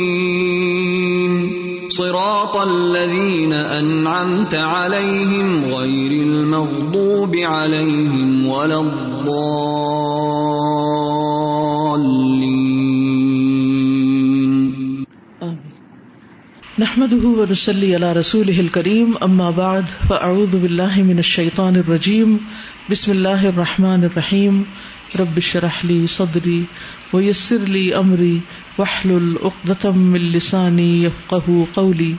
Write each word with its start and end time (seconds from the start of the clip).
صراط 2.01 2.57
الذين 2.57 3.53
أنعمت 3.53 4.55
عليهم 4.55 5.65
غير 5.65 6.11
المغضوب 6.11 7.35
عليهم 7.35 8.47
ولا 8.47 8.81
الضالين. 8.81 9.41
نحمده 16.79 17.27
ونصلي 17.27 17.95
على 17.95 18.13
رسوله 18.13 18.59
الكريم، 18.59 19.17
أما 19.23 19.51
بعد، 19.51 19.85
فأعوذ 20.09 20.59
بالله 20.59 21.03
من 21.03 21.19
الشيطان 21.19 21.75
الرجيم. 21.75 22.39
بسم 22.89 23.11
الله 23.11 23.49
الرحمن 23.49 24.03
الرحيم. 24.03 24.65
رب 25.19 25.37
اشرح 25.37 25.85
لي 25.85 26.07
صدري 26.07 26.65
ويسر 27.13 27.57
لي 27.57 27.97
أمري. 27.97 28.41
واحلل 28.79 29.37
عقدة 29.43 29.89
من 29.91 30.21
لساني 30.21 31.03
يفقه 31.03 31.65
قولي. 31.73 32.13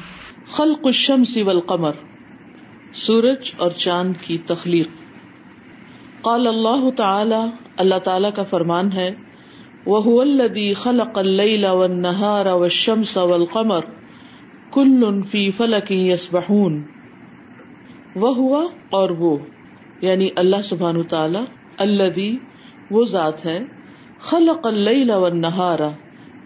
خلق 0.47 0.87
الشمس 0.87 1.39
والقمر، 1.39 1.93
سورج 2.93 3.53
اور 3.57 3.71
چاند 3.71 4.17
کی 4.21 4.39
تخلیق. 4.47 4.89
قال 6.23 6.47
اللہ 6.47 6.91
تعالی 6.91 7.41
اللہ 7.77 7.99
تعالی 7.99 8.29
کا 8.35 8.43
فرمان 8.43 8.93
ہے، 8.93 9.11
وهو 9.87 10.21
الذي 10.21 10.73
خلق 10.73 11.19
الليل 11.19 11.65
والنهار 11.65 12.47
والشمس 12.47 13.17
والقمر 13.17 13.81
كل 14.71 15.23
في 15.31 15.51
فلك 15.51 15.93
يسبحون. 15.93 16.83
وهو 18.17 18.63
اور 18.91 19.11
وہ 19.11 19.37
یعنی 20.01 20.29
اللہ 20.37 20.63
سبحانہ 20.65 21.03
تعالی 21.03 21.45
الذي 21.79 22.37
وہ 22.91 23.05
ذات 23.05 23.45
ہے، 23.47 23.59
خلق 24.21 24.67
اللیل 24.67 25.11
والنہار 25.11 25.79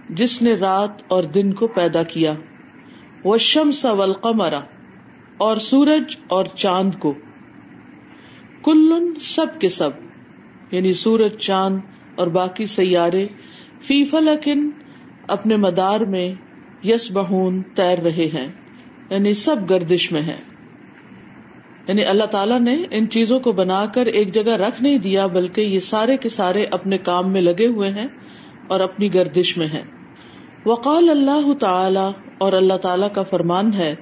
جس 0.09 0.43
نے 0.43 0.55
رات 0.55 1.03
اور 1.09 1.23
دن 1.23 1.53
کو 1.53 1.67
پیدا 1.67 2.03
کیا۔ 2.03 2.35
والشمس 3.25 3.85
والقمر، 3.85 4.55
اور 5.39 5.57
سورج 5.57 6.17
اور 6.29 6.45
چاند 6.45 6.95
کو۔ 6.99 7.15
کلن 8.65 9.19
سب 9.21 9.47
کے 9.61 9.69
سب 9.69 9.91
یعنی 10.71 10.93
سورج، 10.93 11.37
چاند 11.37 11.79
اور 12.15 12.27
باقی 12.27 12.67
سیارے، 12.67 13.27
فی 13.81 14.05
فلکن 14.05 14.71
اپنے 15.29 15.57
مدار 15.57 16.01
میں 16.01 16.35
یس 16.85 17.13
بہون 17.13 17.63
تیر 17.63 17.99
رہے 17.99 18.31
ہیں 18.35 18.49
یعنی 19.11 19.35
سب 19.35 19.57
گردش 19.71 20.13
میں 20.13 20.23
ہیں۔ 20.23 20.41
یعنی 21.89 22.05
اللہ 22.05 22.25
تعالیٰ 22.25 22.61
نے 22.61 22.85
ان 22.91 23.11
چیزوں 23.11 23.41
کو 23.41 23.53
بنا 23.53 23.87
کر 23.87 24.07
ایک 24.07 24.35
جگہ 24.35 24.53
رکھ 24.53 24.83
نہیں 24.83 24.99
دیا، 24.99 25.27
بلکہ 25.27 25.61
یہ 25.61 25.81
سارے 25.81 26.17
کے 26.17 26.29
سارے 26.29 26.65
اپنے 26.71 26.99
کام 26.99 27.33
میں 27.33 27.41
لگے 27.41 27.67
ہوئے 27.67 27.91
ہیں 27.91 28.07
اور 28.69 28.81
اپنی 28.81 29.15
گردش 29.15 29.57
میں 29.57 29.67
ہیں۔ 29.67 29.96
وقال 30.67 31.11
اللہ 31.11 31.53
تعالی 31.53 32.11
اور 32.39 32.53
اللہ 32.53 32.75
تعالیٰ 32.75 33.09
کا 33.13 33.23
فرمان 33.23 33.73
ہے، 33.73 33.95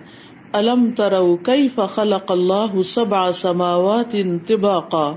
الم 0.53 0.91
ترو 0.97 1.37
کئی 1.37 1.69
فخلق 1.75 2.33
اللہ 2.33 2.83
سبع 2.83 3.31
سماوات 3.31 4.17
طباقا، 4.49 5.13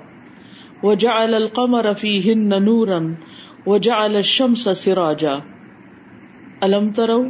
وجعل 0.83 1.33
القمر 1.33 1.93
فيهن 1.93 2.63
نورا، 2.63 2.99
وجعل 3.65 4.15
الشمس 4.15 4.67
سراجا۔ 4.75 5.35
الم 6.61 6.91
ترو، 6.91 7.23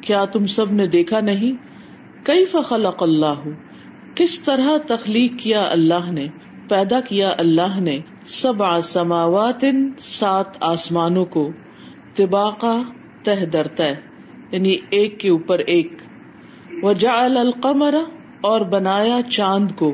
کیا 0.00 0.24
تم 0.24 0.46
سب 0.46 0.72
نے 0.72 0.86
دیکھا 0.86 1.20
نہیں؟ 1.20 1.52
کئی 2.26 2.44
فخلق 2.44 3.02
اللہ؟ 3.02 3.48
کس 4.14 4.40
طرح 4.40 4.76
تخلیق 4.86 5.32
کیا 5.42 5.68
اللہ 5.70 6.10
نے، 6.10 6.26
پیدا 6.68 7.00
کیا 7.00 7.34
اللہ 7.38 7.80
نے 7.80 7.98
سب 8.26 8.80
سماوات 8.82 9.64
سات 10.00 10.56
آسمانوں 10.60 11.24
کو، 11.24 11.48
طباقا 12.14 12.80
تہ 13.22 13.44
در 13.44 13.66
تہ 13.66 13.92
یعنی 14.50 14.76
ایک 14.90 15.20
کے 15.20 15.28
اوپر 15.28 15.58
ایک۔ 15.58 15.92
وجعل 16.82 17.36
القمر 17.36 17.94
اور 18.40 18.60
بنایا 18.60 19.20
چاند 19.30 19.70
کو 19.76 19.92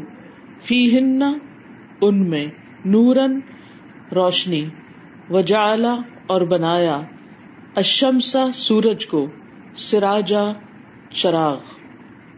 فی 0.63 0.99
ہن 0.99 1.23
ان 2.01 2.31
میں 2.31 2.47
نورن 2.85 3.41
روشنی۔ 4.15 4.65
وجعل 5.31 5.87
اور 6.27 6.41
بنایا 6.41 7.01
الشمس 7.77 8.37
سورج 8.55 9.07
کو 9.07 9.27
سراجا 9.77 10.45
چراغ۔ 11.11 11.59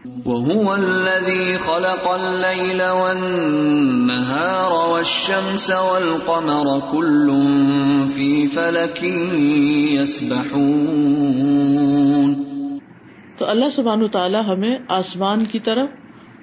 وهو 0.05 0.73
الذي 0.73 1.57
خلق 1.57 2.07
الليل 2.07 2.81
والنهار 2.81 4.71
والشمس 4.71 5.71
والقمر 5.71 6.91
كل 6.91 7.31
في 8.07 8.47
فلك 8.47 9.05
يسبحون. 10.01 12.43
تو 13.37 13.45
اللہ 13.45 13.65
سبحانہ 13.71 14.07
تعالیٰ 14.07 14.41
ہمیں 14.47 14.77
آسمان 14.87 15.43
کی 15.43 15.59
طرف 15.59 15.87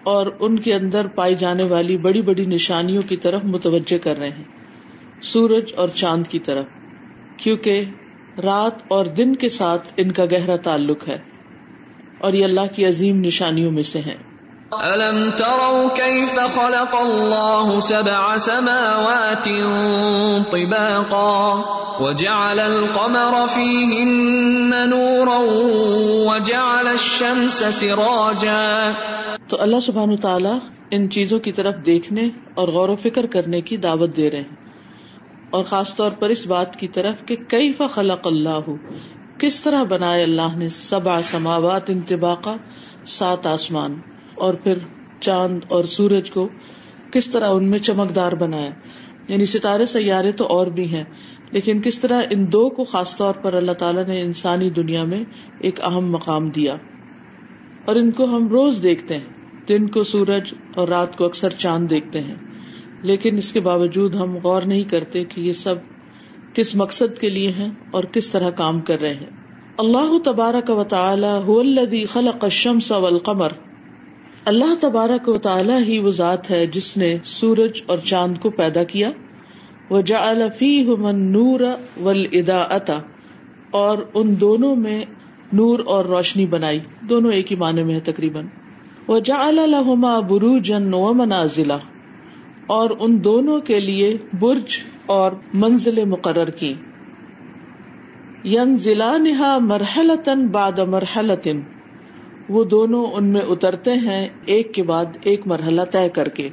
اور 0.04 0.26
ان 0.40 0.58
کے 0.58 0.74
اندر 0.74 1.06
پائی 1.06 1.34
جانے 1.34 1.64
والی 1.64 1.96
بڑی 1.96 2.22
بڑی 2.22 2.46
نشانیوں 2.46 3.02
کی 3.08 3.16
طرف 3.16 3.44
متوجہ 3.44 4.04
کر 4.04 4.16
رہے 4.16 4.28
ہیں، 4.28 4.44
سورج 5.22 5.72
اور 5.76 5.88
چاند 5.88 6.26
کی 6.26 6.38
طرف، 6.38 6.64
کیونکہ 7.36 7.84
رات 8.44 8.72
اور 8.88 9.06
دن 9.06 9.36
کے 9.36 9.48
ساتھ 9.48 9.92
ان 9.96 10.12
کا 10.12 10.24
گہرا 10.24 10.56
تعلق 10.56 11.08
ہے۔ 11.08 11.33
اور 12.24 12.32
یہ 12.32 12.44
اللہ 12.44 12.74
کی 12.74 12.86
عظیم 12.86 13.20
نشانیوں 13.20 13.72
میں 13.72 13.82
سے 13.82 14.00
ہیں۔ 14.00 14.16
أَلَمْ 14.84 15.34
تَرَوْا 15.36 15.94
كَيْفَ 15.94 16.34
خَلَقَ 16.54 16.96
اللَّهُ 16.96 17.80
سَبْعَ 17.80 18.36
سَمَاوَاتٍ 18.36 19.42
طِبَاقًا 20.44 21.60
وَجَعَلَ 22.04 22.60
الْقَمَرَ 22.60 23.46
فِيهِنَّ 23.46 24.76
نُورًا 24.86 25.38
وَجَعَلَ 26.30 26.88
الشَّمْسَ 26.88 27.66
سِرَاجًا 27.70 28.88
تو 29.48 29.56
اللہ 29.60 29.80
سبحانہ 29.80 30.16
تعالیٰ 30.16 30.58
ان 30.90 31.10
چیزوں 31.10 31.38
کی 31.38 31.52
طرف 31.52 31.74
دیکھنے 31.86 32.28
اور 32.54 32.68
غور 32.68 32.88
و 32.88 32.96
فکر 32.96 33.26
کرنے 33.26 33.60
کی 33.60 33.76
دعوت 33.76 34.16
دے 34.16 34.30
رہے 34.30 34.38
ہیں۔ 34.38 34.64
اور 35.50 35.64
خاص 35.64 35.96
طور 35.96 36.12
پر 36.12 36.28
اس 36.28 36.46
بات 36.46 36.76
کی 36.76 36.88
طرف 36.88 37.26
کہ 37.26 37.36
کیف 37.36 37.82
خلق 37.90 38.26
اللہ؟ 38.26 38.70
کس 39.44 39.60
طرح 39.60 39.82
بنائے 39.82 40.22
اللہ 40.22 40.56
نے 40.56 40.68
سبا 40.68 41.22
سماوات 41.22 41.90
انتباقا، 41.90 42.56
سات 43.06 43.46
آسمان، 43.46 43.96
اور 44.34 44.54
پھر 44.54 44.78
چاند 45.20 45.60
اور 45.68 45.84
سورج 45.84 46.30
کو 46.30 46.48
کس 47.10 47.30
طرح 47.30 47.48
ان 47.50 47.70
میں 47.70 47.78
چمکدار 47.78 48.32
بنایا 48.32 48.70
یعنی 49.28 49.46
ستارے 49.46 49.86
سیارے 49.86 50.32
تو 50.32 50.46
اور 50.46 50.66
بھی 50.66 50.94
ہیں، 50.94 51.04
لیکن 51.50 51.82
کس 51.82 51.98
طرح 51.98 52.22
ان 52.30 52.52
دو 52.52 52.68
کو 52.68 52.84
خاص 52.84 53.16
طور 53.16 53.34
پر 53.34 53.54
اللہ 53.54 53.72
تعالیٰ 53.72 54.04
نے 54.04 54.20
انسانی 54.20 54.70
دنیا 54.70 55.04
میں 55.04 55.24
ایک 55.60 55.80
اہم 55.84 56.12
مقام 56.12 56.48
دیا۔ 56.48 56.76
اور 57.84 57.96
ان 57.96 58.10
کو 58.10 58.24
ہم 58.24 58.48
روز 58.48 58.82
دیکھتے 58.82 59.16
ہیں، 59.16 59.24
دن 59.68 59.88
کو 59.88 60.02
سورج 60.02 60.54
اور 60.74 60.88
رات 60.88 61.16
کو 61.16 61.24
اکثر 61.24 61.50
چاند 61.50 61.90
دیکھتے 61.90 62.20
ہیں۔ 62.20 62.34
لیکن 63.02 63.36
اس 63.36 63.52
کے 63.52 63.60
باوجود 63.60 64.14
ہم 64.14 64.36
غور 64.36 64.62
نہیں 64.62 64.84
کرتے 64.84 65.24
کہ 65.24 65.40
یہ 65.40 65.52
سب 65.52 65.74
کس 66.54 66.74
مقصد 66.74 67.18
کے 67.18 67.28
لیے 67.28 67.50
ہیں 67.50 67.68
اور 67.90 68.04
کس 68.04 68.30
طرح 68.30 68.50
کام 68.50 68.80
کر 68.80 69.00
رہے 69.00 69.14
ہیں۔ 69.14 69.43
اللہ 69.78 70.18
تبارک 70.24 70.70
و 70.70 70.84
تعالی 70.84 72.04
خلق 72.06 72.44
الشمس 72.44 72.92
والقمر۔ 72.92 73.52
اللہ 74.44 74.74
تبارک 74.80 75.28
و 75.28 75.38
تعالی 75.38 75.72
ہی 75.86 75.98
وہ 75.98 76.10
ذات 76.10 76.50
ہے 76.50 76.66
جس 76.66 76.96
نے 76.96 77.18
سورج 77.24 77.82
اور 77.86 77.98
چاند 77.98 78.38
کو 78.38 78.50
پیدا 78.50 78.84
کیا۔ 78.84 79.10
وہ 79.90 80.02
النور 81.06 81.60
والاضاءۃ 82.02 82.92
اور 83.70 83.98
ان 84.14 84.40
دونوں 84.40 84.76
میں 84.76 85.04
نور 85.52 85.78
اور 85.86 86.04
روشنی 86.04 86.46
بنائی۔ 86.46 86.78
دونوں 87.00 87.32
ایک 87.32 87.52
ہی 87.52 87.56
معنی 87.56 87.82
میں 87.82 87.94
ہے 87.94 88.00
تقریباً۔ 88.00 88.46
وہ 89.08 89.18
جا 89.18 89.42
الحما 89.42 90.20
برو 90.20 90.58
اور 92.66 92.90
ان 93.00 93.24
دونوں 93.24 93.60
کے 93.60 93.80
لیے 93.80 94.16
برج 94.40 94.82
اور 95.06 95.32
منزل 95.54 96.04
مقرر 96.04 96.50
کی 96.50 96.74
ین 98.44 98.76
ضلع 98.76 99.16
نہا 99.16 99.58
مرحلتن 99.58 100.46
باد 100.46 100.78
مرحلتن 100.78 101.60
وہ 102.48 102.64
دونوں 102.64 103.06
ان 103.06 103.24
میں 103.24 103.40
اترتے 103.40 103.92
ہیں 103.92 104.28
ایک 104.46 104.74
کے 104.74 104.82
بعد 104.82 105.04
ایک 105.22 105.46
مرحلہ 105.46 105.82
طے 105.90 106.08
کر 106.08 106.28
کے۔ 106.28 106.48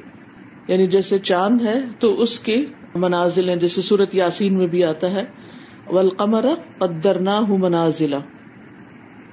یعنی 0.68 0.86
جیسے 0.86 1.18
چاند 1.18 1.60
ہے 1.60 1.80
تو 1.98 2.20
اس 2.20 2.40
کے 2.40 2.64
منازل 2.94 3.48
ہیں، 3.48 3.56
جیسے 3.56 3.82
سورت 3.82 4.14
یاسین 4.14 4.58
میں 4.58 4.66
بھی 4.66 4.84
آتا 4.84 5.10
ہے۔ 5.10 5.24
ولقمر 5.90 6.46
قدر 6.78 7.18
نہ 7.18 7.40
منازلہ 7.40 8.16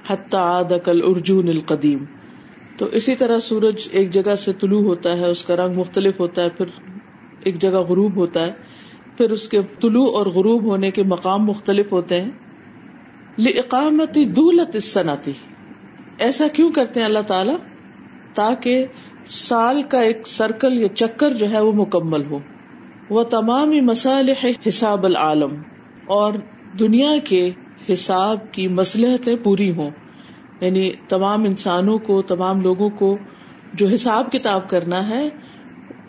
حتى 0.10 0.62
کل 0.84 1.02
ارجون 1.04 1.48
القدیم 1.48 2.06
تو 2.78 2.86
اسی 2.86 3.16
طرح 3.16 3.40
سورج 3.40 3.88
ایک 3.92 4.12
جگہ 4.12 4.36
سے 4.36 4.54
طلوع 4.54 4.82
ہوتا 4.82 5.18
ہے، 5.18 5.26
اس 5.26 5.44
کا 5.44 5.56
رنگ 5.56 5.76
مختلف 5.76 6.20
ہوتا 6.20 6.42
ہے، 6.42 6.50
پھر 6.50 6.66
ایک 7.44 7.62
جگہ 7.62 7.80
غروب 7.80 8.16
ہوتا 8.16 8.48
ہے۔ 8.48 8.52
پھر 9.18 9.32
اس 9.32 9.50
کے 9.50 9.60
طلوع 9.82 10.18
اور 10.18 10.26
غروب 10.26 10.64
ہونے 10.64 10.92
کے 10.92 11.04
مقام 11.04 11.46
مختلف 11.46 11.92
ہوتے 11.92 12.22
ہیں۔ 12.22 12.30
لقامتی 13.40 14.26
دولت 14.26 14.84
صنعتی 14.84 15.32
ایسا 16.20 16.48
کیوں 16.48 16.72
کرتے 16.72 17.00
ہیں 17.00 17.08
اللہ 17.08 17.20
تعالی؟ 17.20 17.54
تاکہ 18.34 18.86
سال 19.26 19.82
کا 19.82 20.00
ایک 20.00 20.28
سرکل 20.28 20.80
یا 20.80 20.88
چکر 20.88 21.34
جو 21.34 21.50
ہے 21.50 21.60
وہ 21.60 21.72
مکمل 21.72 22.26
ہو۔ 22.26 22.40
وہ 23.10 23.24
تمام 23.24 23.70
مسالح 23.70 24.46
حساب 24.68 25.06
العالم۔ 25.06 25.62
اور 26.06 26.34
دنیا 26.80 27.12
کے 27.24 27.50
حساب 27.94 28.52
کی 28.52 28.68
مسلحتیں 28.68 29.36
پوری 29.44 29.72
ہوں۔ 29.72 29.90
یعنی 30.62 30.92
تمام 31.10 31.44
انسانوں 31.44 31.98
کو، 31.98 32.22
تمام 32.22 32.62
لوگوں 32.62 32.90
کو 32.90 33.18
جو 33.74 33.88
حساب 33.88 34.32
کتاب 34.32 34.70
کرنا 34.70 35.10
ہے، 35.10 35.30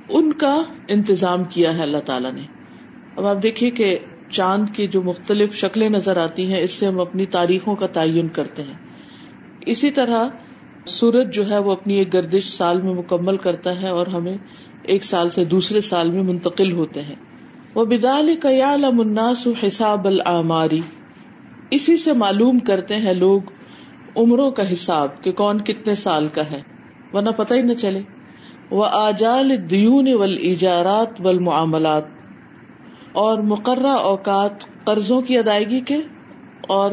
ان 0.08 0.32
کا 0.32 0.62
انتظام 0.88 1.44
کیا 1.44 1.78
ہے 1.78 1.82
اللہ 1.82 1.98
تعالیٰ 1.98 2.32
نے۔ 2.32 2.42
اب 3.16 3.26
آپ 3.26 3.42
دیکھیے 3.42 3.70
کہ 3.70 3.98
چاند 4.30 4.66
کی 4.74 4.86
جو 4.86 5.02
مختلف 5.02 5.54
شکلیں 5.54 5.88
نظر 5.88 6.16
آتی 6.16 6.52
ہیں، 6.52 6.60
اس 6.60 6.70
سے 6.70 6.86
ہم 6.86 7.00
اپنی 7.00 7.26
تاریخوں 7.26 7.76
کا 7.76 7.86
تعین 7.86 8.28
کرتے 8.28 8.62
ہیں۔ 8.62 8.74
اسی 9.66 9.90
طرح 9.90 10.28
سورج 10.86 11.34
جو 11.34 11.50
ہے، 11.50 11.58
وہ 11.58 11.72
اپنی 11.72 11.94
ایک 11.94 12.14
گردش 12.14 12.44
سال 12.44 12.82
میں 12.82 12.94
مکمل 12.94 13.36
کرتا 13.36 13.82
ہے 13.82 13.88
اور 13.88 14.06
ہمیں 14.06 14.36
ایک 14.82 15.04
سال 15.04 15.30
سے 15.30 15.44
دوسرے 15.44 15.80
سال 15.80 16.10
میں 16.10 16.22
منتقل 16.22 16.72
ہوتے 16.72 17.02
ہیں۔ 17.02 17.14
وہ 17.74 17.84
بدال 17.84 18.30
قیال 18.42 18.84
مناس 18.92 19.48
حساب 19.66 20.06
العماری 20.06 20.80
اسی 21.70 21.96
سے 21.96 22.12
معلوم 22.12 22.58
کرتے 22.58 22.96
ہیں 22.96 23.14
لوگ 23.14 23.40
عمروں 24.16 24.50
کا 24.50 24.72
حساب 24.72 25.22
کہ 25.22 25.32
کون 25.32 25.58
کتنے 25.58 25.94
سال 25.94 26.28
کا 26.28 26.50
ہے۔ 26.50 26.62
ورنہ 27.12 27.30
پتہ 27.30 27.54
ہی 27.54 27.62
نہ 27.62 27.72
چلے۔ 27.72 28.00
وہ 28.70 28.86
آجال 28.90 29.70
دیون 29.70 30.08
ول 30.12 30.36
ایجارات 30.40 31.20
معاملات 31.20 32.19
اور 33.12 33.38
مقررہ 33.38 33.86
اوقات 33.86 34.84
قرضوں 34.84 35.20
کی 35.20 35.38
ادائیگی 35.38 35.80
کے 35.80 35.96
اور 36.68 36.90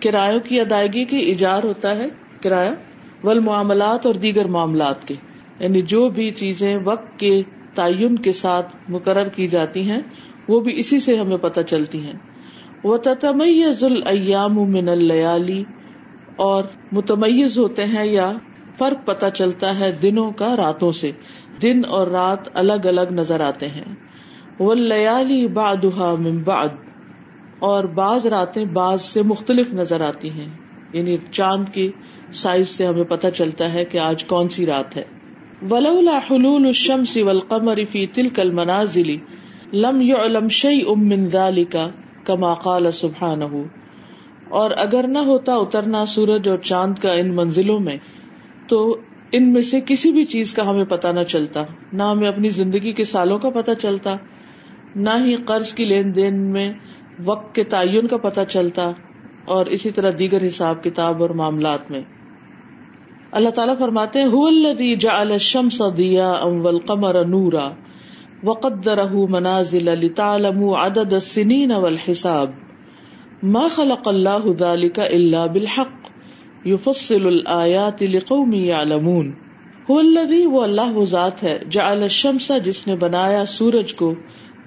کرایوں 0.00 0.40
کی 0.40 0.60
ادائیگی 0.60 1.04
کے 1.04 1.18
ایجار 1.18 1.62
ہوتا 1.62 1.96
ہے، 1.96 2.06
کرایہ 2.40 2.70
ول 3.26 3.38
معاملات 3.38 4.06
اور 4.06 4.14
دیگر 4.14 4.44
معاملات 4.44 5.08
کے۔ 5.08 5.14
یعنی 5.60 5.82
جو 5.82 6.08
بھی 6.08 6.30
چیزیں 6.30 6.78
وقت 6.84 7.18
کے 7.18 7.42
تعین 7.74 8.16
کے 8.18 8.32
ساتھ 8.32 8.76
مقرر 8.88 9.28
کی 9.28 9.48
جاتی 9.48 9.90
ہیں، 9.90 10.00
وہ 10.48 10.60
بھی 10.60 10.80
اسی 10.80 11.00
سے 11.00 11.16
ہمیں 11.16 11.36
پتہ 11.36 11.60
چلتی 11.60 12.00
ہیں۔ 12.00 12.12
وہ 12.84 12.96
تتمیز 12.96 13.84
الایام 13.84 14.54
من 14.54 14.88
اللیالی 14.88 15.64
اور 16.36 16.64
متمیز 16.92 17.58
ہوتے 17.58 17.84
ہیں 17.84 18.06
یا 18.06 18.32
فرق 18.78 19.06
پتہ 19.06 19.26
چلتا 19.34 19.78
ہے 19.78 19.92
دنوں 19.92 20.30
کا 20.30 20.56
راتوں 20.56 20.92
سے۔ 20.92 21.10
دن 21.62 21.82
اور 21.88 22.06
رات 22.06 22.48
الگ 22.54 22.86
الگ 22.86 23.10
نظر 23.10 23.40
آتے 23.40 23.68
ہیں۔ 23.68 23.94
وہ 24.58 24.74
لیالی 24.74 25.48
بادہ 25.48 26.16
بعد۔ 26.44 26.68
اور 27.58 27.84
بعض 27.84 28.26
راتیں 28.26 28.64
بعض 28.64 29.02
سے 29.02 29.22
مختلف 29.22 29.72
نظر 29.72 30.00
آتی 30.00 30.30
ہیں۔ 30.30 30.48
یعنی 30.92 31.16
چاند 31.30 31.68
کی 31.68 31.92
سائز 32.32 32.68
سے 32.68 32.86
ہمیں 32.86 33.04
پتہ 33.04 33.26
چلتا 33.34 33.72
ہے 33.72 33.84
کہ 33.84 33.98
آج 33.98 34.24
کون 34.24 34.48
سی 34.48 34.66
رات 34.66 34.96
ہے۔ 34.96 35.02
ولولا 35.70 36.18
حلول 36.30 36.66
الشمس 36.66 37.16
والقمر 37.16 37.78
فی 37.90 38.06
تلك 38.06 38.40
المنازل 38.40 39.16
لم 39.72 40.00
يعلم 40.00 40.48
شيء 40.48 40.94
من 40.96 41.26
ذلك 41.26 41.76
كما 42.24 42.54
قال 42.54 42.92
سبحانه 42.92 43.58
اور 44.48 44.70
اگر 44.76 45.04
نہ 45.08 45.18
ہوتا 45.18 45.54
اترنا 45.54 46.06
سورج 46.06 46.48
اور 46.48 46.58
چاند 46.58 46.98
کا 46.98 47.12
ان 47.12 47.36
منزلوں 47.36 47.80
میں، 47.80 47.96
تو 48.66 48.96
ان 49.32 49.52
میں 49.52 49.62
سے 49.62 49.80
کسی 49.86 50.12
بھی 50.12 50.24
چیز 50.24 50.54
کا 50.54 50.70
ہمیں 50.70 50.84
پتا 50.84 51.12
نہ 51.12 51.22
چلتا، 51.28 51.64
نہ 51.92 52.02
ہمیں 52.02 52.28
اپنی 52.28 52.48
زندگی 52.48 52.92
کے 52.92 53.04
سالوں 53.04 53.38
کا 53.38 53.50
پتا 53.50 53.74
چلتا۔ 53.74 54.16
نہ 54.96 55.10
ہی 55.10 55.36
قرض 55.36 55.74
کی 55.74 55.84
لین 55.84 56.14
دین 56.14 56.40
میں 56.40 56.72
وقت 57.24 57.54
کے 57.54 57.64
تعین 57.64 58.06
کا 58.06 58.16
پتا 58.16 58.44
چلتا 58.44 58.90
اور 59.44 59.66
اسی 59.66 59.90
طرح 59.90 60.10
دیگر 60.18 60.46
حساب 60.46 60.84
کتاب 60.84 61.22
اور 61.22 61.30
معاملات 61.30 61.90
میں۔ 61.90 62.00
اللہ 63.32 63.48
تعالیٰ 63.48 63.78
فرماتے 63.78 64.22
ہیں 64.22 64.94
جا 64.94 65.20
الشم 65.20 65.68
والقمر 66.62 67.24
نورا 67.24 67.70
وقدرہ 68.44 69.12
منازل 69.12 69.84
لتعلموا 69.84 70.86
عدد 70.86 71.12
السنین 71.12 71.72
والحساب۔ 71.72 72.50
ما 73.42 73.68
خلق 73.74 74.08
اللہ 74.08 74.52
ذلك 74.58 74.98
الا 74.98 75.46
بالحق 75.46 76.10
يفصل 76.66 77.26
الآیات 77.26 78.02
لقوم 78.02 78.52
يعلمون 78.52 79.32
هو 79.90 79.98
الذي 79.98 80.46
وہ 80.46 80.62
اللہ 80.62 80.92
وہ 80.92 81.04
ذات 81.04 81.42
ہے، 81.42 81.58
جعل 81.70 82.02
الشمس، 82.02 82.52
جس 82.64 82.86
نے 82.86 82.96
بنایا 82.96 83.46
سورج 83.46 83.94
کو 83.94 84.14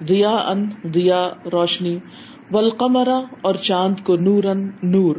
دیا 0.00 0.30
ان 0.30 0.68
دیا 0.82 1.28
روشنی، 1.52 1.98
والقمر 2.50 3.08
اور 3.42 3.54
چاند 3.54 4.04
کو 4.04 4.16
نورن 4.16 4.70
نور 4.82 5.16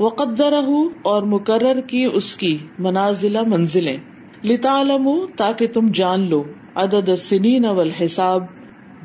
وقدرہ 0.00 0.64
اور 1.02 1.22
مقرر 1.22 1.80
کی 1.80 2.08
اس 2.12 2.36
کی 2.36 2.58
منازل 2.78 3.36
منزلیں۔ 3.46 3.96
لتعلموا 4.44 5.26
تاکہ 5.36 5.66
تم 5.66 5.88
جان 5.94 6.30
لو 6.30 6.42
عدد 6.74 7.08
السنین 7.08 7.64
والحساب، 7.64 8.44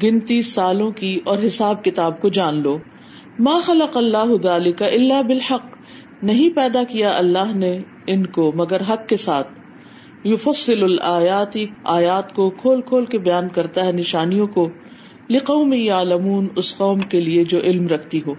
گنتی 0.04 0.42
سالوں 0.42 0.92
کی 0.92 1.20
اور 1.26 1.38
حساب 1.46 1.84
کتاب 1.84 2.22
کو 2.22 2.30
جان 2.30 2.62
لو۔ 2.62 2.78
ما 3.40 3.60
خلق 3.64 3.98
اللہ 3.98 4.36
ذالک 4.44 4.78
کا 4.78 4.86
اللہ 4.86 5.22
بالحق، 5.22 5.66
نہیں 6.24 6.50
پیدا 6.50 6.84
کیا 6.84 7.18
اللہ 7.18 7.56
نے 7.56 7.80
ان 8.08 8.26
کو 8.26 8.52
مگر 8.56 8.82
حق 8.90 9.08
کے 9.08 9.18
ساتھ۔ 9.18 9.48
یفصل 10.24 10.84
الآیات 10.84 11.58
آیات 11.84 12.36
کو 12.36 12.50
کھول 12.50 12.82
کھول 12.82 13.06
کے 13.06 13.18
بیان 13.18 13.50
کرتا 13.50 13.86
ہے 13.86 13.92
نشانیوں 13.92 14.48
کو۔ 14.48 14.70
لقوم 15.32 15.74
یعلمون، 15.74 16.48
اس 16.56 16.78
قوم 16.78 17.00
کے 17.00 17.20
لیے 17.22 17.44
جو 17.44 17.60
علم 17.60 17.88
رکھتی 17.88 18.22
ہو۔ 18.28 18.34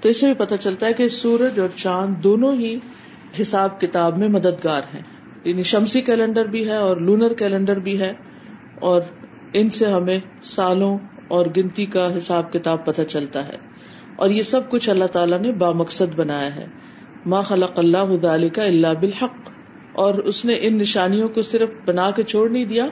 تو 0.00 0.08
اسے 0.08 0.26
بھی 0.26 0.34
پتہ 0.34 0.54
چلتا 0.60 0.86
ہے 0.86 0.92
کہ 0.92 1.08
سورج 1.08 1.60
اور 1.60 1.68
چاند 1.76 2.14
دونوں 2.24 2.54
ہی 2.54 2.78
حساب 3.40 3.80
کتاب 3.80 4.18
میں 4.18 4.28
مددگار 4.28 4.80
ہیں۔ 4.94 5.02
یعنی 5.44 5.62
شمسی 5.62 6.00
کیلنڈر 6.00 6.44
بھی 6.44 6.68
ہے 6.68 6.76
اور 6.76 6.96
لونر 6.96 7.34
کیلنڈر 7.34 7.78
بھی 7.78 8.00
ہے 8.00 8.12
اور 8.80 9.02
ان 9.52 9.70
سے 9.70 9.86
ہمیں 9.86 10.18
سالوں 10.42 10.98
اور 11.28 11.46
گنتی 11.56 11.86
کا 11.86 12.18
حساب 12.18 12.52
کتاب 12.52 12.86
پتہ 12.86 13.02
چلتا 13.02 13.48
ہے۔ 13.48 13.56
اور 14.16 14.30
یہ 14.30 14.42
سب 14.42 14.70
کچھ 14.70 14.90
اللہ 14.90 15.04
تعالیٰ 15.04 15.38
نے 15.38 15.52
با 15.52 15.72
مقصد 15.72 16.14
بنایا 16.16 16.56
ہے۔ 16.56 16.66
ما 17.26 17.42
خلق 17.42 17.78
اللہ 17.78 17.98
ادال 17.98 18.48
کا 18.48 18.64
اللہ 18.64 18.94
بالحق۔ 19.00 19.50
اور 19.92 20.14
اس 20.14 20.44
نے 20.44 20.56
ان 20.60 20.78
نشانیوں 20.78 21.28
کو 21.28 21.42
صرف 21.42 21.68
بنا 21.86 22.10
کے 22.10 22.22
چھوڑ 22.22 22.50
نہیں 22.50 22.64
دیا 22.64 22.86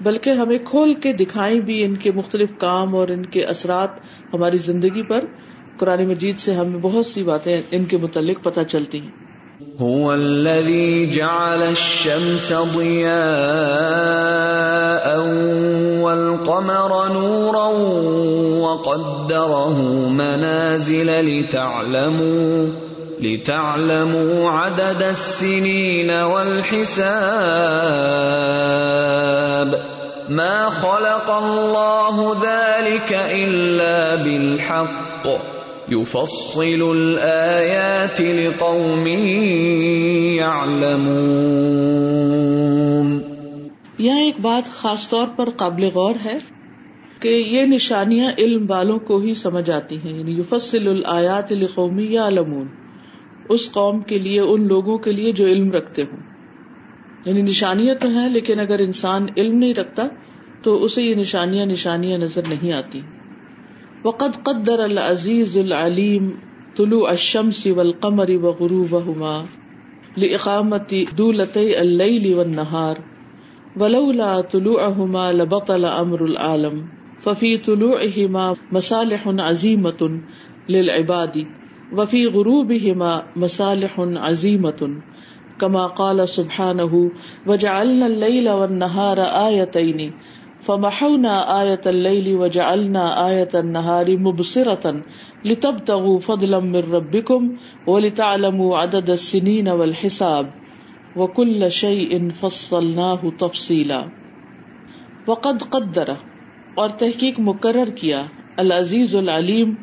بلکہ 0.00 0.30
ہمیں 0.30 0.58
کھول 0.64 0.94
کے 0.94 1.12
دکھائی 1.12 1.60
بھی 1.60 1.84
ان 1.84 1.94
کے 1.94 2.12
مختلف 2.12 2.50
کام 2.58 2.96
اور 2.96 3.08
ان 3.08 3.26
کے 3.26 3.44
اثرات 3.44 3.88
ہماری 4.34 4.56
زندگی 4.56 5.02
پر۔ 5.02 5.24
قرآن 5.78 6.04
مجید 6.04 6.38
سے 6.38 6.52
ہمیں 6.52 6.78
بہت 6.82 7.06
سی 7.06 7.22
باتیں 7.22 7.62
ان 7.70 7.84
کے 7.84 7.96
متعلق 7.96 8.44
پتہ 8.44 8.60
چلتی 8.68 9.00
ہیں۔ 9.00 9.30
هو 9.80 10.10
الذي 10.10 11.06
جعل 11.06 11.62
الشمس 11.62 12.48
ضياء 12.48 13.10
والقمر 16.00 17.08
نورا 17.08 17.68
وقدره 18.66 19.76
منازل 20.10 21.24
لتعلموا 21.24 22.89
لتعلموا 23.20 24.50
عدد 24.50 25.02
السنين 25.02 26.10
والحساب 26.10 27.00
ما 30.30 30.70
خلق 30.70 31.30
الله 31.30 32.16
ذلك 32.34 33.12
الا 33.12 34.16
بالحق 34.24 35.26
يفصل 35.88 36.82
الآيات 36.92 38.20
لقوم 38.20 39.06
يعلمون 40.38 41.60
یہاں 43.98 44.20
ایک 44.20 44.36
بات 44.42 44.68
خاص 44.72 45.08
طور 45.08 45.26
پر 45.36 45.48
قابل 45.56 45.84
غور 45.94 46.14
ہے 46.24 46.38
کہ 47.20 47.28
یہ 47.28 47.66
نشانیاں 47.66 48.30
علم 48.38 48.66
والوں 48.68 48.98
کو 48.98 49.18
ہی 49.18 49.34
سمجھ 49.34 49.70
آتی 49.70 49.96
ہیں 50.04 50.18
یعنی 50.18 50.40
یفصل 50.40 50.88
الیات 50.88 51.52
لقومی 51.52 52.06
یا 52.10 52.28
اس 53.48 53.72
قوم 53.72 54.00
کے 54.00 54.18
لیے، 54.18 54.40
ان 54.40 54.68
لوگوں 54.68 54.98
کے 54.98 55.12
لیے 55.12 55.32
جو 55.32 55.46
علم 55.46 55.72
رکھتے 55.72 56.02
ہوں۔ 56.02 56.18
یعنی 57.24 57.42
نشانیاں 57.42 57.94
تو 57.94 58.08
ہیں، 58.08 58.28
لیکن 58.28 58.60
اگر 58.60 58.78
انسان 58.78 59.26
علم 59.36 59.58
نہیں 59.58 59.74
رکھتا، 59.74 60.06
تو 60.62 60.84
اسے 60.84 61.02
یہ 61.02 61.14
نشانیاں 61.14 61.66
نشانیاں 61.66 62.18
نظر 62.18 62.42
نہیں 62.48 62.72
آتی۔ 62.72 63.00
وقد 64.04 64.44
قدر 64.44 64.78
العزیز 64.78 65.56
العلیم 65.56 66.30
طلوع 66.76 67.08
الشمس 67.08 67.66
والقمر 67.66 68.30
وغروبهما 68.30 69.44
لإقامت 70.16 70.94
دولتي 71.18 71.76
الليل 71.76 72.34
والنهار 72.34 72.94
ولولا 73.80 74.40
طلوعهما 74.40 75.30
لبطل 75.30 75.84
امر 75.84 76.20
العالم 76.20 76.80
ففي 77.24 77.56
طلوعهما 77.56 78.52
مصالح 78.72 79.28
عظيمة 79.48 80.18
للعباد 80.68 81.36
وفي 81.96 82.26
غروبهما 82.26 83.22
مصالح 83.36 84.00
عظيمة 84.00 85.02
كما 85.60 85.86
قال 85.86 86.28
سبحانه 86.28 87.10
وجعلنا 87.46 88.06
الليل 88.06 88.50
والنهار 88.50 89.20
آيتين 89.20 90.12
فمحونا 90.62 91.62
آية 91.62 91.80
الليل 91.86 92.36
وجعلنا 92.36 93.28
آية 93.28 93.48
النهار 93.54 94.18
مبصرة 94.18 95.02
لتبتغوا 95.44 96.20
فضلا 96.20 96.58
من 96.60 96.76
ربكم 96.76 97.56
ولتعلموا 97.86 98.78
عدد 98.78 99.10
السنين 99.10 99.68
والحساب 99.68 100.50
وكل 101.16 101.70
شيء 101.70 102.30
فصلناه 102.30 103.32
تفصيلا 103.38 104.04
وقد 105.26 105.62
قدر، 105.62 106.14
اور 106.74 106.88
تحقیق 106.88 107.40
مقرر 107.40 107.90
کیا، 107.90 108.26
العزیز 108.56 109.16
العلیم 109.16 109.74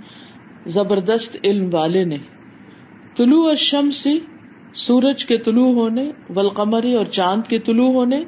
زبردست 0.67 1.37
علم 1.43 1.69
والے 1.73 2.05
نے۔ 2.05 2.17
طلوع 3.17 3.49
الشمس، 3.49 4.07
سورج 4.73 5.25
کے 5.25 5.37
طلوع 5.37 5.71
ہونے 5.71 6.11
والقمری 6.29 6.93
اور 6.93 7.05
چاند 7.05 7.47
کے 7.47 7.59
طلوع 7.59 7.91
ہونے 7.91 8.23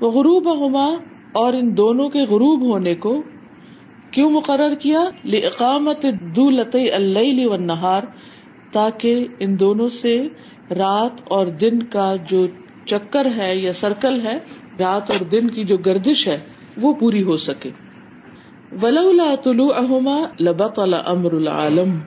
وہ 0.00 0.10
غروب 0.10 0.66
ہما 0.66 0.90
اور 1.32 1.52
ان 1.52 1.76
دونوں 1.76 2.08
کے 2.08 2.20
غروب 2.22 2.62
ہونے 2.62 2.94
کو 2.94 3.22
کیوں 4.10 4.30
مقرر 4.30 4.74
کیا؟ 4.74 5.00
اقامت 5.24 6.06
دولت 6.36 6.76
اللہ 6.94 7.46
و 7.46 7.56
نہار 7.56 8.02
تاکہ 8.72 9.26
ان 9.40 9.58
دونوں 9.58 9.88
سے 9.88 10.28
رات 10.70 11.20
اور 11.24 11.46
دن 11.46 11.82
کا 11.82 12.16
جو 12.28 12.46
چکر 12.84 13.26
ہے 13.36 13.56
یا 13.56 13.72
سرکل 13.72 14.20
ہے، 14.20 14.38
رات 14.80 15.10
اور 15.10 15.24
دن 15.24 15.48
کی 15.48 15.64
جو 15.64 15.76
گردش 15.76 16.28
ہے، 16.28 16.38
وہ 16.80 16.94
پوری 16.94 17.22
ہو 17.22 17.36
سکے۔ 17.36 17.70
ولولا 18.82 19.34
طلوع 19.44 19.74
احما 19.74 20.16
امر 21.06 21.32
العالم۔ 21.32 21.98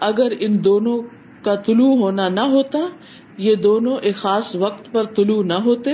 اگر 0.00 0.32
ان 0.40 0.64
دونوں 0.64 1.02
کا 1.42 1.54
طلوع 1.54 1.96
ہونا 1.96 2.28
نہ 2.28 2.40
ہوتا، 2.40 2.78
یہ 3.38 3.54
دونوں 3.54 3.96
ایک 4.02 4.16
خاص 4.16 4.56
وقت 4.56 4.92
پر 4.92 5.04
طلوع 5.04 5.42
نہ 5.42 5.54
ہوتے، 5.54 5.90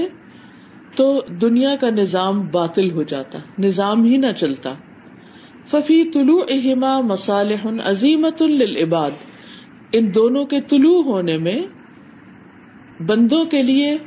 تو 0.97 1.23
دنیا 1.41 1.77
کا 1.81 1.91
نظام 1.91 2.49
باطل 2.53 2.91
ہو 2.91 3.03
جاتا، 3.03 3.39
نظام 3.59 4.05
ہی 4.05 4.17
نہ 4.17 4.33
چلتا۔ 4.37 4.75
ففی 5.67 6.05
طلوع 6.05 6.43
اہما 6.49 7.01
مسالح 7.01 7.69
عظیمت 7.85 8.43
للعباد۔ 8.43 9.11
ان 9.93 10.15
دونوں 10.15 10.45
کے 10.45 10.61
طلوع 10.61 11.03
ہونے 11.03 11.39
میں 11.39 11.63
بندوں 13.03 13.45
کے 13.45 13.63
لیے 13.63 13.99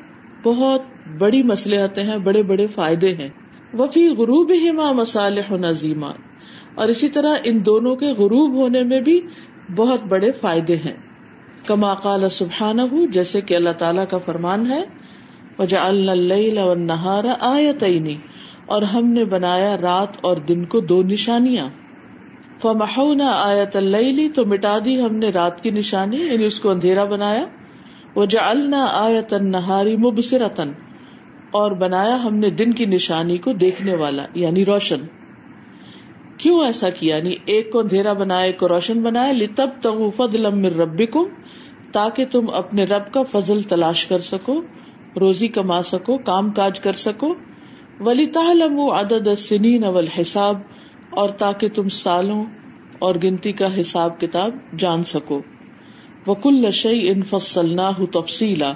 بہت 0.44 0.82
بڑی 1.18 1.44
مسلحتیں 1.44 2.04
ہیں، 2.04 2.18
بڑے 2.18 2.44
بڑے 2.44 2.68
فائدے 2.68 3.16
ہیں۔ 3.16 3.30
وفی 3.80 4.08
غروب 4.08 4.52
ہما 4.52 4.92
مسالح 4.92 5.70
عظیمات 5.70 6.16
اور 6.76 6.88
اسی 6.88 7.10
طرح 7.10 7.34
ان 7.44 7.66
دونوں 7.66 7.96
کے 7.96 8.06
غروب 8.06 8.54
ہونے 8.54 8.84
میں 8.84 9.02
بھی 9.02 9.22
بہت 9.76 10.04
بڑے 10.04 10.32
فائدے 10.32 10.76
ہیں۔ 10.76 10.94
کما 11.66 11.94
قال 11.94 12.30
سبحان 12.30 13.06
جیسے 13.12 13.42
کہ 13.42 13.56
اللہ 13.56 13.70
تعالیٰ 13.78 14.06
کا 14.10 14.18
فرمان 14.18 14.72
ہے 14.72 14.84
اور 18.66 18.82
ہم 18.82 19.06
نے 19.06 19.26
بنایا 19.26 19.78
رات 19.78 20.18
اور 20.22 20.38
دن 20.38 20.66
کو 20.66 20.80
دو 20.80 21.04
نشانیاں۔ 21.04 21.70
فمحونا 22.62 23.32
آیت 23.44 23.76
اللیلی 23.76 24.30
تو 24.30 24.46
مٹا 24.46 24.78
دی 24.86 25.02
ہم 25.02 25.16
نے 25.16 25.30
رات 25.30 25.64
کی 25.64 25.72
نشانی 25.72 26.18
یعنی 26.18 26.46
اس 26.46 26.60
کو 26.60 26.70
اندھیرا 26.70 27.04
بنایا۔ 27.04 27.46
وجعلنا 28.16 28.88
آیت 28.92 29.34
النہاری 29.34 29.98
مبصرتا 29.98 30.64
اور 31.56 31.72
بنایا 31.72 32.24
ہم 32.24 32.36
نے 32.36 32.50
دن 32.50 32.74
کی 32.74 32.86
نشانی 32.86 33.38
کو 33.38 33.54
دیکھنے 33.54 33.96
والا 33.96 34.26
یعنی 34.34 34.66
روشن۔ 34.66 35.00
کیوں 36.38 36.66
ایسا 36.66 36.90
کیا؟ 36.90 37.18
یعنی 37.18 37.36
ایک 37.46 37.72
کو 37.72 37.80
اندھیرا 37.80 38.14
بنایا، 38.14 38.42
ایک 38.42 38.60
کو 38.60 38.68
روشن 38.68 39.02
بنایا۔ 39.02 39.32
لتب 39.32 39.70
تغو 39.82 40.12
فضلا 40.18 40.50
من 40.50 40.66
ربکم 40.66 41.24
تاکہ 41.92 42.26
تم 42.26 42.50
اپنے 42.50 42.84
رب 42.84 43.14
کا 43.14 43.24
فضل 43.32 43.62
تلاش 43.62 44.08
کر 44.08 44.20
سکو، 44.20 44.62
روزی 45.20 45.48
کما 45.48 45.82
سکو، 45.82 46.18
کام 46.18 46.52
کاج 46.52 46.80
کر 46.80 46.94
سکو۔ 46.94 47.34
ولی 48.00 48.26
تعلم 48.26 48.80
عدد 48.80 49.36
سنین 49.38 49.84
اول 49.84 50.08
حساب 50.08 50.58
اور 51.10 51.30
تاکہ 51.30 51.70
تم 51.70 51.90
سالوں 51.90 52.46
اور 53.00 53.16
گنتی 53.24 53.52
کا 53.52 53.80
حساب 53.80 54.20
کتاب 54.20 54.78
جان 54.78 55.04
سکو۔ 55.04 55.42
وکل 56.28 56.72
شعی 56.72 57.10
ان 57.10 57.22
تفصیلا 58.06 58.74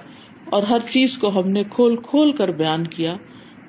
اور 0.52 0.64
ہر 0.64 0.80
چیز 0.90 1.18
کو 1.18 1.40
ہم 1.40 1.50
نے 1.50 1.64
کھول 1.64 1.96
کھول 1.96 2.32
کر 2.32 2.52
بیان 2.52 2.84
کیا، 2.84 3.16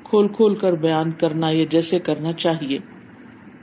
کھول 0.04 0.28
کھول 0.28 0.54
کر 0.54 0.72
بیان 0.72 1.12
کرنا 1.12 1.50
یہ 1.50 1.64
جیسے 1.64 1.98
کرنا 1.98 2.32
چاہیے۔ 2.32 2.78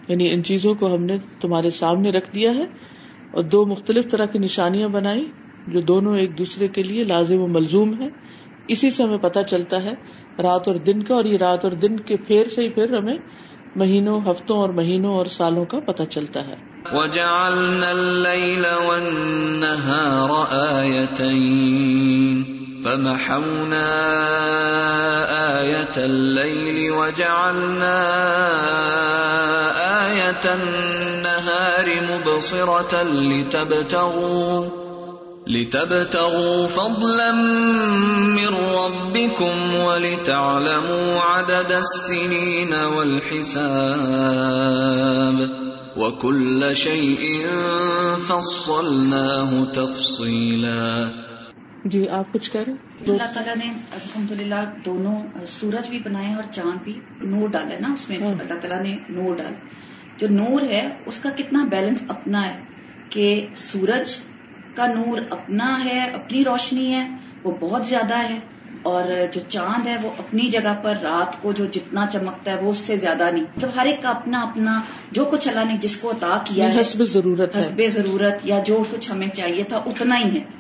یعنی 0.08 0.34
ان 0.34 0.44
چیزوں 0.44 0.76
کو 0.76 0.96
ہم 0.96 1.04
نے 1.04 1.18
تمہارے 1.42 1.70
سامنے 1.70 2.10
رکھ 2.10 2.36
دیا 2.36 2.56
ہے 2.56 2.66
اور 3.32 3.44
دو 3.44 3.66
مختلف 3.66 4.08
طرح 4.08 4.26
کی 4.26 4.40
نشانیاں 4.40 4.88
بنائی 4.88 5.32
جو 5.68 5.80
دونوں 5.80 6.18
ایک 6.18 6.38
دوسرے 6.38 6.68
کے 6.68 6.84
لیے 6.84 7.04
لازم 7.04 7.40
و 7.40 7.48
ملزوم 7.48 8.02
ہے 8.02 8.08
اسی 8.68 8.92
سے 8.92 9.04
ہمیں 9.04 9.18
پتہ 9.18 9.40
چلتا 9.40 9.84
ہے، 9.84 9.94
رات 10.40 10.68
اور 10.68 10.76
دن 10.76 11.04
کا 11.04 11.16
اور 11.16 11.26
یہ 11.26 11.38
رات 11.38 11.66
اور 11.66 11.74
دن 11.74 11.98
کے 11.98 12.18
پھیر 12.18 12.48
سے 12.48 12.62
ہی 12.62 12.70
پھر 12.70 12.98
ہمیں 12.98 13.18
مہینوں، 13.76 14.20
ہفتوں 14.32 14.58
اور 14.58 14.70
مہینوں 14.70 15.16
اور 15.16 15.26
سالوں 15.26 15.66
کا 15.66 15.80
پتہ 15.80 16.04
چلتا 16.04 16.48
ہے۔ 16.48 16.56
وَجَعَلْنَا 16.92 17.90
اللَّيْلَ 17.90 18.68
وَالنَّهَارَ 18.86 20.32
آيَتَيْنِ۔ 20.76 22.67
فَمَحَوْنَا 22.84 23.90
آيَةَ 25.62 25.96
اللَّيْلِ 25.98 26.92
وَجَعَلْنَا 26.92 28.00
آيَةَ 30.06 30.46
النَّهَارِ 30.46 31.88
مُبْصِرَةً 32.12 33.04
لِتَبْتَغُوا 33.04 34.88
لتبتغوا 35.48 36.68
فضلا 36.68 37.32
من 38.36 38.54
ربكم 38.54 39.74
ولتعلموا 39.74 41.22
عدد 41.22 41.72
السنين 41.72 42.74
والحساب 42.74 43.58
وكل 45.98 46.76
شيء 46.76 47.48
فصلناه 48.30 49.64
تفصيلا 49.72 51.14
جی 51.90 52.10
آپ 52.10 52.34
کچھ 52.34 52.52
کہہ 52.52 52.62
رہے 52.68 52.74
اللہ 53.08 53.34
تعالیٰ 53.34 53.56
نے 53.56 53.74
الحمد 53.92 54.32
للہ 54.32 54.56
دونوں 54.86 55.46
سورج 55.46 55.90
بھی 55.90 56.00
بنائے 56.04 56.34
اور 56.34 56.44
چاند 56.52 56.84
بھی 56.84 57.00
نور 57.22 57.48
ڈالا 57.48 57.76
نا 57.80 57.94
اس 57.94 58.10
میں 58.10 58.18
ہاں۔ 58.18 58.28
اللہ 58.28 58.54
تعالیٰ 58.62 58.82
نے 58.82 58.96
نور 59.10 59.36
ڈال۔ 59.36 59.54
جو 60.18 60.28
نور 60.30 60.62
ہے 60.62 60.88
اس 61.06 61.20
کا 61.20 61.30
کتنا 61.30 61.66
بیلنس 61.66 62.04
اپنا 62.08 62.48
ہے 62.48 62.60
کہ 63.10 63.48
سورج 63.56 64.16
کا 64.76 64.86
نور 64.86 65.22
اپنا 65.30 65.84
ہے 65.86 66.00
اپنی 66.00 66.44
روشنی 66.44 66.94
ہے 66.94 67.10
وہ 67.44 67.52
بہت 67.60 67.86
زیادہ 67.86 68.18
ہے۔ 68.30 68.40
اور 68.82 69.04
جو 69.32 69.42
چاند 69.48 69.88
ہے 69.88 69.98
وہ 70.02 70.12
اپنی 70.18 70.48
جگہ 70.48 70.76
پر 70.84 70.96
رات 71.02 71.42
کو 71.42 71.52
جو 71.52 71.66
جتنا 71.66 72.06
چمکتا 72.06 72.52
ہے 72.52 72.64
وہ 72.64 72.70
اس 72.70 72.78
سے 72.78 72.98
زیادہ 72.98 73.32
نہیں۔ 73.32 73.44
مطلب 73.44 73.70
ہر 73.76 73.86
ایک 73.86 74.02
کا 74.02 74.10
اپنا 74.10 74.42
اپنا 74.42 74.82
جو 75.12 75.26
کچھ 75.26 75.48
اللہ 75.48 75.66
نے 75.66 75.78
جس 75.82 75.98
کو 75.98 76.12
عطا 76.12 76.38
کیا 76.46 76.74
ہے 76.74 76.82
حسب 76.82 77.04
ضرورت 77.04 77.58
حسب 77.58 77.82
ضرورت 77.88 78.36
یا 78.44 78.60
جو 78.66 78.84
کچھ 78.92 79.12
ہمیں 79.12 79.28
چاہیے 79.28 79.64
تھا 79.64 79.78
اتنا 79.78 80.20
ہی 80.20 80.40
ہے۔ 80.40 80.57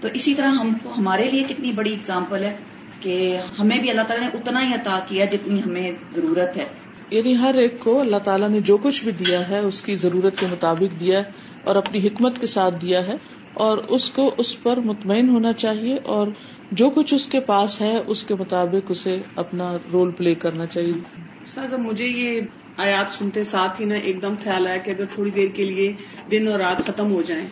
تو 0.00 0.08
اسی 0.14 0.34
طرح 0.34 0.46
ہم 0.46 0.72
کو 0.82 0.94
ہمارے 0.96 1.30
لیے 1.30 1.44
کتنی 1.48 1.72
بڑی 1.72 1.94
اگزامپل 1.94 2.44
ہے 2.44 2.56
کہ 3.00 3.38
ہمیں 3.58 3.78
بھی 3.78 3.90
اللہ 3.90 4.02
تعالیٰ 4.02 4.28
نے 4.28 4.38
اتنا 4.38 4.68
ہی 4.68 4.74
عطا 4.74 5.00
کیا 5.08 5.24
جتنی 5.24 5.60
ہمیں 5.66 5.92
ضرورت 6.12 6.56
ہے۔ 6.56 6.64
یعنی 7.10 7.36
ہر 7.38 7.54
ایک 7.54 7.80
کو 7.80 8.00
اللہ 8.00 8.16
تعالیٰ 8.16 8.48
نے 8.48 8.60
جو 8.60 8.76
کچھ 8.76 9.04
بھی 9.04 9.12
دیا 9.12 9.48
ہے 9.48 9.58
اس 9.58 9.82
کی 9.82 9.96
ضرورت 9.96 10.38
کے 10.38 10.46
مطابق 10.50 11.00
دیا 11.00 11.18
ہے 11.18 11.24
اور 11.64 11.76
اپنی 11.76 12.06
حکمت 12.06 12.40
کے 12.40 12.46
ساتھ 12.46 12.74
دیا 12.82 13.06
ہے 13.06 13.16
اور 13.54 13.78
اس 13.78 14.10
کو 14.10 14.34
اس 14.38 14.62
پر 14.62 14.76
مطمئن 14.76 15.28
ہونا 15.28 15.52
چاہیے 15.52 15.96
اور 16.04 16.28
جو 16.72 16.90
کچھ 16.90 17.14
اس 17.14 17.28
کے 17.28 17.40
پاس 17.40 17.80
ہے 17.80 17.98
اس 18.06 18.24
کے 18.24 18.34
مطابق 18.34 18.90
اسے 18.90 19.18
اپنا 19.36 19.76
رول 19.92 20.10
پلے 20.10 20.34
کرنا 20.34 20.66
چاہیے۔ 20.66 21.76
مجھے 21.78 22.06
یہ 22.06 22.40
آیات 22.76 23.12
سنتے 23.12 23.44
ساتھ 23.44 23.80
ہی 23.80 23.86
نا 23.86 23.94
ایک 23.94 24.22
دم 24.22 24.34
خیال 24.44 24.66
آیا 24.66 24.76
کہ 24.76 24.90
اگر 24.90 25.04
تھوڑی 25.14 25.30
دیر 25.30 25.48
کے 25.48 25.64
لیے 25.64 25.92
دن 26.30 26.48
اور 26.48 26.58
رات 26.58 26.86
ختم 26.86 27.12
ہو 27.12 27.22
جائیں 27.22 27.46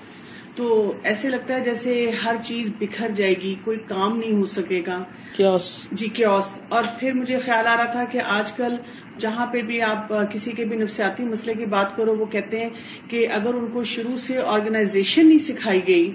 تو 0.59 0.93
ایسے 1.03 1.29
لگتا 1.29 1.55
ہے 1.55 1.61
جیسے 1.61 2.11
ہر 2.25 2.37
چیز 2.43 2.71
بکھر 2.79 3.09
جائے 3.09 3.35
گی 3.43 3.55
کوئی 3.65 3.79
کام 3.89 4.17
نہیں 4.17 4.33
ہو 4.33 4.45
سکے 4.45 4.83
گا۔ 4.87 5.05
کیوس۔ 5.37 5.89
جی 5.93 6.09
کیوس۔ 6.09 6.59
اور 6.69 6.83
پھر 7.01 7.13
مجھے 7.13 7.39
خیال 7.39 7.67
آ 7.67 7.77
رہا 7.77 7.85
تھا 7.85 8.05
کہ 8.05 8.21
آج 8.29 8.53
کل 8.53 8.77
جہاں 9.19 9.47
پہ 9.47 9.63
بھی 9.63 9.83
آپ 9.83 10.13
کسی 10.31 10.53
کے 10.53 10.65
بھی 10.65 10.77
نفسیاتی 10.77 11.25
مسئلے 11.25 11.55
کی 11.55 11.65
بات 11.65 11.97
کرو 11.97 12.17
وہ 12.17 12.27
کہتے 12.27 12.61
ہیں 12.61 12.71
کہ 13.11 13.29
اگر 13.33 13.55
ان 13.55 13.67
کو 13.67 13.83
شروع 13.83 14.17
سے 14.17 14.39
آرگنائزیشن 14.47 15.29
نہیں 15.29 15.39
سکھائی 15.39 15.81
گئی 15.89 16.15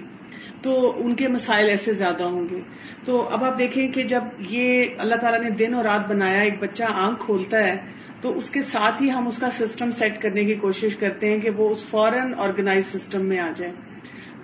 تو 0.62 0.94
ان 0.96 1.14
کے 1.14 1.28
مسائل 1.28 1.68
ایسے 1.68 1.92
زیادہ 1.92 2.22
ہوں 2.22 2.46
گے۔ 2.50 2.60
تو 3.04 3.28
اب 3.28 3.44
آپ 3.44 3.58
دیکھیں 3.58 3.88
کہ 3.88 4.02
جب 4.02 4.24
یہ 4.38 4.84
اللہ 4.98 5.14
تعالیٰ 5.14 5.42
نے 5.42 5.50
دن 5.50 5.74
اور 5.74 5.84
رات 5.84 6.08
بنایا 6.08 6.40
ایک 6.40 6.58
بچہ 6.60 6.84
آنکھ 6.84 7.24
کھولتا 7.24 7.58
ہے 7.58 7.76
تو 8.20 8.36
اس 8.38 8.50
کے 8.50 8.62
ساتھ 8.62 9.02
ہی 9.02 9.10
ہم 9.10 9.26
اس 9.26 9.38
کا 9.38 9.50
سسٹم 9.50 9.90
سیٹ 9.90 10.22
کرنے 10.22 10.44
کی 10.44 10.54
کوشش 10.54 10.96
کرتے 10.96 11.30
ہیں 11.30 11.40
کہ 11.40 11.50
وہ 11.50 11.70
اس 11.70 11.86
فورن 11.86 12.34
آرگنائز 12.38 12.86
سسٹم 12.86 13.22
میں 13.22 13.38
آ 13.38 13.50
جائے۔ 13.56 13.72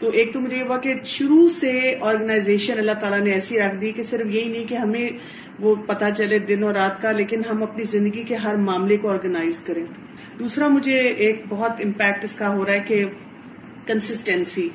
تو 0.00 0.11
ایک 0.11 0.33
تو 0.33 0.40
مجھے 0.40 0.57
یہ 0.57 0.62
ہوا 0.62 0.76
کہ 0.76 0.95
شروع 1.04 1.49
سے 1.49 1.95
آرگنائزیشن 2.00 2.78
اللہ 2.78 2.92
تعالیٰ 3.00 3.21
نے 3.21 3.30
ایسی 3.30 3.61
رکھ 3.61 3.76
دی 3.80 3.92
کہ 3.92 4.02
صرف 4.02 4.26
یہی 4.26 4.49
نہیں 4.49 4.66
کہ 4.66 4.75
ہمیں 4.75 5.09
وہ 5.59 5.75
پتا 5.87 6.11
چلے 6.11 6.38
دن 6.38 6.62
اور 6.62 6.75
رات 6.75 7.02
کا، 7.02 7.12
لیکن 7.12 7.42
ہم 7.50 7.62
اپنی 7.62 7.85
زندگی 7.85 8.23
کے 8.23 8.35
ہر 8.35 8.57
معاملے 8.57 8.97
کو 8.97 9.11
آرگنائز 9.11 9.62
کریں۔ 9.62 9.85
دوسرا 10.38 10.69
مجھے 10.69 11.00
ایک 11.00 11.42
بہت 11.49 11.71
امپیکٹ 11.85 12.25
اس 12.25 12.35
کا 12.35 12.54
ہو 12.54 12.66
رہا 12.66 12.73
ہے 12.73 12.80
کہ 12.87 13.04
کنسسٹینسی 13.87 14.69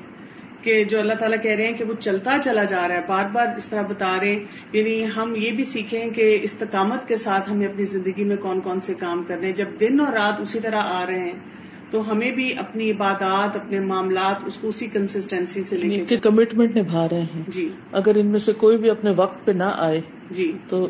کہ 0.61 0.83
جو 0.83 0.99
اللہ 0.99 1.13
تعالیٰ 1.13 1.41
کہہ 1.43 1.51
رہے 1.51 1.65
ہیں 1.65 1.77
کہ 1.77 1.83
وہ 1.83 1.93
چلتا 1.99 2.37
چلا 2.43 2.63
جا 2.63 2.87
رہا 2.87 2.95
ہے، 2.95 3.01
بار 3.07 3.25
بار 3.25 3.47
اس 3.57 3.69
طرح 3.69 3.81
بتا 3.81 4.17
رہے 4.21 4.27
ہیں۔ 4.27 4.39
یعنی 4.73 5.05
ہم 5.17 5.35
یہ 5.35 5.51
بھی 5.51 5.63
سیکھیں 5.63 6.09
کہ 6.09 6.39
استقامت 6.41 7.07
کے 7.07 7.17
ساتھ 7.17 7.51
ہمیں 7.51 7.67
اپنی 7.67 7.85
زندگی 7.85 8.23
میں 8.23 8.37
کون 8.37 8.59
کون 8.59 8.79
سے 8.79 8.93
کام 8.93 9.23
کرنے 9.23 9.51
جب 9.51 9.65
دن 9.79 9.99
اور 9.99 10.13
رات 10.13 10.41
اسی 10.41 10.59
طرح 10.59 10.81
آ 10.83 11.05
رہے 11.07 11.19
ہیں 11.19 11.39
تو 11.91 12.11
ہمیں 12.11 12.31
بھی 12.31 12.57
اپنی 12.57 12.91
عبادات 12.91 13.55
اپنے 13.55 13.79
معاملات 13.79 14.35
اس 14.45 14.57
کو 14.57 14.67
اسی 14.67 14.87
کنسٹینسی 14.87 15.63
سے 15.63 15.77
لے 15.77 16.05
کے 16.05 16.17
کمٹمنٹ 16.17 16.77
نبھا 16.77 17.07
رہے 17.11 17.21
ہیں۔ 17.21 17.43
جی۔ 17.47 17.69
اگر 17.91 18.15
ان 18.15 18.27
میں 18.27 18.39
سے 18.39 18.53
کوئی 18.53 18.77
بھی 18.77 18.89
اپنے 18.89 19.11
وقت 19.15 19.45
پہ 19.45 19.51
نہ 19.51 19.71
آئے 19.77 20.01
جی۔ 20.29 20.51
تو 20.67 20.87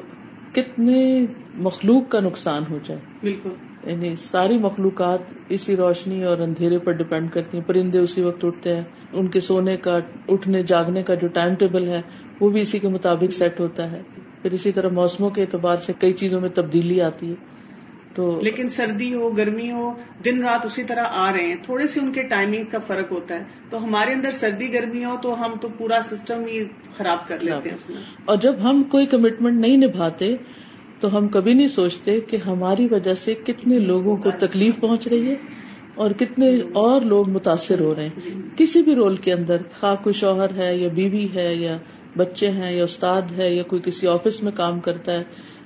کتنے 0.51 1.25
مخلوق 1.53 2.09
کا 2.09 2.19
نقصان 2.19 2.63
ہو 2.69 2.77
جائے۔ 2.83 3.01
بالکل۔ 3.21 3.49
یعنی 3.87 4.15
ساری 4.15 4.57
مخلوقات 4.57 5.19
اسی 5.49 5.75
روشنی 5.75 6.23
اور 6.23 6.37
اندھیرے 6.37 6.79
پر 6.79 6.91
ڈپینڈ 6.91 7.31
کرتی 7.31 7.57
ہیں۔ 7.57 7.65
پرندے 7.65 7.99
اسی 7.99 8.21
وقت 8.21 8.45
اٹھتے 8.45 8.75
ہیں۔ 8.75 8.83
ان 9.13 9.27
کے 9.27 9.39
سونے 9.39 9.77
کا 9.77 9.99
اٹھنے 10.27 10.63
جاگنے 10.63 11.03
کا 11.03 11.13
جو 11.13 11.27
ٹائم 11.27 11.55
ٹیبل 11.55 11.87
ہے 11.89 12.01
وہ 12.39 12.49
بھی 12.49 12.61
اسی 12.61 12.79
کے 12.79 12.87
مطابق 12.87 13.33
سیٹ 13.33 13.59
ہوتا 13.59 13.91
ہے۔ 13.91 14.01
پھر 14.41 14.51
اسی 14.51 14.71
طرح 14.71 14.89
موسموں 14.89 15.29
کے 15.29 15.41
اعتبار 15.41 15.77
سے 15.77 15.93
کئی 15.99 16.13
چیزوں 16.13 16.41
میں 16.41 16.49
تبدیلی 16.49 17.01
آتی 17.01 17.29
ہے۔ 17.29 17.54
تو 18.15 18.39
لیکن 18.41 18.67
سردی 18.67 19.13
ہو 19.13 19.29
گرمی 19.29 19.71
ہو 19.71 19.93
دن 20.25 20.41
رات 20.43 20.65
اسی 20.65 20.83
طرح 20.83 21.03
آ 21.09 21.31
رہے 21.33 21.47
ہیں۔ 21.47 21.55
تھوڑے 21.63 21.87
سے 21.87 21.99
ان 21.99 22.11
کے 22.11 22.23
ٹائمنگ 22.23 22.65
کا 22.71 22.79
فرق 22.79 23.11
ہوتا 23.11 23.35
ہے۔ 23.35 23.43
تو 23.69 23.83
ہمارے 23.83 24.13
اندر 24.13 24.31
سردی 24.31 24.73
گرمی 24.73 25.05
ہو 25.05 25.15
تو 25.21 25.45
ہم 25.45 25.53
تو 25.61 25.67
پورا 25.77 25.99
سسٹم 26.03 26.45
ہی 26.45 26.63
خراب 26.97 27.27
کر 27.27 27.39
لیتے 27.39 27.69
ہیں 27.69 27.93
اور 28.25 28.37
جب 28.37 28.55
ہم 28.63 28.83
کوئی 28.83 29.05
کمٹمنٹ 29.05 29.61
نہیں 29.61 29.77
نبھاتے 29.77 30.35
تو 30.99 31.17
ہم 31.17 31.27
کبھی 31.27 31.53
نہیں 31.53 31.67
سوچتے 31.67 32.19
کہ 32.19 32.37
ہماری 32.37 32.87
وجہ 32.91 33.13
سے 33.13 33.33
کتنے 33.33 33.79
لوگوں 33.79 34.17
کو 34.17 34.31
تکلیف 34.39 34.79
پہنچ 34.79 35.07
رہی 35.07 35.29
ہے 35.29 35.35
اور 35.95 36.11
کتنے 36.11 36.57
اور 36.73 37.01
لوگ 37.01 37.29
متاثر 37.29 37.79
ہو 37.79 37.95
رہے 37.95 38.07
ہیں۔ 38.07 38.41
کسی 38.57 38.81
بھی 38.81 38.95
رول 38.95 39.15
کے 39.15 39.33
اندر 39.33 39.57
خواہ 39.79 39.95
کوئی 39.95 40.13
شوہر 40.13 40.55
ہے 40.55 40.75
یا 40.77 40.89
بیوی 40.89 41.27
ہے 41.35 41.55
یا 41.55 41.77
بچے 42.17 42.49
ہیں 42.49 42.71
یا 42.75 42.83
استاد 42.83 43.21
ہے 43.37 43.53
یا 43.53 43.63
کوئی 43.63 43.81
کسی 43.85 44.07
آفس 44.07 44.43
میں 44.43 44.51
کام 44.55 44.79
کرتا 44.79 45.13
ہے 45.13 45.23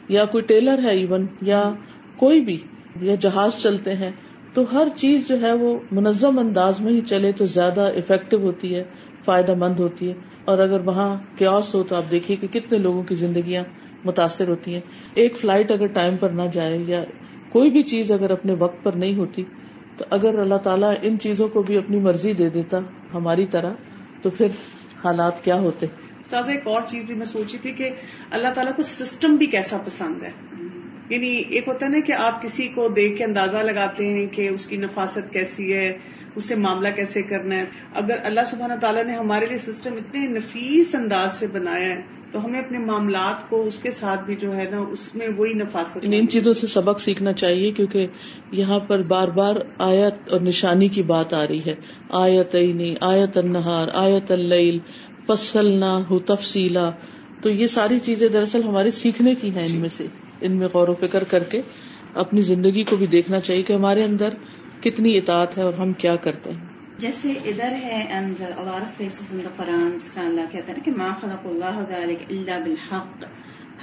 یا 0.10 0.26
کوئی 0.26 0.44
ٹیلر 0.44 0.84
ہے 0.84 0.90
ایون 0.90 1.26
یا 1.42 1.74
کوئی 2.20 2.42
بھی 2.42 2.58
یا 3.02 3.16
جہاز 3.16 3.62
چلتے 3.62 3.96
ہیں، 3.96 4.12
تو 4.54 4.64
ہر 4.74 4.88
چیز 4.96 5.28
جو 5.28 5.42
ہے 5.42 5.54
وہ 5.54 5.80
منظم 5.92 6.40
انداز 6.40 6.82
میں 6.82 6.92
ہی 6.92 7.02
چلے 7.02 7.32
تو 7.32 7.46
زیادہ 7.46 7.82
افیکٹو 7.82 8.38
ہوتی 8.38 8.76
ہے، 8.76 8.84
فائدہ 9.26 9.54
مند 9.56 9.80
ہوتی 9.80 10.10
ہے۔ 10.10 10.14
اور 10.46 10.58
اگر 10.58 10.80
وہاں 10.80 11.16
کیوس 11.36 11.76
ہو 11.76 11.84
تو 11.84 11.96
آپ 11.96 12.12
دیکھیے 12.12 12.38
کہ 12.38 12.48
کتنے 12.48 12.78
لوگوں 12.78 13.04
کی 13.04 13.16
زندگیاں 13.16 13.64
متاثر 14.06 14.48
ہوتی 14.48 14.74
ہیں۔ 14.74 14.82
ایک 15.14 15.38
فلائٹ 15.38 15.72
اگر 15.72 15.86
ٹائم 15.86 16.18
پر 16.18 16.30
نہ 16.30 16.42
جائے 16.54 16.80
یا 16.88 17.04
کوئی 17.50 17.72
بھی 17.72 17.84
چیز 17.84 18.12
اگر 18.12 18.32
اپنے 18.32 18.54
وقت 18.54 18.84
پر 18.84 18.92
نہیں 18.92 19.16
ہوتی، 19.16 19.44
تو 19.98 20.06
اگر 20.10 20.40
اللہ 20.40 20.56
تعالیٰ 20.56 20.94
ان 21.02 21.20
چیزوں 21.20 21.48
کو 21.48 21.62
بھی 21.62 21.78
اپنی 21.78 22.00
مرضی 22.00 22.34
دے 22.34 22.50
دیتا 22.50 22.80
ہماری 23.14 23.46
طرح، 23.46 23.74
تو 24.22 24.30
پھر 24.30 24.48
حالات 25.04 25.44
کیا 25.44 25.56
ہوتے؟ 25.56 25.86
ایک 26.48 26.68
اور 26.68 26.82
چیز 26.88 27.04
بھی 27.04 27.16
میں 27.16 27.26
سوچی 27.26 27.58
تھی 27.58 27.72
کہ 27.72 27.90
اللہ 28.32 28.48
تعالیٰ 28.56 28.76
کو 28.76 28.82
سسٹم 28.82 29.36
بھی 29.36 29.46
کیسا 29.46 29.78
پسند 29.86 30.24
ہے۔ 30.24 30.32
یعنی 31.10 31.44
ایک 31.50 31.68
ہوتا 31.68 31.86
ہے 31.86 31.92
نا 31.92 32.00
کہ 32.00 32.12
آپ 32.12 32.42
کسی 32.42 32.68
کو 32.68 32.88
دیکھ 32.88 33.18
کے 33.18 33.24
اندازہ 33.24 33.58
لگاتے 33.58 34.14
ہیں 34.14 34.26
کہ 34.26 34.48
اس 34.48 34.66
کی 34.66 34.78
نفاست 34.78 35.34
کیسی 35.34 35.74
ہے 35.74 35.98
اس 36.36 36.46
سے 36.46 36.56
معاملہ 36.56 36.88
کیسے 36.96 37.22
کرنا 37.22 37.56
ہے۔ 37.56 37.64
اگر 37.96 38.16
اللہ 38.24 38.40
سبحانہ 38.48 38.74
تعالیٰ 38.82 39.06
نے 39.06 39.14
ہمارے 39.14 39.46
لیے 39.46 39.58
سسٹم 39.58 39.94
اتنے 39.94 40.28
نفیس 40.28 40.96
انداز 40.96 41.34
سے 41.34 41.48
بنایا 41.48 41.86
ہے 41.86 42.02
تو 42.32 42.46
ہمیں 42.46 42.60
اپنے 42.60 42.78
معاملات 42.78 43.50
کو 43.50 43.64
اس 43.64 43.80
کے 43.80 43.92
ساتھ 43.92 44.24
بھی 44.24 44.36
جو 44.36 44.56
ہے 44.56 44.66
نا 44.72 44.78
اس 44.78 45.16
میں 45.16 45.28
وہی 45.38 45.54
نفاست 45.54 45.98
ان 46.02 46.28
چیزوں 46.28 46.54
سے 46.54 46.68
سبق 46.68 47.00
سیکھنا 47.00 47.34
چاہیے 47.34 47.72
کیونکہ 47.72 48.08
یہاں 48.52 48.80
پر 48.80 49.02
بار 49.02 49.28
بار 49.28 49.56
آیت 49.78 50.30
اور 50.30 50.40
نشانی 50.40 50.88
کی 50.88 51.04
بات 51.04 51.34
آ 51.34 51.48
رہی 51.48 51.62
ہے۔ 51.66 51.76
آیت 52.10 52.56
آیت 53.02 53.38
النہار 53.38 53.88
آیت 53.94 54.32
اللیل 54.32 54.80
فصلنا 55.28 56.00
ہو 56.10 56.20
تفصیلا۔ 56.20 56.90
تو 57.42 57.50
یہ 57.50 57.68
ساری 57.68 58.00
چیزیں 58.00 58.28
دراصل 58.28 58.64
ہمارے 58.64 58.92
سیکھنے 58.92 59.36
کی 59.36 59.50
ہیں 59.50 59.66
ان 59.66 59.76
میں 59.76 59.90
سے۔ 59.90 60.06
ان 60.42 60.52
میں 60.52 60.68
غور 60.74 60.88
و 60.88 60.96
فکر 60.96 61.24
کر 61.24 61.44
کے 61.44 61.62
اپنی 62.14 62.42
زندگی 62.42 62.84
کو 62.84 62.96
بھی 62.96 63.08
دیکھنا 63.08 63.40
چاہیے 63.40 63.64
کہ 63.64 63.74
ہمارے 63.74 64.04
اندر 64.04 64.30
کتنی 64.82 65.18
اطاعت 65.18 65.58
ہے 65.58 65.64
اور 65.64 65.74
ہم 65.74 65.94
کیا 65.94 66.16
کرتے 66.16 66.52
ہیں۔ 66.52 66.66
جیسے 66.98 67.32
ادھر 67.32 67.72
ہے 67.72 68.06
قرآن 69.58 69.98
جس 69.98 70.12
طرح 70.12 70.26
اللہ 70.26 70.42
کہتا 70.52 70.74
ہے 70.74 70.82
کہ 70.86 70.92
ما 70.92 71.14
خلق 71.14 71.46
اللہ 71.46 72.06
اللہ 72.30 72.60
بالحق۔ 72.66 73.26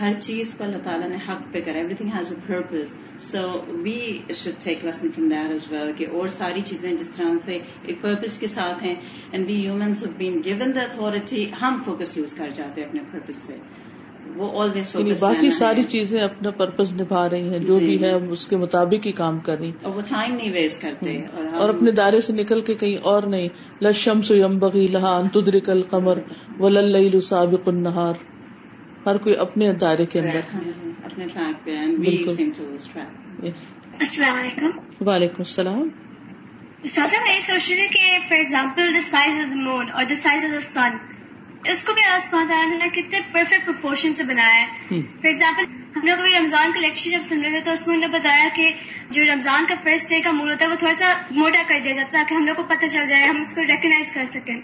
ہر 0.01 0.13
چیز 0.21 0.55
کو 0.55 0.65
اللہ 0.65 0.79
تعالیٰ 0.83 1.09
نے 1.09 1.17
حق 1.29 1.53
پہ 1.53 1.61
کرا 1.61 1.79
everything 1.95 2.11
has 2.17 2.33
a 2.33 2.39
purpose 2.47 2.97
so 3.19 3.61
we 3.69 4.19
should 4.35 4.65
take 4.65 4.85
lesson 4.85 5.11
from 5.11 5.29
that 5.29 5.51
as 5.51 5.73
well 5.73 5.93
کہ 5.97 6.07
اور 6.13 6.29
ساری 6.29 6.61
چیزیں 6.61 6.93
جس 6.95 7.17
طرح 7.17 7.37
سے 7.37 7.59
ایک 7.83 8.03
پرپز 8.03 8.39
کے 8.39 8.47
ساتھ 8.47 8.85
ہیں۔ 8.85 8.95
And 9.33 9.47
we 9.47 9.55
humans 9.55 10.03
have 10.03 10.13
been 10.17 10.43
given 10.45 10.75
the 10.75 10.81
authority 10.81 11.47
ہم 11.63 11.77
فوکس 11.85 12.17
لوز 12.17 12.35
کر 12.35 12.51
جاتے 12.51 12.81
ہیں 12.81 12.89
اپنے 12.89 13.01
پرپز 13.11 13.37
سے۔ 13.37 13.57
وہ 14.35 14.63
آلویز 14.63 14.95
یعنی 14.95 15.13
باقی 15.21 15.51
ساری 15.51 15.83
چیزیں 15.83 16.21
اپنا 16.21 16.51
پرپز 16.51 16.93
نبھا 16.93 17.31
رہی 17.31 17.49
ہیں 17.49 17.59
جو 17.59 17.79
بھی 17.79 18.03
ہے 18.03 18.13
اس 18.13 18.47
کے 18.47 18.57
مطابق 18.57 19.07
ہی 19.07 19.13
کام 19.13 19.39
کر 19.39 19.59
رہی 19.59 19.73
اور 19.83 19.95
وہ 19.95 20.01
ٹائم 20.01 20.35
نہیں 20.35 20.53
ویسٹ 20.53 20.83
کرتے 20.83 21.23
اور 21.53 21.69
اپنے 21.69 21.91
دائرے 21.91 22.21
سے 22.21 22.33
نکل 22.33 22.61
کے 22.61 22.75
کہیں 22.75 22.97
اور 22.97 23.23
نہیں۔ 23.23 23.49
لشم 23.83 24.23
سم 24.23 24.59
بغی 24.59 24.87
لہا 24.87 25.17
انتدرک 25.17 25.71
القمر 25.71 26.19
و 26.59 26.69
لل 26.69 27.21
سابق 27.21 27.69
النہار 27.69 28.15
ہر 29.07 29.17
کوئی 29.17 29.37
اپنے 29.37 29.73
دائرے 29.73 30.07
کے 30.07 30.21
اندر۔ 30.21 30.41
اپنے 31.05 31.27
ٹریک 31.35 31.65
پہ 31.65 33.51
السلام 34.01 34.39
علیکم۔ 34.39 34.71
وعلیکم 35.09 35.35
السلام۔ 35.39 35.89
میں 36.83 37.35
یہ 37.35 37.41
سوچ 37.41 37.71
رہی 37.71 37.81
ہوں 37.81 37.89
کہ 37.89 38.19
for 38.29 38.39
example 38.39 38.95
the 38.95 39.01
size 39.01 39.39
of 39.39 39.51
the 39.51 39.61
moon 39.61 39.87
اور 39.93 40.05
دا 40.05 40.15
سائز 40.15 40.45
آف 40.45 40.53
دا 40.53 40.61
سن 40.61 41.16
اس 41.69 41.85
کو 41.85 41.93
بھی 41.93 42.03
آسمان 42.05 42.47
نے 42.79 42.89
کتنے 42.89 43.21
پرفیکٹ 43.33 43.67
پرپورشن 43.67 44.15
سے 44.15 44.25
بنایا 44.25 44.63
ہے۔ 44.63 44.67
فار 45.03 45.27
ایگزامپل 45.27 45.65
ہم 45.97 46.07
لوگ 46.07 46.19
ابھی 46.19 46.39
رمضان 46.39 46.73
کا 46.73 46.81
لیکچر 46.81 47.11
جب 47.11 47.19
سن 47.23 47.41
رہے 47.41 47.51
تھے 47.51 47.61
تو 47.61 47.71
اس 47.71 47.87
میں 47.89 47.97
انہوں 47.97 48.11
نے 48.11 48.19
بتایا 48.19 48.49
کہ 48.57 48.73
جو 49.11 49.25
رمضان 49.25 49.65
کا 49.69 49.75
فرسٹ 49.83 50.11
ڈے 50.11 50.21
کا 50.21 50.31
مون 50.31 50.51
ہوتا 50.51 50.65
ہے 50.65 50.71
وہ 50.71 50.77
تھوڑا 50.77 50.95
سا 50.95 51.13
موٹا 51.31 51.63
کر 51.69 51.79
دیا 51.85 51.93
جاتا 51.93 52.19
ہے 52.19 52.23
تاکہ 52.23 52.35
ہم 52.35 52.47
لوگ 52.47 52.55
کو 52.55 52.63
پتہ 52.63 52.87
چل 52.87 53.09
جائے 53.09 53.27
ہم 53.27 53.41
اس 53.41 53.55
کو 53.55 53.63
ریکگنائز 53.63 54.13
کر 54.13 54.25
سکیں۔ 54.27 54.61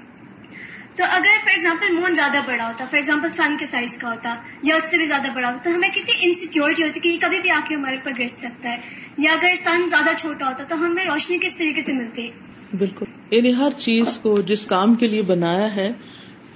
تو 0.96 1.04
اگر 1.10 1.36
فار 1.44 1.50
ایگزامپل 1.50 1.94
مون 1.94 2.14
زیادہ 2.14 2.40
بڑا 2.46 2.66
ہوتا 2.66 2.84
فار 2.84 2.96
ایگزامپل 2.96 3.28
سن 3.28 3.56
کے 3.56 3.66
سائز 3.66 3.98
کا 3.98 4.10
ہوتا 4.10 4.34
یا 4.62 4.76
اس 4.76 4.84
سے 4.84 4.96
بھی 4.96 5.06
زیادہ 5.06 5.26
بڑا 5.34 5.48
ہوتا 5.52 5.70
تو 5.70 5.76
ہمیں 5.76 5.88
کتنی 5.88 6.12
انسیکیورٹی 6.20 6.82
ہوتی 6.82 7.00
کہ 7.00 7.08
یہ 7.08 7.18
کبھی 7.20 7.40
بھی 7.40 7.50
آ 7.50 7.60
کے 7.68 7.74
ہمارے 7.74 7.96
اوپر 7.96 8.12
گر 8.18 8.26
سکتا 8.26 8.70
ہے۔ 8.70 8.76
یا 9.18 9.32
اگر 9.32 9.54
سن 9.54 9.88
زیادہ 9.88 10.10
چھوٹا 10.16 10.46
ہوتا 10.46 10.64
تو 10.64 10.86
ہمیں 10.86 11.04
روشنی 11.04 11.38
کس 11.38 11.56
طریقے 11.56 11.82
سے 11.82 11.92
ملتی؟ 11.92 12.30
بالکل۔ 12.78 13.04
یعنی 13.30 13.56
ہر 13.56 13.70
چیز 13.78 14.18
کو 14.22 14.40
جس 14.40 14.66
کام 14.66 14.94
کے 14.94 15.06
لیے 15.08 15.22
بنایا 15.22 15.76
ہے 15.76 15.92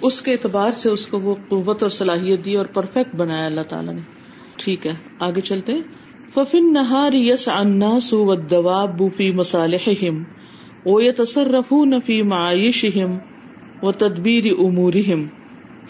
اس 0.03 0.23
کے 0.23 0.33
اعتبار 0.33 0.73
سے 0.73 0.89
اس 0.89 1.07
کو 1.07 1.21
وہ 1.21 1.35
قوت 1.49 1.83
اور 1.83 1.91
صلاحیت 1.91 2.45
دی 2.45 2.57
اور 2.57 2.67
پرفیکٹ 2.67 3.17
بنایا 3.17 3.47
اللہ 3.47 3.61
تعالیٰ 3.61 3.95
نے۔ 3.95 4.01
ٹھیک 4.57 4.87
ہے، 4.87 4.93
آگے 5.21 5.41
چلتے 5.41 5.73
ففن 6.35 6.73
نہار 6.73 7.13
یس 7.13 7.49
انا 7.49 8.01
سو 8.01 8.35
دوا 8.35 8.85
بوفی 8.85 9.33
مسالح 9.33 9.89
وہ 10.85 11.05
یہ 11.05 11.11
نفی 11.73 12.23
و 13.83 13.93
تدبیر 13.93 14.45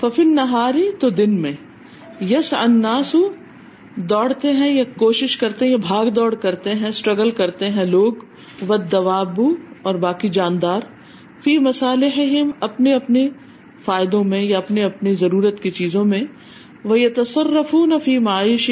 ففن 0.01 0.35
نہاری 0.35 0.91
تو 1.01 1.11
دن 1.11 1.43
میں 1.43 1.53
یس 2.21 2.55
اناسو 2.55 3.29
دوڑتے 3.97 4.53
ہیں 4.53 4.75
یا 4.75 4.85
کوشش 4.99 5.37
کرتے 5.37 5.65
ہیں 5.65 5.73
یا 5.73 5.79
بھاگ 5.79 6.07
دوڑ 6.07 6.35
کرتے 6.35 6.73
ہیں 6.73 6.89
اسٹرگل 6.89 7.31
کرتے 7.31 7.69
ہیں 7.69 7.85
لوگ۔ 7.85 8.13
و 8.69 8.77
دوابو 8.77 9.49
اور 9.83 9.95
باقی 9.95 10.29
جاندار۔ 10.29 10.81
فی 11.45 11.59
مسالح 11.59 12.21
اپنے 12.61 12.95
اپنے 12.95 13.29
فائدوں 13.81 14.25
میں 14.25 14.43
یا 14.43 14.59
اپنے 14.59 14.85
اپنی 14.85 15.15
ضرورت 15.15 15.61
کی 15.61 15.71
چیزوں 15.71 16.05
میں 16.05 16.23
وہ 16.85 17.01
یہ 17.01 17.09
تصرف 17.15 17.75
نفی 17.75 18.19
معیش 18.19 18.71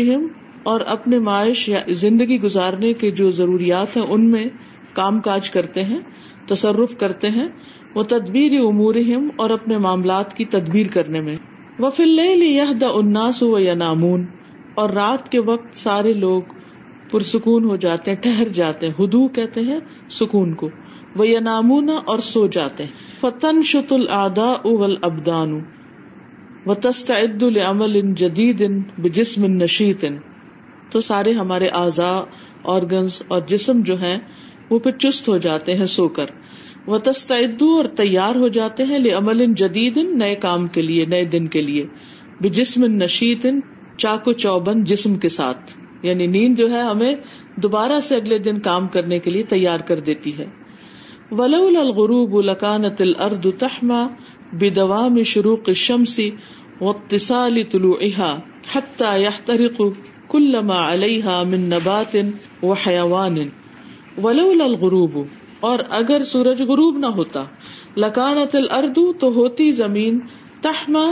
اور 0.62 0.80
اپنے 0.86 1.18
معاش 1.18 1.68
یا 1.68 1.80
زندگی 1.88 2.40
گزارنے 2.40 2.92
کے 2.92 3.10
جو 3.10 3.30
ضروریات 3.30 3.96
ہیں، 3.96 4.04
ان 4.08 4.30
میں 4.30 4.44
کام 4.92 5.20
کاج 5.20 5.50
کرتے 5.50 5.84
ہیں، 5.84 5.98
تصرف 6.46 6.98
کرتے 6.98 7.28
ہیں 7.28 7.48
وہ 7.94 8.02
تدبیر 8.02 8.60
امور 8.60 8.94
اور 9.36 9.50
اپنے 9.50 9.78
معاملات 9.78 10.34
کی 10.34 10.44
تدبیر 10.44 10.86
کرنے 10.92 11.20
میں۔ 11.20 11.36
وہ 11.78 11.90
فل 11.90 12.18
یہ 12.42 12.72
دا 12.80 12.88
اناس 12.94 13.42
و 13.42 13.58
یا 13.58 13.74
نامون 13.74 14.26
اور 14.74 14.90
رات 14.90 15.32
کے 15.32 15.40
وقت 15.40 15.76
سارے 15.76 16.12
لوگ 16.12 16.42
پرسکون 17.10 17.64
ہو 17.64 17.76
جاتے 17.76 18.10
ہیں 18.10 18.18
ٹہر 18.18 18.48
جاتے 18.48 18.86
ہیں 18.86 19.04
ہدو 19.04 19.28
کہتے 19.28 19.60
ہیں، 19.60 19.78
سکون 20.10 20.54
کو۔ 20.54 20.68
وہ 21.16 21.28
ینامونا 21.28 22.00
اور 22.04 22.18
سو 22.18 22.46
جاتے 22.46 22.84
ہیں۔ 22.84 22.90
فتن 23.20 23.62
شت 23.62 23.92
العدا 23.92 24.50
اول 24.50 24.96
ابدان 25.02 25.60
و 26.66 26.74
تستعد 26.74 27.42
العمل 27.42 27.90
ان 27.94 28.14
جدید 28.14 28.62
ان 28.62 28.82
بجسم 28.98 29.44
نشیت 29.44 30.04
ان 30.04 30.16
تو 30.90 31.00
سارے 31.00 31.32
ہمارے 31.32 31.66
اعضا 31.66 32.24
آرگنس 32.64 33.22
اور 33.28 33.40
جسم 33.40 33.80
جو 33.80 34.00
ہیں، 34.00 34.18
وہ 34.70 34.78
پھر 34.78 34.90
چست 34.90 35.28
ہو 35.28 35.36
جاتے 35.36 35.74
ہیں 35.74 35.86
سو 35.86 36.08
کر۔ 36.08 36.26
وہ 36.86 36.98
تستعدو 36.98 37.76
اور 37.76 37.84
تیار 37.84 38.36
ہو 38.36 38.48
جاتے 38.48 38.84
ہیں 38.84 39.14
عمل 39.16 39.54
جدید 39.54 39.96
نئے 39.96 40.34
کام 40.34 40.66
کے 40.66 40.82
لیے، 40.82 41.06
نئے 41.06 41.24
دن 41.24 41.46
کے 41.46 41.62
لیے۔ 41.62 41.86
بجسم 42.40 42.84
نشیت 42.84 43.46
چاکو 43.96 44.32
چوبند 44.32 44.84
جسم 44.84 45.14
کے 45.14 45.28
ساتھ۔ 45.28 45.78
یعنی 46.02 46.26
نیند 46.26 46.58
جو 46.58 46.70
ہے 46.70 46.80
ہمیں 46.80 47.14
دوبارہ 47.56 48.00
سے 48.02 48.16
اگلے 48.16 48.38
دن 48.38 48.58
کام 48.60 48.88
کرنے 48.88 49.18
کے 49.18 49.30
لیے 49.30 49.42
تیار 49.42 49.80
کر 49.80 50.00
دیتی 50.00 50.38
ہے۔ 50.38 50.46
ولول 51.38 51.76
الغروب 51.76 52.40
لکانت 52.40 53.00
الارض 53.00 53.46
تحما 53.58 54.06
بدوام 54.52 55.22
شروق 55.22 55.68
الشمس 55.68 56.20
واتصال 56.80 57.62
طلوعها 57.70 58.38
حتى 58.72 59.22
يحترق 59.22 59.82
كل 60.28 60.58
ما 60.58 60.78
عليها 60.80 61.42
من 61.44 61.68
نبات 61.68 62.16
وحيوان. 62.62 63.38
ولول 64.22 64.62
الغروب، 64.62 65.18
اور 65.60 65.78
اگر 65.90 66.24
سورج 66.24 66.62
غروب 66.62 66.98
نہ 66.98 67.06
ہوتا، 67.06 67.44
لکانت 67.96 68.54
الارض 68.54 68.98
تو 69.20 69.32
ہوتی 69.32 69.72
زمین 69.72 70.18
تحما 70.60 71.04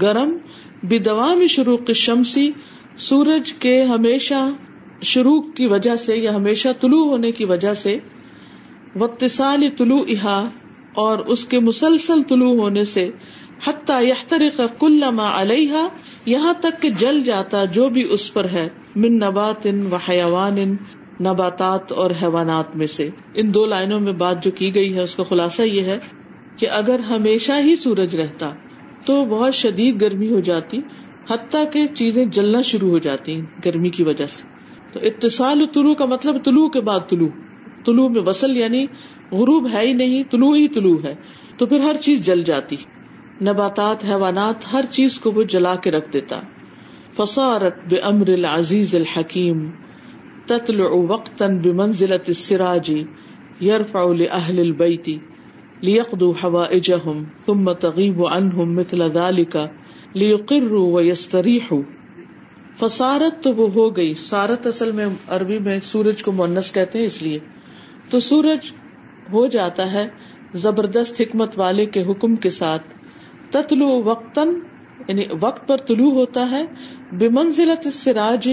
گرم 0.00 0.36
بدوام 0.82 1.46
شروق 1.46 1.80
الشمسی 1.88 2.50
سورج 2.98 3.52
کے 3.52 3.82
ہمیشہ 3.82 4.48
شروع 5.02 5.40
کی 5.40 5.66
وجہ 5.66 5.96
سے 5.96 6.16
یا 6.16 6.34
ہمیشہ 6.34 6.68
طلوع 6.80 7.04
ہونے 7.06 7.32
کی 7.32 7.44
وجہ 7.44 7.74
سے 7.74 7.98
وتصال 8.94 9.68
طلوع 9.78 10.02
احا 10.08 10.48
اور 10.94 11.18
اس 11.18 11.46
کے 11.46 11.60
مسلسل 11.60 12.22
طلوع 12.22 12.62
ہونے 12.62 12.84
سے 12.84 13.10
حتیٰ 13.66 14.02
یحترق 14.02 14.60
کل 14.78 15.04
ما 15.10 15.40
علیہ 15.40 15.88
یہاں 16.26 16.52
تک 16.52 16.82
کہ 16.82 16.90
جل 16.98 17.22
جاتا 17.22 17.64
جو 17.64 17.88
بھی 17.88 18.06
اس 18.10 18.32
پر 18.32 18.44
ہے، 18.44 18.68
من 18.96 19.14
نبات 19.14 19.66
و 19.66 19.96
حیوان، 19.96 20.76
نباتات 21.20 21.92
اور 21.92 22.10
حیوانات 22.10 22.76
میں 22.76 22.86
سے۔ 22.86 23.08
ان 23.34 23.54
دو 23.54 23.66
لائنوں 23.66 24.00
میں 24.00 24.12
بات 24.12 24.44
جو 24.44 24.50
کی 24.50 24.74
گئی 24.74 24.94
ہے، 24.94 25.02
اس 25.02 25.14
کا 25.14 25.22
خلاصہ 25.22 25.62
یہ 25.62 25.80
ہے 25.80 25.98
کہ 26.56 26.70
اگر 26.70 26.98
ہمیشہ 26.98 27.52
ہی 27.58 27.76
سورج 27.76 28.16
رہتا 28.16 28.50
تو 29.04 29.24
بہت 29.24 29.54
شدید 29.54 30.00
گرمی 30.00 30.30
ہو 30.32 30.40
جاتی، 30.40 30.80
حتیٰ 31.30 31.72
کہ 31.72 31.86
چیزیں 31.86 32.24
جلنا 32.24 32.62
شروع 32.62 32.90
ہو 32.90 32.98
جاتی 32.98 33.40
گرمی 33.64 33.90
کی 33.90 34.02
وجہ 34.02 34.26
سے۔ 34.26 34.42
تو 34.92 35.00
اتصال 35.02 35.66
طلوع 35.74 35.94
کا 35.94 36.04
مطلب 36.04 36.44
طلوع 36.44 36.68
کے 36.68 36.80
بعد 36.80 37.00
طلوع۔ 37.08 37.28
طلوع 37.88 38.08
میں 38.08 38.22
وصل 38.22 38.56
یعنی 38.56 38.86
غروب 39.32 39.68
ہے 39.72 39.86
ہی 39.86 39.92
نہیں، 39.92 40.24
طلوع 40.30 40.56
ہی 40.56 40.68
طلوع 40.68 40.98
ہے۔ 41.04 41.14
تو 41.56 41.66
پھر 41.66 41.80
ہر 41.80 41.96
چیز 42.00 42.26
جل 42.26 42.42
جاتی۔ 42.42 42.76
نباتات، 43.40 44.04
حیوانات، 44.04 44.72
ہر 44.72 44.84
چیز 44.90 45.20
کو 45.20 45.32
وہ 45.32 45.42
جلا 45.42 45.74
کے 45.74 45.90
رکھ 45.90 46.12
دیتا۔ 46.12 46.40
فصارت 47.16 47.76
بے 47.90 47.96
امر 47.96 48.28
العزیز 48.28 48.94
الحکیم۔ 48.94 49.70
تتلع 50.46 50.88
وقتا 50.90 51.46
بمنزلت 51.46 52.24
السراج 52.26 52.92
یرفع 53.60 54.12
لأہل 54.12 54.58
البیت 54.58 55.08
لیقضوا 55.80 56.32
حوائجهم 56.44 57.24
ثم 57.46 57.72
تغیب 57.72 58.26
عنهم 58.26 58.74
مثل 58.74 59.08
ذلك 59.12 59.56
لیقروا 60.14 61.00
ویستریحوا۔ 61.00 61.80
فسارت 62.78 63.42
تو 63.42 63.54
وہ 63.54 63.70
ہو 63.70 63.96
گئی۔ 63.96 64.14
سارت 64.14 64.66
اصل 64.66 64.92
میں 64.92 65.06
عربی 65.28 65.58
میں 65.58 65.80
سورج 65.82 66.22
کو 66.22 66.32
مونس 66.32 66.72
کہتے 66.72 66.98
ہیں 66.98 67.06
اس 67.06 67.22
لیے۔ 67.22 67.38
تو 68.10 68.20
سورج 68.20 68.70
ہو 69.32 69.46
جاتا 69.46 69.92
ہے 69.92 70.08
زبردست 70.54 71.20
حکمت 71.20 71.58
والے 71.58 71.86
کے 71.86 72.04
حکم 72.04 72.36
کے 72.36 72.50
ساتھ۔ 72.50 72.82
تتلو 73.50 74.02
وقتاً 74.02 74.48
یعنی 75.08 75.24
وقت 75.40 75.68
پر 75.68 75.76
طلوع 75.76 76.12
ہوتا 76.12 76.50
ہے۔ 76.50 76.64
بے 77.12 77.28
منزلت 77.28 77.88
سراج 77.88 78.50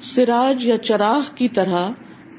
سراج 0.00 0.66
یا 0.66 0.78
چراغ 0.78 1.20
کی 1.34 1.48
طرح 1.48 1.90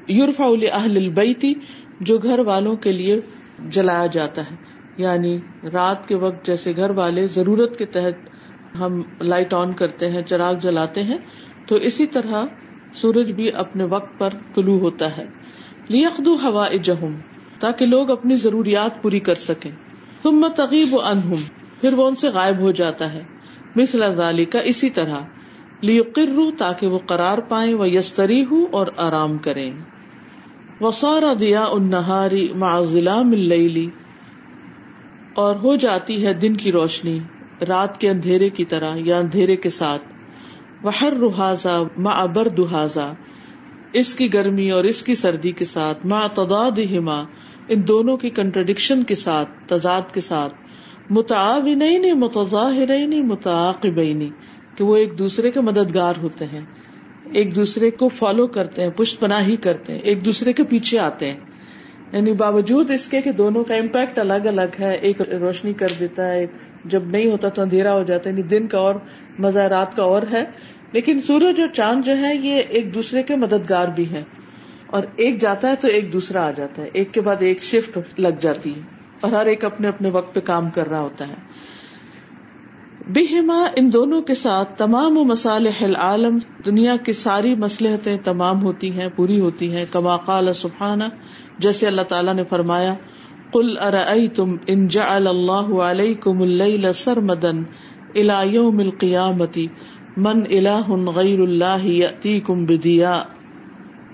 یورفا 0.08 0.44
اہل 0.72 0.96
البیتی 0.96 1.54
جو 2.00 2.18
گھر 2.18 2.38
والوں 2.38 2.76
کے 2.76 2.92
لیے 2.92 3.20
جلایا 3.68 4.06
جاتا 4.06 4.42
ہے۔ 4.50 4.56
یعنی 4.96 5.38
رات 5.72 6.08
کے 6.08 6.14
وقت 6.14 6.46
جیسے 6.46 6.76
گھر 6.76 6.90
والے 6.90 7.26
ضرورت 7.26 7.78
کے 7.78 7.84
تحت 7.86 8.28
ہم 8.80 9.02
لائٹ 9.20 9.54
آن 9.54 9.72
کرتے 9.72 10.10
ہیں، 10.10 10.22
چراغ 10.22 10.54
جلاتے 10.54 11.02
ہیں، 11.02 11.18
تو 11.66 11.74
اسی 11.74 12.06
طرح 12.06 12.44
سورج 12.94 13.32
بھی 13.32 13.52
اپنے 13.52 13.84
وقت 13.84 14.18
پر 14.18 14.28
طلوع 14.54 14.78
ہوتا 14.78 15.16
ہے۔ 15.16 15.24
لیکدو 15.88 16.36
ہوا 16.42 16.66
جہم 16.82 17.14
تاکہ 17.60 17.86
لوگ 17.86 18.10
اپنی 18.10 18.36
ضروریات 18.36 19.02
پوری 19.02 19.20
کر 19.20 19.34
سکیں۔ 19.34 19.70
ثم 20.22 20.46
تغیب 20.56 21.00
انہم 21.00 21.42
پھر 21.80 21.92
وہ 21.92 22.06
ان 22.06 22.14
سے 22.14 22.28
غائب 22.28 22.58
ہو 22.58 22.70
جاتا 22.70 23.12
ہے۔ 23.12 23.22
مثل 23.76 24.04
ذالک 24.14 24.52
کا 24.52 24.60
اسی 24.60 24.90
طرح، 24.90 25.18
لیقروا، 25.80 26.50
تاکہ 26.58 26.86
وہ 26.86 26.98
قرار 27.06 27.38
پائیں 27.38 27.74
وہ 27.74 27.88
یستری 27.88 28.44
اور 28.72 28.86
آرام 28.96 29.38
کریں۔ 29.38 29.72
وسارا 30.80 31.32
دیا 31.38 31.64
النہاری 31.64 32.48
مع 32.54 32.82
ظلام 32.82 33.32
اللیلی، 33.32 33.88
اور 35.34 35.56
ہو 35.56 35.76
جاتی 35.76 36.26
ہے 36.26 36.32
دن 36.34 36.54
کی 36.54 36.72
روشنی، 36.72 37.18
رات 37.68 38.00
کے 38.00 38.10
اندھیرے 38.10 38.48
کی 38.50 38.64
طرح 38.64 38.96
یا 38.96 39.18
اندھیرے 39.18 39.56
کے 39.56 39.70
ساتھ۔ 39.70 40.02
وحر 40.84 41.12
رحاظا 41.12 41.78
ما 41.96 42.10
ابر 42.10 42.48
دہذا 42.48 43.12
اس 43.94 44.14
کی 44.14 44.32
گرمی 44.32 44.70
اور 44.70 44.84
اس 44.84 45.02
کی 45.02 45.14
سردی 45.14 45.50
کے 45.50 45.64
ساتھ 45.64 46.06
ما 46.06 46.26
تضاد 46.34 46.78
ہما 46.96 47.22
ان 47.68 47.86
دونوں 47.88 48.16
کی 48.16 48.30
کنٹرڈکشن 48.30 49.02
کے 49.02 49.14
ساتھ، 49.14 49.48
تضاد 49.66 50.14
کے 50.14 50.20
ساتھ 50.20 50.54
متعب 51.10 51.68
نہیں 51.76 52.12
متضاہر 52.12 53.06
نہیں 53.06 53.22
متعاقب 53.22 54.00
کہ 54.76 54.84
وہ 54.84 54.96
ایک 54.96 55.18
دوسرے 55.18 55.50
کے 55.50 55.60
مددگار 55.60 56.14
ہوتے 56.22 56.44
ہیں، 56.44 56.60
ایک 57.32 57.56
دوسرے 57.56 57.90
کو 57.90 58.08
فالو 58.08 58.46
کرتے 58.46 58.82
ہیں، 58.82 58.90
پشت 58.90 59.20
پناہی 59.20 59.56
کرتے 59.56 59.92
ہیں، 59.92 60.00
ایک 60.00 60.24
دوسرے 60.24 60.52
کے 60.52 60.64
پیچھے 60.64 60.98
آتے 60.98 61.32
ہیں۔ 61.32 61.40
یعنی 62.12 62.32
باوجود 62.32 62.90
اس 62.90 63.08
کے 63.08 63.20
کہ 63.20 63.32
دونوں 63.32 63.64
کا 63.64 63.74
امپیکٹ 63.74 64.18
الگ 64.18 64.46
الگ 64.46 64.80
ہے، 64.80 64.94
ایک 64.96 65.20
روشنی 65.20 65.72
کر 65.72 65.92
دیتا 66.00 66.32
ہے 66.32 66.46
جب 66.84 67.06
نہیں 67.06 67.30
ہوتا 67.30 67.48
تو 67.48 67.62
اندھیرا 67.62 67.92
ہو 67.92 68.02
جاتا 68.02 68.30
ہے 68.30 68.34
یعنی 68.34 68.48
دن 68.48 68.66
کا 68.66 68.78
اور، 68.78 68.94
مزہ 69.38 69.58
رات 69.58 69.96
کا 69.96 70.02
اور 70.02 70.22
ہے 70.32 70.44
لیکن 70.94 71.20
سورج 71.20 71.60
اور 71.60 71.68
چاند 71.74 72.04
جو 72.04 72.18
ہے 72.18 72.36
یہ 72.36 72.62
ایک 72.68 72.94
دوسرے 72.94 73.22
کے 73.22 73.36
مددگار 73.36 73.88
بھی 73.88 74.10
ہے 74.10 74.22
اور 74.86 75.02
ایک 75.16 75.40
جاتا 75.40 75.70
ہے 75.70 75.76
تو 75.76 75.88
ایک 75.88 76.12
دوسرا 76.12 76.46
آ 76.46 76.50
جاتا 76.50 76.82
ہے۔ 76.82 76.90
ایک 76.92 77.14
کے 77.14 77.20
بعد 77.20 77.36
ایک 77.40 77.62
شفٹ 77.62 77.98
لگ 78.18 78.28
جاتی 78.40 78.70
ہے۔ 78.70 78.80
اور 79.20 79.32
ہر 79.32 79.46
ایک 79.46 79.64
اپنے 79.64 79.88
اپنے 79.88 80.10
وقت 80.10 80.34
پہ 80.34 80.40
کام 80.40 80.70
کر 80.70 80.88
رہا 80.88 81.00
ہوتا 81.00 81.28
ہے۔ 81.28 81.34
بہما 83.06 83.66
ان 83.76 83.92
دونوں 83.92 84.22
کے 84.22 84.34
ساتھ 84.34 84.78
تمام 84.78 85.14
مسالح 85.14 85.84
العالم، 85.84 86.38
دنیا 86.66 86.96
کی 86.96 87.12
ساری 87.12 87.54
مسلحتیں 87.54 88.16
تمام 88.24 88.62
ہوتی 88.62 88.90
ہیں، 88.90 89.08
پوری 89.16 89.40
ہوتی 89.40 89.76
ہیں۔ 89.76 89.84
کما 89.90 90.16
قال 90.16 90.52
سبحانہ، 90.52 91.04
جیسے 91.58 91.86
اللہ 91.86 92.02
تعالیٰ 92.02 92.34
نے 92.34 92.44
فرمایا 92.44 92.94
کل 93.52 93.78
ارأيتم 93.78 94.56
ان 94.66 94.88
جعل 94.88 95.26
الله 95.26 95.90
عليكم 95.90 96.42
الليل 96.42 96.92
سرمدا 96.92 97.50
الى 98.14 98.54
يوم 98.54 98.78
القيامة 98.78 99.62
من 100.16 100.42
اله 100.50 100.94
غير 101.10 101.38
الله 101.38 101.90
يأتيكم 101.90 102.64
بدياء 102.64 103.22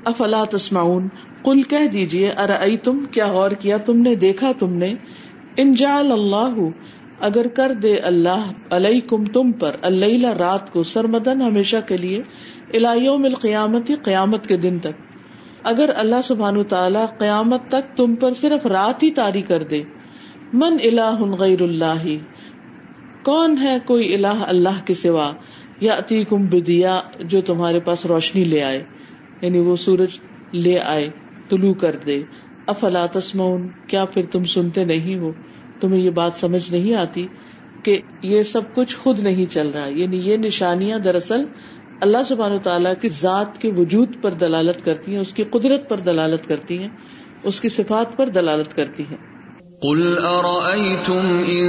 افلا 0.04 0.44
تسمعون؟ 0.50 1.08
قل 1.42 1.62
کہہ 1.62 1.86
دیجیے 1.86 2.30
ارأيتم 2.30 3.04
کیا 3.10 3.26
غور 3.26 3.50
کیا 3.50 3.76
تم 3.76 3.96
نے؟ 3.96 4.14
دیکھا 4.14 4.52
تم 4.58 4.72
نے؟ 4.72 4.94
ان 5.56 5.72
جعل 5.72 6.12
اللہ، 6.12 6.54
اگر 7.20 7.46
کر 7.48 7.72
دے 7.72 7.96
اللہ 7.96 8.50
علیکم 8.70 9.24
تم 9.24 9.52
پر 9.52 9.76
اللیل 9.82 10.24
رات 10.24 10.72
کو، 10.72 10.82
سرمدن 10.82 11.42
ہمیشہ 11.42 11.76
کے 11.86 11.96
لیے، 11.96 12.22
الى 12.74 13.04
يوم 13.04 13.26
قیامت 14.02 14.46
کے 14.46 14.56
دن 14.56 14.78
تک۔ 14.78 15.02
اگر 15.62 15.90
اللہ 15.96 16.22
سبحان 16.24 16.64
تعالیٰ 16.64 17.06
قیامت 17.18 17.60
تک 17.68 17.96
تم 17.96 18.14
پر 18.14 18.32
صرف 18.32 18.66
رات 18.66 19.02
ہی 19.02 19.10
تاری 19.10 19.42
کر 19.42 19.62
دے۔ 19.62 19.82
من 20.52 20.76
اللہ 20.84 21.22
غیر 21.38 21.62
اللہ، 21.62 22.04
کون 23.24 23.58
ہے 23.58 23.78
کوئی 23.84 24.14
اللہ 24.14 24.44
اللہ 24.46 24.86
کے 24.86 24.94
سوا؟ 24.94 25.32
یا 25.80 26.00
کم 26.28 26.46
بدیا، 26.46 27.00
جو 27.20 27.40
تمہارے 27.40 27.80
پاس 27.80 28.06
روشنی 28.06 28.44
لے 28.44 28.62
آئے 28.62 28.84
یعنی 29.40 29.58
وہ 29.58 29.76
سورج 29.76 30.20
لے 30.52 30.78
آئے، 30.78 31.08
طلوع 31.48 31.74
کر 31.74 31.96
دے۔ 32.06 32.22
افلا 32.66 33.06
تسمون 33.06 33.68
کیا 33.86 34.04
پھر 34.04 34.26
تم 34.26 34.44
سنتے 34.44 34.84
نہیں 34.84 35.18
ہو؟ 35.18 35.32
تمہیں 35.80 36.00
یہ 36.00 36.10
بات 36.10 36.32
سمجھ 36.34 36.72
نہیں 36.72 36.94
آتی 36.94 37.26
کہ 37.82 38.00
یہ 38.22 38.42
سب 38.42 38.74
کچھ 38.74 38.96
خود 38.96 39.20
نہیں 39.20 39.46
چل 39.46 39.68
رہا۔ 39.68 39.88
یعنی 39.88 40.16
یہ 40.16 40.36
نشانیاں 40.36 40.98
دراصل 40.98 41.44
اللہ 42.00 42.18
سبحانہ 42.26 42.58
تعالیٰ 42.58 42.92
کی 43.00 43.08
ذات 43.08 43.60
کے 43.60 43.72
وجود 43.72 44.22
پر 44.22 44.32
دلالت 44.32 44.84
کرتی 44.84 45.12
ہیں، 45.12 45.20
اس 45.20 45.32
کی 45.32 45.44
قدرت 45.50 45.88
پر 45.88 45.96
دلالت 45.96 46.48
کرتی 46.48 46.78
ہیں، 46.78 46.88
اس 47.42 47.60
کی 47.60 47.68
صفات 47.68 48.16
پر 48.16 48.28
دلالت 48.28 48.76
کرتی 48.76 49.02
ہیں۔ 49.02 49.29
قل 49.82 50.18
أرأيتم 50.18 51.26
إن 51.42 51.68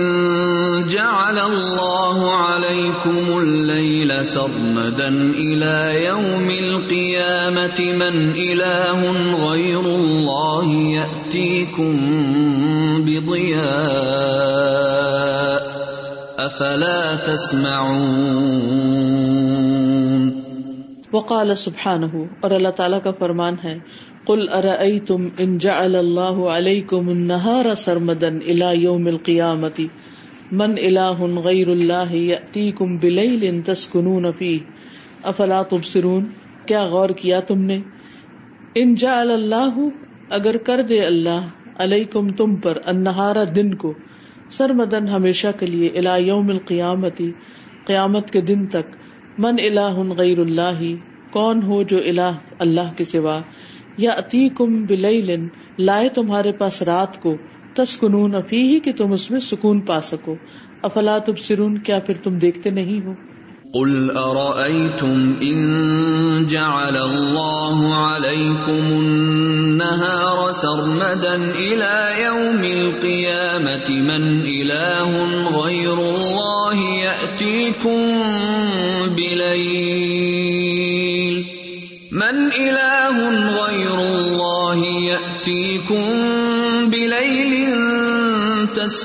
جعل 0.88 1.40
الله 1.40 2.32
عليكم 2.32 3.38
الليل 3.38 4.26
سرمدا 4.26 5.08
إلى 5.34 6.06
يوم 6.06 6.50
القيامة 6.50 7.80
من 7.80 8.32
إله 8.32 9.00
غير 9.48 9.80
الله 9.80 10.74
يأتيكم 10.74 11.94
بضياء 13.06 13.72
أفلا 16.40 17.16
تسمعون 17.16 18.52
وقال 21.14 21.56
سبحانہ 21.58 22.06
اور 22.42 22.52
اللہ 22.52 22.72
تعالیٰ 22.76 23.00
کا 23.04 23.12
فرمان 23.20 23.56
ہے 23.64 23.78
قل 24.32 24.50
ارأيتم 24.50 25.30
ان 25.40 25.58
جعل 25.58 25.96
الله 25.96 26.52
عليكم 26.52 27.10
النهار 27.10 27.74
سرمدا 27.86 28.36
الى 28.38 28.84
يوم 28.84 29.08
القيامة 29.08 29.88
من 30.52 30.78
اله 30.78 31.32
غير 31.48 31.72
الله 31.74 32.14
يأتيكم 32.14 32.98
بليل 32.98 33.64
تسكنون 33.64 34.32
فيه 34.32 34.62
افلا 35.24 35.64
تبصرون؟ 35.64 36.24
کیا 36.66 36.86
غور 36.86 37.10
کیا 37.10 37.40
تم 37.40 37.62
نے؟ 37.62 37.80
ان 38.76 38.96
جعل 38.96 39.32
اللہ، 39.32 39.80
اگر 40.30 40.58
کر 40.58 40.82
دے 40.82 41.00
اللہ، 41.06 41.48
علیکم 41.78 42.28
تم 42.30 42.56
پر 42.56 42.78
النہار 42.86 43.36
دن 43.56 43.74
کو 43.74 43.94
سرمدن 44.50 45.08
ہمیشہ 45.08 45.48
کے 45.60 45.66
لیے 45.66 45.90
الى 45.96 46.28
یوم 46.28 46.50
القیامتی 46.50 47.32
قیامت 47.86 48.32
کے 48.32 48.42
دن 48.42 48.66
تک. 48.68 48.96
من 49.38 49.56
الہ 49.66 50.14
غیر 50.18 50.40
اللہ، 50.40 50.82
کون 51.32 51.64
ہو 51.64 51.84
جو 51.84 51.98
الہ 51.98 52.32
اللہ 52.60 52.98
کے 52.98 53.04
سوا؟ 53.04 53.42
یا 54.02 54.12
اتی 54.12 54.50
کم 54.50 54.84
بلین 54.86 55.48
لائے 55.80 56.10
تمہارے 56.10 56.52
پاس 56.52 56.82
رات 56.82 57.22
کو، 57.22 57.36
تسکنون 57.76 58.36
افی 58.36 58.62
ہی 58.62 58.80
کہ 58.80 58.92
تم 58.92 59.12
اس 59.12 59.32
میں 59.32 59.40
سکون 59.40 59.82
پا 59.82 60.02
سکو۔ 60.02 60.36
افلا 60.84 61.18
تب 61.18 61.40
سرون 61.40 61.78
کیا 61.78 62.00
پھر 62.00 62.16
تم 62.24 62.38
دیکھتے 62.38 62.70
نہیں 62.70 63.06
ہو؟ 63.06 63.14
قل 63.74 64.10
أرأيتم 64.10 65.20
إن 65.42 65.60
جعل 66.48 66.98
الله 66.98 67.78
عليكم 67.96 68.90
النهار 68.96 70.52
سرمدا 70.52 71.36
إلى 71.60 71.94
يوم 72.24 72.64
القيامة 72.72 73.88
من 74.02 74.26
إله 74.46 75.12
غير 75.56 76.04
الله 76.10 76.78
يأتيكم 77.00 78.00
بليل 79.16 79.91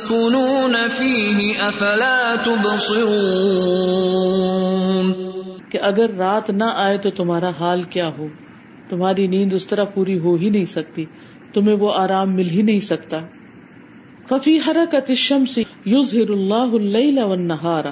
تسكنون 0.07 0.77
فيه 0.97 1.69
أفلا 1.69 2.35
تبصرون 2.45 5.13
کہ 5.71 5.79
اگر 5.83 6.07
رات 6.19 6.51
نہ 6.51 6.65
آئے 6.75 6.99
تو 6.99 7.11
تمہارا 7.11 7.51
حال 7.61 7.83
کیا 7.83 8.11
ہو؟ 8.19 8.27
تمہاری 8.89 9.27
نیند 9.27 9.53
اس 9.53 9.67
طرح 9.67 9.85
پوری 9.85 10.19
ہو 10.19 10.35
ہی 10.35 10.51
نہیں 10.51 10.65
سکتی، 10.65 11.05
تمہیں 11.55 11.77
وہ 11.77 11.95
آرام 11.95 12.35
مل 12.35 12.51
ہی 12.51 12.63
نہیں 12.63 12.81
سکتا۔ 12.81 13.21
ففی 14.29 14.59
حرکت 14.67 15.05
الشمس 15.09 15.59
یظہر 15.87 16.31
اللہ 16.31 16.55
اللیل 16.55 17.19
والنہار 17.19 17.85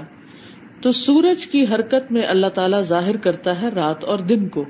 تو 0.81 0.93
سورج 0.93 1.47
کی 1.47 1.65
حرکت 1.65 2.13
میں 2.13 2.23
اللہ 2.23 2.47
تعالیٰ 2.47 2.83
ظاہر 2.83 3.17
کرتا 3.17 3.63
ہے 3.63 3.69
رات 3.69 4.05
اور 4.05 4.19
دن 4.19 4.49
کو۔ 4.49 4.65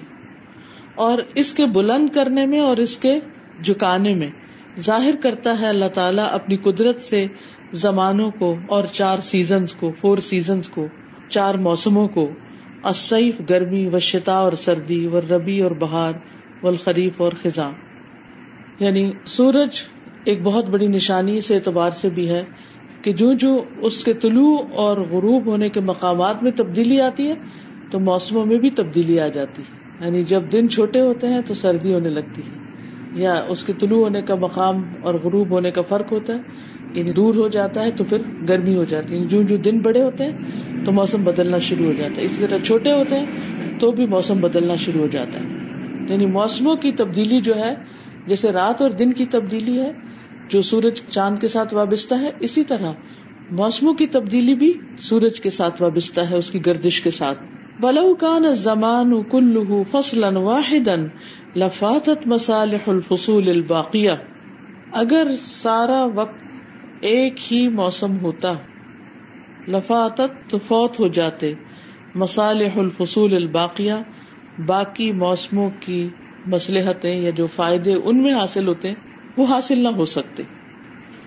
اور 0.95 1.19
اس 1.35 1.55
کے 1.55 1.67
بلند 1.67 2.09
کرنے 2.09 2.47
میں 2.47 2.61
اور 2.61 2.77
اس 2.77 2.97
کے 2.97 3.19
جھکانے 3.65 4.15
میں 4.15 4.29
ظاہر 4.81 5.15
کرتا 5.23 5.61
ہے 5.61 5.67
اللہ 5.67 5.89
تعالیٰ 5.95 6.27
اپنی 6.31 6.57
قدرت 6.57 7.01
سے 7.01 7.27
زمانوں 7.73 8.31
کو 8.31 8.57
اور 8.69 8.85
چار 8.85 9.19
سیزنز 9.19 9.75
کو 9.75 9.93
فور 10.01 10.19
سیزنز 10.19 10.69
کو، 10.69 10.87
چار 11.29 11.55
موسموں 11.55 12.09
کو، 12.09 12.29
الصیف، 12.83 13.41
گرمی 13.51 13.87
و 13.87 13.99
شتا 13.99 14.35
اور 14.35 14.53
سردی 14.53 15.07
و 15.07 15.21
ربی 15.21 15.61
اور 15.61 15.71
بہار، 15.71 16.13
والخریف 16.63 17.21
اور 17.21 17.33
خزاں۔ 17.43 17.73
یعنی 18.81 19.13
سورج 19.27 19.69
ایک 20.25 20.43
بہت 20.43 20.69
بڑی 20.69 20.87
نشانی 20.89 21.37
اس 21.39 21.51
اعتبار 21.51 21.91
سے 21.91 22.09
بھی 22.09 22.29
ہے 22.29 22.45
کہ 23.03 23.13
جو 23.13 23.33
جو 23.33 23.51
اس 23.77 24.05
کے 24.05 24.15
طلوع 24.15 24.59
اور 24.75 24.99
غروب 25.01 25.47
ہونے 25.47 25.69
کے 25.69 25.81
مقامات 25.81 26.43
میں 26.43 26.53
تبدیلی 26.53 27.01
آتی 27.01 27.29
ہے، 27.29 27.35
تو 27.91 28.01
موسموں 28.01 28.47
میں 28.47 28.59
بھی 28.59 28.71
تبدیلی 28.71 29.21
آ 29.21 29.29
جاتی 29.29 29.63
ہے۔ 29.63 29.71
یعنی 30.05 30.25
جب 30.25 30.53
دن 30.53 30.69
چھوٹے 30.69 31.01
ہوتے 31.01 31.27
ہیں 31.27 31.41
تو 31.41 31.55
سردی 31.55 31.93
ہونے 31.95 32.09
لگتی 32.09 32.43
ہے۔ 32.43 32.59
یا 33.15 33.35
اس 33.49 33.65
کے 33.65 33.73
طلوع 33.73 34.05
ہونے 34.05 34.23
کا 34.23 34.35
مقام 34.35 34.77
اور 35.01 35.15
غروب 35.15 35.51
ہونے 35.51 35.71
کا 35.71 35.83
فرق 35.83 36.13
ہوتا 36.13 36.33
ہے 36.35 36.39
یعنی 36.95 37.11
دور 37.13 37.35
ہو 37.35 37.49
جاتا 37.49 37.85
ہے 37.85 37.91
تو 37.91 38.05
پھر 38.05 38.19
گرمی 38.49 38.77
ہو 38.77 38.85
جاتی 38.85 39.15
ہے۔ 39.15 39.19
یعنی 39.19 39.29
جو 39.29 39.43
جو 39.43 39.57
دن 39.57 39.81
بڑے 39.81 40.03
ہوتے 40.03 40.25
ہیں 40.25 40.33
تو 40.85 40.93
موسم 40.93 41.25
بدلنا 41.25 41.59
شروع 41.59 41.87
ہو 41.87 41.93
جاتا 41.93 42.21
ہے۔ 42.21 42.27
اسی 42.27 42.47
طرح 42.47 42.59
چھوٹے 42.59 42.93
ہوتے 42.93 43.19
ہیں 43.19 43.27
تو 43.79 43.93
بھی 43.93 44.07
موسم 44.07 44.41
بدلنا 44.41 44.75
شروع 44.75 45.01
ہو 45.01 45.07
جاتا 45.07 45.39
ہے۔ 45.39 45.45
یعنی 46.09 46.27
موسموں 46.27 46.77
کی 46.77 46.93
تبدیلی 46.93 47.41
جو 47.41 47.57
ہے 47.57 47.75
جیسے 48.31 48.53
رات 48.53 48.83
اور 48.83 48.91
دن 48.91 49.13
کی 49.13 49.27
تبدیلی 49.27 49.81
ہے، 49.81 49.93
جو 50.49 50.63
سورج 50.63 51.01
چاند 51.09 51.39
کے 51.39 51.49
ساتھ 51.49 51.75
وابستہ 51.75 52.15
ہے، 52.15 52.31
اسی 52.41 52.65
طرح 52.65 52.93
موسموں 53.51 53.95
کی 53.95 54.07
تبدیلی 54.07 54.55
بھی 54.55 54.73
سورج 54.99 55.41
کے 55.41 55.51
ساتھ 55.51 55.83
وابستہ 55.83 56.21
ہے، 56.21 56.37
اس 56.37 56.51
کی 56.51 56.67
گردش 56.67 57.03
کے 57.03 57.11
ساتھ۔ 57.11 57.43
ولو 57.83 58.15
کان 58.15 58.45
الزمان 58.45 59.23
كله 59.23 59.83
فصلا 59.91 60.29
واحدا 60.39 60.95
لفاتت 61.57 62.27
مصالح 62.27 62.79
الفصول 62.87 63.49
الباقیہ 63.49 64.11
اگر 64.93 65.29
سارا 65.43 66.07
وقت 66.15 66.45
ایک 67.01 67.53
ہی 67.53 67.69
موسم 67.69 68.19
ہوتا، 68.19 68.53
لفاتت 69.69 70.51
تو 70.51 70.59
فوت 70.59 71.01
ہو 71.01 71.09
جاتے۔ 71.09 71.55
مصالح 72.15 72.77
الفصول 72.77 73.35
الباقیہ 73.35 73.93
باقی 74.67 75.13
موسموں 75.13 75.71
کی 75.81 76.09
مسلحتیں 76.47 77.17
یا 77.17 77.31
جو 77.31 77.47
فائدے 77.47 77.95
ان 77.95 78.23
میں 78.23 78.33
حاصل 78.33 78.69
ہوتے 78.69 78.89
ہیں، 78.89 78.95
وہ 79.37 79.47
حاصل 79.47 79.79
نہ 79.79 79.89
ہو 79.89 80.05
سکتے۔ 80.05 80.43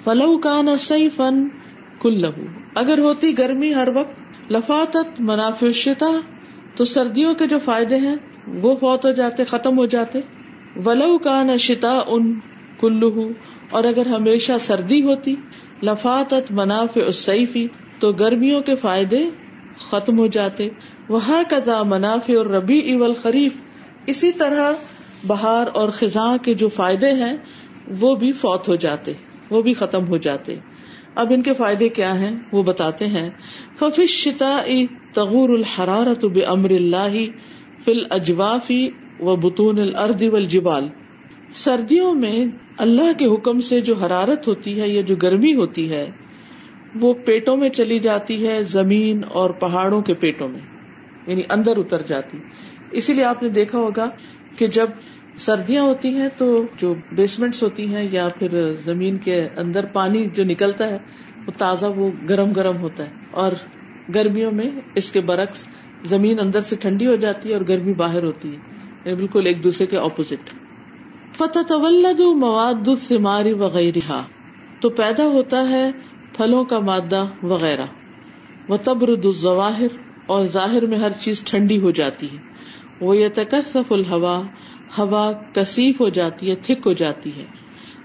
فلو 0.03 0.37
کان 0.37 0.77
سی 0.77 1.09
فن 1.09 1.47
کل 2.01 2.25
اگر 2.75 2.99
ہوتی 2.99 3.37
گرمی 3.37 3.73
ہر 3.73 3.87
وقت، 3.95 4.21
لفاتت 4.51 5.19
منافشتا 5.19 6.19
تو 6.75 6.85
سردیوں 6.85 7.33
کے 7.33 7.47
جو 7.47 7.59
فائدے 7.59 7.95
ہیں، 7.95 8.15
وہ 8.47 8.75
فوت 8.75 9.05
ہو 9.05 9.11
جاتے، 9.11 9.45
ختم 9.45 9.77
ہو 9.77 9.85
جاتے۔ 9.85 10.19
ولو 10.85 11.17
کان 11.17 11.57
شتا 11.57 12.01
ان 12.07 12.39
کلو 12.79 13.29
اور 13.69 13.83
اگر 13.83 14.05
ہمیشہ 14.05 14.51
سردی 14.59 15.03
ہوتی، 15.03 15.35
لفاتت 15.83 16.51
منافع 16.51 17.01
السیفی 17.05 17.67
تو 17.99 18.11
گرمیوں 18.11 18.61
کے 18.61 18.75
فائدے 18.75 19.29
ختم 19.89 20.19
ہو 20.19 20.27
جاتے۔ 20.27 20.69
وہ 21.09 21.19
کدا 21.49 21.83
منافع 21.83 22.33
اور 22.37 22.45
ربی 22.45 22.93
اول 22.93 23.13
خریف 23.13 23.53
اسی 24.05 24.31
طرح 24.31 24.71
بہار 25.27 25.67
اور 25.73 25.89
خزاں 25.89 26.37
کے 26.37 26.53
جو 26.53 26.69
فائدے 26.69 27.11
ہیں، 27.11 27.37
وہ 27.99 28.15
بھی 28.15 28.31
فوت 28.31 28.67
ہو 28.67 28.75
جاتے، 28.75 29.13
وہ 29.49 29.61
بھی 29.61 29.73
ختم 29.73 30.07
ہو 30.07 30.17
جاتے۔ 30.17 30.55
اب 31.15 31.33
ان 31.35 31.41
کے 31.41 31.53
فائدے 31.53 31.89
کیا 31.89 32.19
ہیں؟ 32.19 32.35
وہ 32.51 32.63
بتاتے 32.63 33.05
ہیں 33.05 33.29
ففش 33.79 34.09
شتا 34.09 34.61
تغور 35.13 35.49
الحرارت 35.49 36.25
بے 36.25 36.41
امر 36.41 36.69
اللہ 36.69 37.15
فل 37.85 38.03
اجوافی 38.09 38.89
و 39.19 39.35
بتون 39.35 39.79
الرد 39.79 40.21
والجبال۔ 40.21 40.87
سردیوں 41.53 42.13
میں 42.13 42.45
اللہ 42.77 43.13
کے 43.17 43.25
حکم 43.25 43.59
سے 43.59 43.81
جو 43.81 43.95
حرارت 43.95 44.47
ہوتی 44.47 44.81
ہے 44.81 44.87
یا 44.87 45.01
جو 45.01 45.15
گرمی 45.15 45.53
ہوتی 45.53 45.89
ہے، 45.89 46.11
وہ 47.01 47.13
پیٹوں 47.13 47.57
میں 47.57 47.69
چلی 47.69 47.99
جاتی 47.99 48.47
ہے، 48.47 48.63
زمین 48.63 49.21
اور 49.33 49.49
پہاڑوں 49.49 50.01
کے 50.01 50.13
پیٹوں 50.13 50.47
میں 50.47 50.59
یعنی 51.27 51.41
اندر 51.49 51.77
اتر 51.77 52.01
جاتی۔ 52.01 52.37
اسی 52.91 53.13
لیے 53.13 53.23
آپ 53.23 53.43
نے 53.43 53.49
دیکھا 53.49 53.77
ہوگا 53.77 54.09
کہ 54.57 54.67
جب 54.67 54.87
سردیاں 55.37 55.83
ہوتی 55.83 56.09
ہیں 56.09 56.29
تو 56.37 56.65
جو 56.77 56.95
بیسمنٹس 57.11 57.63
ہوتی 57.63 57.95
ہیں 57.95 58.07
یا 58.11 58.27
پھر 58.39 58.73
زمین 58.73 59.17
کے 59.17 59.47
اندر 59.55 59.85
پانی 59.85 60.25
جو 60.33 60.43
نکلتا 60.43 60.87
ہے، 60.87 60.97
وہ 61.47 61.51
تازہ، 61.57 61.85
وہ 61.85 62.11
گرم 62.29 62.51
گرم 62.51 62.77
ہوتا 62.77 63.05
ہے۔ 63.05 63.09
اور 63.31 63.51
گرمیوں 64.15 64.51
میں 64.51 64.71
اس 64.95 65.11
کے 65.11 65.21
برعکس 65.21 65.63
زمین 66.03 66.39
اندر 66.39 66.61
سے 66.61 66.75
ٹھنڈی 66.75 67.07
ہو 67.07 67.15
جاتی 67.15 67.49
ہے 67.49 67.53
اور 67.53 67.61
گرمی 67.67 67.93
باہر 67.93 68.23
ہوتی 68.23 68.49
ہے۔ 68.49 68.57
یعنی 69.05 69.15
بالکل 69.15 69.45
ایک 69.45 69.63
دوسرے 69.63 69.87
کے 69.87 69.97
اپوزٹ 69.97 70.49
فتح 71.37 71.59
طولد 71.67 72.19
مواد 72.19 72.89
ثماری 73.07 73.53
وغیرہ 73.53 74.21
تو 74.79 74.89
پیدا 74.89 75.23
ہوتا 75.23 75.69
ہے 75.69 75.91
پھلوں 76.37 76.65
کا 76.65 76.79
مادہ 76.79 77.25
وغیرہ۔ 77.43 77.85
وہ 78.69 78.77
تبرد 78.83 79.25
الظواہر 79.25 79.87
اور 80.25 80.45
ظاہر 80.45 80.85
میں 80.85 80.97
ہر 80.97 81.11
چیز 81.11 81.41
ٹھنڈی 81.41 81.81
ہو 81.81 81.91
جاتی 81.91 82.27
ہے۔ 82.33 82.53
وہ 83.01 83.17
یہ 83.17 83.27
تکف 83.33 83.77
الحوا 83.89 84.41
ہوا 84.97 85.31
کثیف 85.53 86.01
ہو 86.01 86.09
جاتی 86.09 86.49
ہے، 86.49 86.55
تھک 86.55 86.87
ہو 86.87 86.93
جاتی 86.93 87.35
ہے۔ 87.35 87.45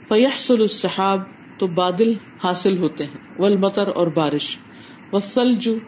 فیحصل 0.09 0.61
الصحاب 0.61 1.21
تو 1.59 1.67
بادل 1.67 2.13
حاصل 2.45 2.79
ہوتے 2.79 3.05
ہیں۔ 3.05 3.19
ول 3.39 3.57
مطر 3.57 3.89
اور 3.89 4.07
بارش۔ 4.07 4.59
و 5.13 5.17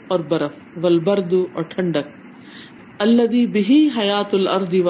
اور 0.09 0.21
برف۔ 0.21 0.59
ولبرد 0.77 1.33
اور 1.53 1.63
ٹھنڈک۔ 1.63 2.09
الدی 2.99 3.47
بہی 3.47 3.89
حیات 3.97 4.35
الردی 4.35 4.83
و 4.83 4.89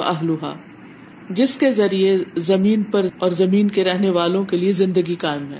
جس 1.29 1.57
کے 1.57 1.71
ذریعے 1.71 2.17
زمین 2.37 2.83
پر 2.83 3.05
اور 3.19 3.31
زمین 3.31 3.67
کے 3.67 3.83
رہنے 3.83 4.09
والوں 4.09 4.45
کے 4.45 4.57
لیے 4.57 4.71
زندگی 4.71 5.15
قائم 5.15 5.53
ہے۔ 5.53 5.59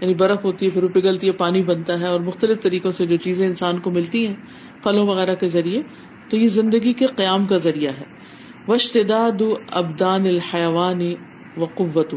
یعنی 0.00 0.14
برف 0.14 0.44
ہوتی 0.44 0.66
ہے، 0.66 0.70
پھر 0.70 0.86
پگھلتی 0.86 1.26
ہے، 1.26 1.32
پانی 1.32 1.62
بنتا 1.62 2.00
ہے 2.00 2.06
اور 2.06 2.20
مختلف 2.20 2.62
طریقوں 2.62 2.92
سے 2.92 3.06
جو 3.06 3.16
چیزیں 3.16 3.46
انسان 3.46 3.78
کو 3.78 3.90
ملتی 3.90 4.26
ہیں، 4.26 4.36
پھلوں 4.82 5.06
وغیرہ 5.06 5.34
کے 5.34 5.48
ذریعے، 5.48 5.82
تو 6.30 6.36
یہ 6.36 6.48
زندگی 6.48 6.92
کے 6.92 7.06
قیام 7.06 7.44
کا 7.44 7.56
ذریعہ 7.56 7.92
ہے۔ 7.92 8.21
وشتداد 8.68 9.42
ابدان 9.72 10.26
الحیوانی 10.26 11.14
و 11.56 11.64
قوت 11.74 12.14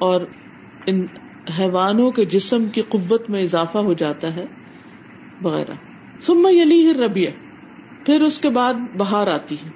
اور 0.00 0.20
ان 0.86 1.04
حیوانوں 1.58 2.10
کے 2.10 2.24
جسم 2.24 2.64
کی 2.64 2.82
قوت 2.88 3.30
میں 3.30 3.42
اضافہ 3.42 3.78
ہو 3.78 3.92
جاتا 3.92 4.34
ہے، 4.36 4.44
وغیرہ۔ 5.42 5.74
ثم 6.20 6.46
یلی 6.50 6.92
ربیع 6.94 7.30
پھر 8.06 8.20
اس 8.20 8.38
کے 8.38 8.50
بعد 8.50 8.74
بہار 8.96 9.26
آتی 9.26 9.56
ہے۔ 9.64 9.70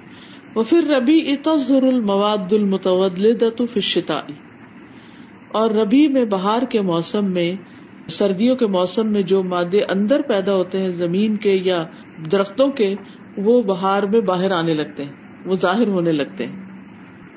وہ 0.55 0.63
پھر 0.63 0.87
ربی 0.87 1.35
تظہر 1.35 1.83
المواد 1.83 2.53
المتولدۃ 2.53 3.57
فی 3.57 3.79
الشتاء، 3.79 4.21
اور 5.51 5.71
ربی 5.71 6.07
میں 6.07 6.25
بہار 6.25 6.61
کے 6.61 6.81
موسم 6.81 7.31
میں، 7.31 7.51
سردیوں 8.09 8.55
کے 8.55 8.67
موسم 8.67 9.07
میں 9.07 9.21
جو 9.21 9.41
مادے 9.43 9.81
اندر 9.89 10.21
پیدا 10.21 10.55
ہوتے 10.55 10.79
ہیں، 10.79 10.89
زمین 10.95 11.35
کے 11.37 11.59
یا 11.63 11.83
درختوں 12.31 12.67
کے، 12.71 12.93
وہ 13.37 13.61
بہار 13.63 14.03
میں 14.03 14.21
باہر 14.21 14.51
آنے 14.51 14.73
لگتے 14.73 15.03
ہیں۔ 15.03 15.20
وہ 15.45 15.55
ظاہر 15.55 15.87
ہونے 15.87 16.11
لگتے 16.11 16.45
ہیں۔ 16.45 16.59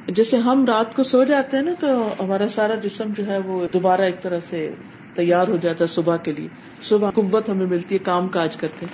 جیسے 0.08 0.36
ہم 0.36 0.64
رات 0.64 0.94
کو 0.94 1.02
سو 1.02 1.24
جاتے 1.24 1.56
ہیں 1.56 1.64
نا 1.64 1.72
تو 1.80 2.14
ہمارا 2.24 2.48
سارا 2.48 2.74
جسم 2.74 3.12
جو 3.16 3.26
ہے 3.26 3.38
وہ 3.38 3.66
دوبارہ 3.72 4.00
ایک 4.00 4.22
طرح 4.22 4.40
سے 4.40 4.74
تیار 5.16 5.48
ہو 5.48 5.56
جاتا 5.56 5.84
ہے 5.84 5.88
صبح 5.88 6.16
کے 6.16 6.32
لیے۔ 6.32 6.48
صبح 6.82 7.10
قوت 7.10 7.48
ہمیں 7.48 7.66
ملتی 7.66 7.94
ہے، 7.94 7.98
کام 7.98 8.28
کاج 8.28 8.56
کرتے 8.56 8.86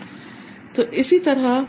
تو 0.73 0.83
اسی 0.93 1.19
طرح 1.19 1.61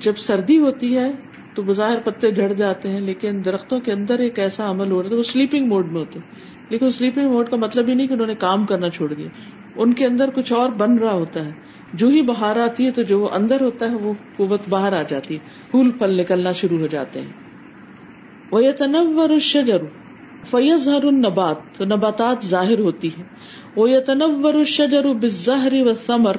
جب 0.00 0.16
سردی 0.16 0.58
ہوتی 0.58 0.96
ہے 0.98 1.10
تو 1.54 1.62
بظاہر 1.62 2.00
پتے 2.00 2.30
جھڑ 2.30 2.52
جاتے 2.52 2.88
ہیں، 2.88 3.00
لیکن 3.00 3.40
درختوں 3.44 3.80
کے 3.80 3.92
اندر 3.92 4.18
ایک 4.18 4.38
ایسا 4.38 4.70
عمل 4.70 4.90
ہو 4.90 5.02
رہا 5.02 5.10
ہے، 5.10 5.14
وہ 5.14 5.22
سلیپنگ 5.22 5.66
موڈ 5.66 5.92
میں 5.92 6.00
ہوتے 6.00 6.18
لیکن 6.70 6.90
سلیپنگ 6.90 7.30
موڈ 7.30 7.50
کا 7.50 7.56
مطلب 7.56 7.88
ہی 7.88 7.94
نہیں 7.94 8.06
کہ 8.06 8.12
انہوں 8.12 8.26
نے 8.26 8.34
کام 8.34 8.66
کرنا 8.66 8.90
چھوڑ 8.90 9.12
دیا۔ 9.14 9.28
ان 9.76 9.92
کے 9.94 10.06
اندر 10.06 10.30
کچھ 10.34 10.52
اور 10.52 10.70
بن 10.70 10.98
رہا 10.98 11.12
ہوتا 11.12 11.44
ہے۔ 11.44 11.52
جو 11.92 12.08
ہی 12.08 12.22
باہر 12.22 12.56
آتی 12.56 12.86
ہے 12.86 12.90
تو 12.90 13.02
جو 13.02 13.20
وہ 13.20 13.28
اندر 13.28 13.60
ہوتا 13.60 13.90
ہے 13.90 13.94
وہ 13.94 14.14
قوت 14.36 14.60
باہر 14.68 14.92
آ 14.92 15.02
جاتی 15.02 15.34
ہے۔ 15.34 15.38
پھول 15.70 15.90
پھل 15.90 16.20
نکلنا 16.20 16.52
شروع 16.52 16.78
ہو 16.78 16.86
جاتے 16.86 17.20
ہیں۔ 17.20 17.32
وہ 18.50 18.64
یہ 18.64 18.72
تنور 18.72 19.38
شجر 19.38 19.78
فیض 20.46 20.88
ہر 20.88 21.12
نبات 21.12 21.56
تو 21.76 21.84
نباتات 21.84 22.44
ظاہر 22.44 22.78
ہوتی 22.78 23.08
ہے 23.18 23.22
وہ 23.76 23.90
یہ 23.90 24.00
تنور 24.00 24.64
شجر 24.64 25.04
بظہری 25.04 25.82
و 25.82 25.94
ثمر 26.06 26.36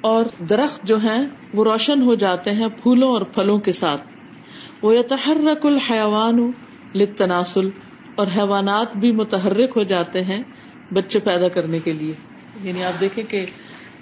اور 0.00 0.24
درخت 0.48 0.84
جو 0.84 0.96
ہیں 0.96 1.26
وہ 1.54 1.64
روشن 1.64 2.02
ہو 2.02 2.14
جاتے 2.14 2.50
ہیں 2.50 2.68
پھولوں 2.82 3.08
اور 3.08 3.22
پھلوں 3.22 3.58
کے 3.58 3.72
ساتھ۔ 3.72 4.02
وہ 4.82 4.94
یہ 4.94 5.02
تحرک 5.02 5.66
الحیوان 5.66 6.50
لتناسل 6.94 7.68
اور 8.14 8.26
حیوانات 8.36 8.96
بھی 8.96 9.12
متحرک 9.12 9.76
ہو 9.76 9.82
جاتے 9.82 10.24
ہیں 10.24 10.42
بچے 10.90 11.18
پیدا 11.18 11.48
کرنے 11.48 11.78
کے 11.78 11.92
لیے۔ 11.92 12.12
یعنی 12.62 12.84
آپ 12.84 13.00
دیکھیں 13.00 13.24
کہ 13.30 13.46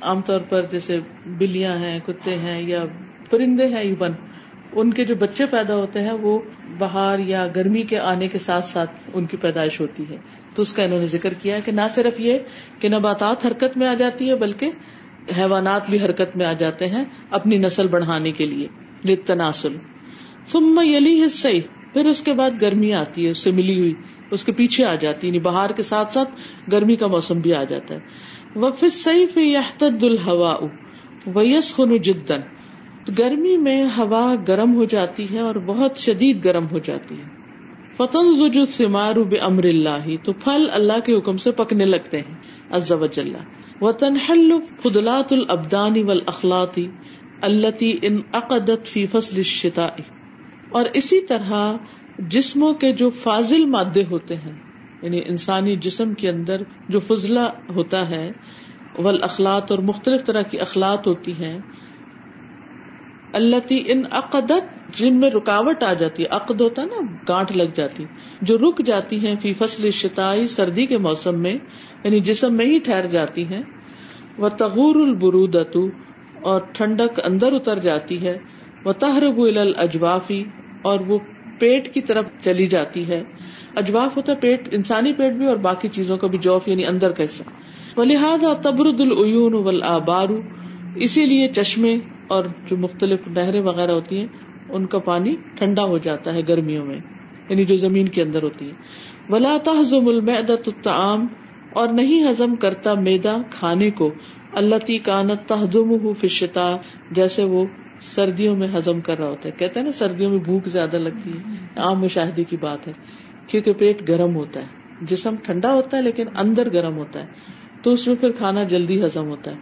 عام 0.05 0.21
طور 0.21 0.41
پر 0.41 0.67
جیسے 0.71 0.99
بلیاں 1.39 1.77
ہیں، 1.77 1.99
کتے 2.07 2.35
ہیں 2.35 2.61
یا 2.63 2.83
پرندے 3.31 3.67
ہیں 3.67 3.83
ایون 3.83 4.13
ان 4.73 4.91
کے 4.91 5.05
جو 5.05 5.15
بچے 5.15 5.47
پیدا 5.47 5.75
ہوتے 5.75 6.03
ہیں، 6.03 6.13
وہ 6.13 6.39
بہار 6.79 7.19
یا 7.19 7.47
گرمی 7.57 7.83
کے 7.83 7.99
آنے 7.99 8.29
کے 8.29 8.39
ساتھ 8.39 8.65
ساتھ 8.65 8.91
ان 9.15 9.27
کی 9.27 9.37
پیدائش 9.37 9.81
ہوتی 9.81 10.05
ہے۔ 10.11 10.17
تو 10.55 10.63
اس 10.63 10.73
کا 10.73 10.83
انہوں 10.85 10.99
نے 10.99 11.07
ذکر 11.07 11.35
کیا 11.43 11.57
ہے 11.57 11.61
کہ 11.65 11.73
نہ 11.73 11.87
صرف 11.91 12.21
یہ 12.21 12.39
کہ 12.79 12.89
نباتات 12.89 13.47
حرکت 13.47 13.77
میں 13.77 13.89
آ 13.89 13.95
جاتی 13.95 14.31
ہے 14.31 14.37
بلکہ 14.37 14.71
حیوانات 15.39 15.91
بھی 15.91 16.05
حرکت 16.05 16.37
میں 16.37 16.47
آ 16.47 16.53
جاتے 16.53 16.89
ہیں 16.89 17.05
اپنی 17.31 17.59
نسل 17.59 17.89
بڑھانے 17.89 18.33
کے 18.33 18.47
لیے 18.47 18.67
لتناسل 19.05 19.77
ثم 20.53 20.81
یلی 20.85 21.23
حصے 21.27 21.61
پھر 21.93 22.05
اس 22.05 22.23
کے 22.23 22.33
بعد 22.33 22.51
گرمی 22.61 22.93
آتی 22.95 23.25
ہے، 23.27 23.31
اس 23.31 23.39
سے 23.39 23.51
ملی 23.51 23.79
ہوئی، 23.81 23.95
اس 24.31 24.45
کے 24.45 24.53
پیچھے 24.53 24.85
آ 24.85 24.95
جاتی 24.95 25.27
یعنی 25.27 25.39
بہار 25.39 25.71
کے 25.71 25.83
ساتھ 25.83 26.13
ساتھ 26.13 26.31
گرمی 26.73 26.97
کا 26.97 27.07
موسم 27.07 27.41
بھی 27.41 27.55
آ 27.55 27.65
جاتا 27.65 27.95
ہے۔ 27.95 28.01
وفی 28.57 28.89
سعید 28.89 29.37
یحتد 29.37 30.05
الحوا 30.05 30.57
ویس 31.27 31.75
خن 31.77 31.97
جدن 31.97 32.41
گرمی 33.19 33.57
میں 33.57 33.87
ہوا 33.97 34.35
گرم 34.49 34.75
ہو 34.75 34.85
جاتی 34.85 35.27
ہے 35.31 35.41
اور 35.41 35.55
بہت 35.55 35.97
شدید 35.97 36.45
گرم 36.45 36.67
ہو 36.71 36.79
جاتی 36.79 37.15
ہے. 37.15 37.25
فتن 37.97 38.33
زجو 38.33 38.65
سمار 38.67 39.15
بمر 39.15 39.65
اللہ 39.65 40.07
تو 40.23 40.33
پھل 40.33 40.67
اللہ 40.73 41.01
کے 41.05 41.17
حکم 41.19 41.37
سے 41.37 41.51
پکنے 41.51 41.85
لگتے 41.85 42.19
ہیں. 42.19 42.35
عز 42.71 42.93
وجل 42.93 43.35
وتنحل 43.81 44.53
فضلات 44.83 45.33
الابدان 45.33 46.03
والاخلاط 46.05 46.79
التي 47.43 47.93
ان 48.03 48.21
عقدت 48.33 48.87
فی 48.87 49.07
فصل 49.07 49.37
الشتاء. 49.37 50.03
اور 50.71 50.85
اسی 50.93 51.21
طرح 51.21 51.77
جسموں 52.19 52.73
کے 52.75 52.93
جو 52.93 53.11
فاضل 53.11 53.65
مادے 53.65 54.05
ہوتے 54.11 54.37
ہیں 54.37 54.64
یعنی 55.05 55.21
انسانی 55.27 55.77
جسم 55.77 56.15
کے 56.15 56.29
اندر 56.29 56.63
جو 56.89 57.01
فضلہ 57.01 57.49
ہوتا 57.69 58.09
ہے 58.09 58.31
ول 58.95 59.23
اخلاط 59.23 59.71
اور 59.71 59.79
مختلف 59.83 60.25
طرح 60.25 60.43
کی 60.43 60.61
اخلاط 60.61 61.07
ہوتی 61.07 61.33
ہیں 61.39 61.59
اللہ 63.35 63.73
ان 63.87 64.03
عقدت 64.11 64.73
جن 64.97 65.19
میں 65.21 65.31
رکاوٹ 65.31 65.83
آ 65.83 65.93
جاتی 65.93 66.23
ہے، 66.23 66.29
عقد 66.31 66.61
ہوتا 66.61 66.83
ہے 66.83 66.87
نا، 66.87 67.01
گانٹ 67.29 67.57
لگ 67.57 67.71
جاتی، 67.75 68.05
جو 68.41 68.59
رک 68.59 68.83
جاتی 68.87 69.27
ہیں 69.27 69.35
فی 69.43 69.53
فصل 69.55 69.91
شتائی 69.91 70.47
سردی 70.49 70.87
کے 70.87 70.99
موسم 70.99 71.41
میں 71.41 71.55
یعنی 72.05 72.21
جسم 72.21 72.57
میں 72.57 72.67
ہی 72.67 72.79
ٹھہر 72.79 73.07
جاتی 73.07 73.45
ہیں 73.45 73.63
وہ 74.39 74.49
تغور 74.59 74.97
البرودت 74.97 75.77
اور 76.43 76.61
ٹھنڈک 76.73 77.21
اندر 77.25 77.53
اتر 77.53 77.79
جاتی 77.79 78.21
ہے 78.27 78.37
وہ 78.85 78.93
تہرب 78.93 79.41
الاجوافی 79.41 80.43
اور 80.83 81.01
وہ 81.01 81.19
پیٹ 81.61 81.93
کی 81.95 82.01
طرف 82.01 82.25
چلی 82.41 82.67
جاتی 82.67 83.09
ہے۔ 83.09 83.23
اجواف 83.77 84.17
ہوتا 84.17 84.33
ہے 84.33 84.37
پیٹ، 84.37 84.69
انسانی 84.73 85.13
پیٹ 85.13 85.33
بھی 85.33 85.47
اور 85.47 85.57
باقی 85.57 85.89
چیزوں 85.89 86.17
کا 86.17 86.27
بھی 86.27 86.39
جوف 86.39 86.69
یعنی 86.69 86.87
اندر 86.87 87.13
کا 87.13 87.25
حصہ۔ 87.25 87.43
و 87.97 88.05
لہٰذا 88.05 88.53
تبرد 88.63 89.01
العیون 89.01 89.55
والآبار، 89.55 90.29
اسی 90.97 91.27
لیے 91.27 91.49
چشمے 91.49 91.97
اور 92.27 92.45
جو 92.67 92.77
مختلف 92.77 93.29
نہریں 93.29 93.61
وغیرہ 93.61 93.91
ہوتی 93.91 94.19
ہیں، 94.19 94.27
ان 94.69 94.87
کا 94.87 94.99
پانی 94.99 95.35
ٹھنڈا 95.57 95.85
ہو 95.85 95.99
جاتا 95.99 96.35
ہے 96.35 96.41
گرمیوں 96.49 96.85
میں 96.85 96.99
یعنی 97.49 97.65
جو 97.65 97.77
زمین 97.77 98.09
کے 98.09 98.23
اندر 98.23 98.43
ہوتی 98.43 98.69
ہے 98.69 99.33
ولا 99.33 99.57
تحزم 99.65 100.09
المعدۃ 100.09 100.67
الطعام، 100.67 101.27
اور 101.73 101.89
نہیں 101.89 102.29
ہضم 102.31 102.57
کرتا 102.57 102.95
میدا 102.95 103.37
کھانے 103.51 103.91
کو۔ 103.91 104.11
اللہ 104.53 104.85
تی 104.87 104.99
کانت 104.99 105.49
تہدم 105.49 106.13
فی 106.15 106.27
الشتاء، 106.27 106.77
جیسے 107.11 107.45
وہ 107.45 107.65
سردیوں 108.01 108.57
میں 108.57 108.69
ہضم 108.79 109.01
کر 109.01 109.19
رہا 109.19 109.29
ہوتا 109.29 109.49
ہے۔ 109.49 109.55
کہتے 109.59 109.81
ہیں 109.81 109.87
نا، 109.87 109.93
سردیوں 109.93 110.31
میں 110.31 110.39
بھوک 110.39 110.69
زیادہ 110.69 110.97
لگتی 110.97 111.31
ہے۔ 111.31 111.55
عام 111.77 112.01
مشاہدے 112.01 112.45
کی 112.45 112.57
بات 112.57 112.87
ہے۔ 112.89 112.93
کیونکہ 113.47 113.73
پیٹ 113.73 114.09
گرم 114.09 114.37
ہوتا 114.37 114.61
ہے۔ 114.61 114.67
جسم 115.01 115.35
ٹھنڈا 115.43 115.73
ہوتا 115.73 115.97
ہے 115.97 116.03
لیکن 116.03 116.27
اندر 116.37 116.73
گرم 116.73 116.97
ہوتا 116.97 117.21
ہے۔ 117.21 117.27
تو 117.83 117.93
اس 117.93 118.07
میں 118.07 118.17
پھر 118.17 118.33
کھانا 118.33 118.63
جلدی 118.63 119.05
ہضم 119.05 119.29
ہوتا 119.29 119.51
ہے۔ 119.51 119.57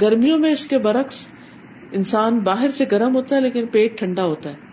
گرمیوں 0.00 0.38
میں 0.38 0.52
اس 0.52 0.66
کے 0.66 0.78
برعکس 0.78 1.26
انسان 1.92 2.38
باہر 2.38 2.70
سے 2.70 2.84
گرم 2.92 3.16
ہوتا 3.16 3.36
ہے 3.36 3.40
لیکن 3.40 3.66
پیٹ 3.66 3.98
ٹھنڈا 3.98 4.24
ہوتا 4.24 4.50
ہے۔ 4.50 4.72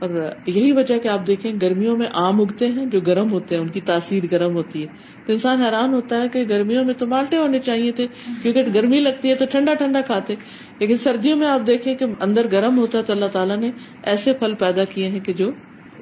اور 0.00 0.10
یہی 0.46 0.72
وجہ 0.72 0.98
کہ 0.98 1.08
آپ 1.08 1.26
دیکھیں، 1.26 1.52
گرمیوں 1.62 1.96
میں 1.96 2.06
آم 2.12 2.40
اگتے 2.40 2.66
ہیں 2.66 2.86
جو 2.86 3.00
گرم 3.00 3.32
ہوتے 3.32 3.54
ہیں، 3.54 3.62
ان 3.62 3.68
کی 3.68 3.80
تاثیر 3.80 4.24
گرم 4.32 4.56
ہوتی 4.56 4.82
ہے۔ 4.82 4.86
تو 5.26 5.32
انسان 5.32 5.60
حیران 5.60 5.94
ہوتا 5.94 6.22
ہے 6.22 6.28
کہ 6.28 6.44
گرمیوں 6.48 6.84
میں 6.84 6.94
تو 6.94 7.06
مالٹے 7.06 7.36
ہونے 7.36 7.58
چاہیے 7.58 7.92
تھے، 7.92 8.06
کیونکہ 8.42 8.62
گرمی 8.74 9.00
لگتی 9.00 9.30
ہے 9.30 9.34
تو 9.34 9.44
ٹھنڈا 9.50 9.74
ٹھنڈا 9.74 10.00
کھاتے۔ 10.00 10.34
لیکن 10.78 10.98
سردیوں 10.98 11.36
میں 11.36 11.46
آپ 11.46 11.66
دیکھیں 11.66 11.94
کہ 11.94 12.06
اندر 12.20 12.46
گرم 12.52 12.78
ہوتا 12.78 12.98
ہے 12.98 13.02
تو 13.02 13.12
اللہ 13.12 13.26
تعالیٰ 13.32 13.56
نے 13.56 13.70
ایسے 14.02 14.32
پھل 14.32 14.54
پیدا 14.54 14.84
کیے 14.84 15.08
ہیں 15.08 15.20
کہ 15.20 15.32
جو 15.32 15.50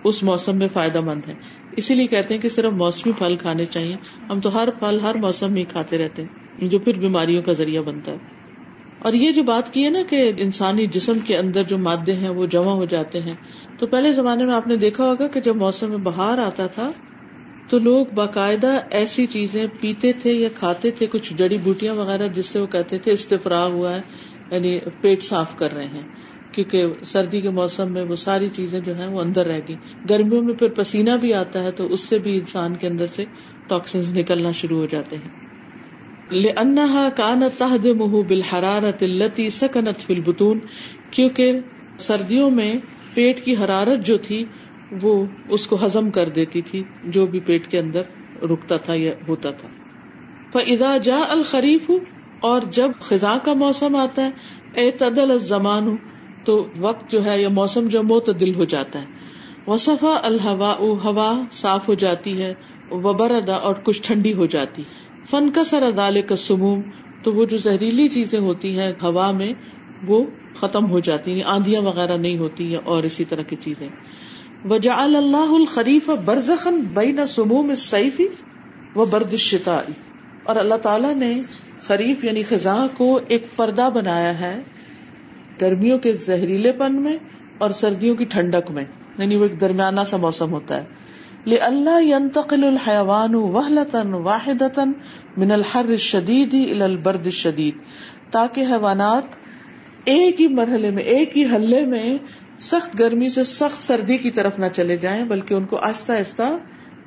اس 0.04 0.22
موسم 0.22 0.58
میں 0.58 0.68
فائدہ 0.72 1.00
مند 1.00 1.28
ہے 1.28 1.34
اسی 1.80 1.94
لیے 1.94 2.06
کہتے 2.06 2.34
ہیں 2.34 2.40
کہ 2.40 2.48
صرف 2.48 2.72
موسمی 2.72 3.12
پھل 3.12 3.36
کھانے 3.36 3.66
چاہیے۔ 3.66 3.96
ہم 4.30 4.40
تو 4.40 4.54
ہر 4.54 4.70
پھل 4.70 5.00
ہر 5.00 5.14
موسم 5.14 5.52
میں 5.52 5.64
کھاتے 5.64 5.98
رہتے 5.98 6.22
ہیں، 6.22 6.68
جو 6.68 6.78
پھر 6.78 6.98
بیماریوں 6.98 7.42
کا 7.42 7.52
ذریعہ 7.52 7.82
بنتا 7.82 8.12
ہے۔ 8.12 8.18
اور 9.00 9.12
یہ 9.12 9.32
جو 9.32 9.42
بات 9.42 9.72
کی 9.72 9.84
ہے 9.84 9.90
نا 9.90 10.02
کہ 10.10 10.32
انسانی 10.38 10.86
جسم 10.86 11.18
کے 11.20 11.36
اندر 11.38 11.62
جو 11.62 11.78
مادے 11.78 12.14
ہیں 12.14 12.28
وہ 12.28 12.46
جمع 12.46 12.72
ہو 12.72 12.84
جاتے 12.84 13.20
ہیں۔ 13.20 13.34
تو 13.78 13.86
پہلے 13.86 14.12
زمانے 14.12 14.44
میں 14.44 14.54
آپ 14.54 14.66
نے 14.66 14.76
دیکھا 14.76 15.04
ہوگا 15.04 15.28
کہ 15.28 15.40
جب 15.40 15.56
موسم 15.56 15.90
میں 15.90 15.98
باہر 15.98 16.38
آتا 16.38 16.66
تھا، 16.66 16.90
تو 17.70 17.78
لوگ 17.78 18.06
باقاعدہ 18.06 18.80
ایسی 18.90 19.26
چیزیں 19.26 19.66
پیتے 19.80 20.12
تھے 20.12 20.32
یا 20.32 20.48
کھاتے 20.54 20.90
تھے، 20.90 21.06
کچھ 21.06 21.34
جڑی 21.34 21.58
بوٹیاں 21.58 21.94
وغیرہ، 21.94 22.28
جس 22.28 22.46
سے 22.46 22.58
وہ 22.58 22.66
کہتے 22.66 22.98
تھے 22.98 23.12
استفراغ 23.12 23.70
ہوا 23.70 23.94
ہے 23.94 24.00
یعنی 24.50 24.78
پیٹ 25.00 25.22
صاف 25.22 25.56
کر 25.56 25.72
رہے 25.72 25.86
ہیں۔ 25.86 26.06
کیونکہ 26.52 26.86
سردی 27.04 27.40
کے 27.40 27.50
موسم 27.50 27.92
میں 27.92 28.04
وہ 28.04 28.16
ساری 28.16 28.48
چیزیں 28.48 28.80
جو 28.80 28.98
ہیں 28.98 29.06
وہ 29.06 29.20
اندر 29.20 29.46
رہ 29.46 29.60
گئی 29.68 29.76
گرمیوں 30.10 30.42
میں 30.42 30.54
پھر 30.54 30.68
پسینہ 30.68 31.10
بھی 31.10 31.34
آتا 31.34 31.62
ہے 31.62 31.70
تو 31.70 31.92
اس 31.92 32.00
سے 32.00 32.18
بھی 32.18 32.38
انسان 32.38 32.76
کے 32.76 32.86
اندر 32.86 33.06
سے 33.06 33.24
ٹاکسنز 33.68 34.14
نکلنا 34.14 34.50
شروع 34.50 34.78
ہو 34.78 34.86
جاتے 34.86 35.16
ہیں۔ 35.16 35.50
لأنها 36.32 37.08
كانت 37.16 37.62
تهدمه 37.62 38.20
بالحرارة 38.28 38.98
التي 39.00 39.48
سكنت 39.48 39.98
في 39.98 40.14
البطون۔ 40.14 40.58
کیونکہ 41.10 41.52
سردیوں 41.98 42.50
میں 42.50 42.74
پیٹ 43.14 43.44
کی 43.44 43.56
حرارت 43.56 44.06
جو 44.06 44.18
تھی، 44.18 44.44
وہ 45.02 45.26
اس 45.48 45.66
کو 45.66 45.84
ہضم 45.84 46.10
کر 46.10 46.28
دیتی 46.28 46.60
تھی، 46.60 46.82
جو 47.04 47.26
بھی 47.26 47.40
پیٹ 47.40 47.70
کے 47.70 47.78
اندر 47.78 48.02
رکتا 48.42 48.76
تھا 48.76 48.94
یا 48.94 49.12
ہوتا 49.28 49.50
تھا۔ 49.50 49.68
فَإِذَا 50.52 50.96
جَاءَ 50.96 51.28
الْخَرِيفُ 51.28 51.92
اور 52.40 52.60
جب 52.70 52.90
خزاں 53.00 53.38
کا 53.44 53.52
موسم 53.52 53.96
آتا 53.96 54.26
ہے، 54.26 54.30
اعتدل 54.76 55.30
الزمان 55.30 55.96
تو 56.44 56.66
وقت 56.78 57.10
جو 57.10 57.24
ہے 57.24 57.42
یا 57.42 57.48
موسم 57.48 57.88
جو 57.88 58.02
معتدل 58.02 58.54
ہو 58.54 58.64
جاتا 58.64 59.00
ہے۔ 59.00 59.06
وصفا 59.66 60.20
الحوا 60.22 60.74
ہوا 60.78 61.42
صاف 61.52 61.88
ہو 61.88 61.94
جاتی 61.94 62.42
ہے، 62.42 62.54
وبردا 62.90 63.54
اور 63.54 63.74
کچھ 63.74 64.02
ٹھنڈی 64.02 64.32
ہو 64.32 64.46
جاتی۔ 64.46 64.82
فن 65.30 65.50
کا 65.50 65.64
سر 65.64 65.82
ادال 65.82 66.22
کا 66.22 66.36
سموم 66.36 66.80
تو 67.22 67.32
وہ 67.32 67.44
جو 67.44 67.58
زہریلی 67.58 68.08
چیزیں 68.08 68.40
ہوتی 68.40 68.78
ہیں 68.78 68.92
ہوا 69.02 69.30
میں، 69.30 69.52
وہ 70.06 70.24
ختم 70.56 70.90
ہو 70.90 71.00
جاتی 71.00 71.30
ہیں 71.30 71.38
یعنی 71.38 71.50
آندیاں 71.50 71.82
وغیرہ 71.82 72.16
نہیں 72.16 72.38
ہوتی 72.38 72.68
ہیں 72.68 72.80
اور 72.84 73.02
اسی 73.02 73.24
طرح 73.24 73.42
کی 73.42 73.56
چیزیں۔ 73.56 73.88
وجا 74.64 75.04
اللہ 75.04 75.36
الخریف 75.36 76.10
برزخن 76.24 76.80
بین 76.80 77.26
سموم 77.26 77.74
سیفی 77.74 78.26
و 78.96 79.04
برد 79.04 79.34
شتائی 79.34 79.92
اور 80.44 80.56
اللہ 80.56 80.74
تعالیٰ 80.74 81.14
نے 81.14 81.42
خریف 81.80 82.24
یعنی 82.24 82.42
خزاں 82.42 82.88
کو 82.96 83.20
ایک 83.28 83.46
پردہ 83.56 83.88
بنایا 83.94 84.40
ہے۔ 84.40 84.60
گرمیوں 85.60 85.98
کے 85.98 86.12
زہریلے 86.12 86.72
پن 86.72 87.02
میں 87.02 87.16
اور 87.58 87.70
سردیوں 87.70 88.16
کی 88.16 88.24
ٹھنڈک 88.24 88.70
میں۔ 88.70 88.84
یعنی 89.18 89.36
وہ 89.36 89.42
ایک 89.42 89.60
درمیانہ 89.60 90.00
سا 90.06 90.16
موسم 90.16 90.52
ہوتا 90.52 90.76
ہے۔ 90.76 90.84
لے 91.46 91.56
اللہ 91.56 92.02
ينتقل 92.02 92.64
الحيوان 92.64 93.34
وهلة 93.34 94.22
واحدة 94.22 94.90
من 95.36 95.50
الحر 95.52 95.84
الشديد 95.84 96.54
الى 96.54 96.82
البرد 96.82 97.24
الشديد 97.24 97.74
تاکہ 98.30 98.60
حیوانات 98.60 99.36
ایک 100.04 100.40
ہی 100.40 100.48
مرحلے 100.48 100.90
میں، 100.90 101.02
ایک 101.02 101.38
ہی 101.38 101.44
حلے 101.44 101.86
میں 101.86 102.18
سخت 102.58 102.98
گرمی 102.98 103.28
سے 103.28 103.44
سخت 103.44 103.82
سردی 103.82 104.16
کی 104.16 104.30
طرف 104.30 104.58
نہ 104.58 104.66
چلے 104.72 104.96
جائیں، 104.96 105.24
بلکہ 105.24 105.54
ان 105.54 105.64
کو 105.64 105.76
آہستہ 105.76 106.12
آہستہ 106.12 106.42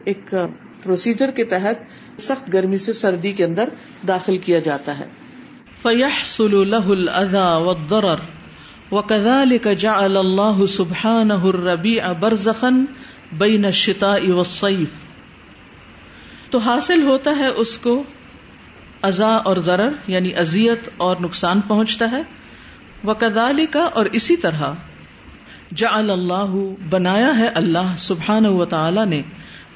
ایک 0.03 0.35
پروسیجر 0.83 1.31
کے 1.31 1.43
تحت 1.43 1.75
سخت 2.21 2.53
گرمی 2.53 2.77
سے 2.77 2.93
سردی 2.93 3.31
کے 3.31 3.45
اندر 3.45 3.69
داخل 4.07 4.37
کیا 4.37 4.59
جاتا 4.59 4.99
ہے۔ 4.99 5.05
فيحصل 5.81 6.51
له 6.51 6.91
الأذى 6.91 7.63
والضرر۔ 7.63 8.32
وكذلك 8.93 9.67
جعل 9.67 10.17
الله 10.17 10.65
سبحانه 10.65 11.49
الربيع 11.49 12.11
برزخا 12.11 12.69
بين 13.37 13.65
الشتاء 13.65 14.19
والصيف 14.31 14.89
تو 16.49 16.57
حاصل 16.57 17.01
ہوتا 17.01 17.37
ہے 17.37 17.47
اس 17.47 17.77
کو 17.77 18.03
ازا 19.01 19.35
اور 19.35 19.57
ضرر 19.57 19.93
یعنی 20.07 20.35
ازیت 20.35 20.89
اور 20.97 21.15
نقصان 21.21 21.61
پہنچتا 21.61 22.11
ہے۔ 22.11 22.21
وہ 23.03 23.13
کدالی 23.13 23.65
کا 23.65 23.89
اور 23.93 24.05
اسی 24.05 24.37
طرح 24.37 24.61
جعل 25.75 26.09
اللہ، 26.09 26.53
بنایا 26.89 27.37
ہے 27.37 27.47
اللہ 27.47 27.95
سبحان 27.97 28.45
و 28.45 28.65
تعالی 28.65 29.05
نے 29.05 29.21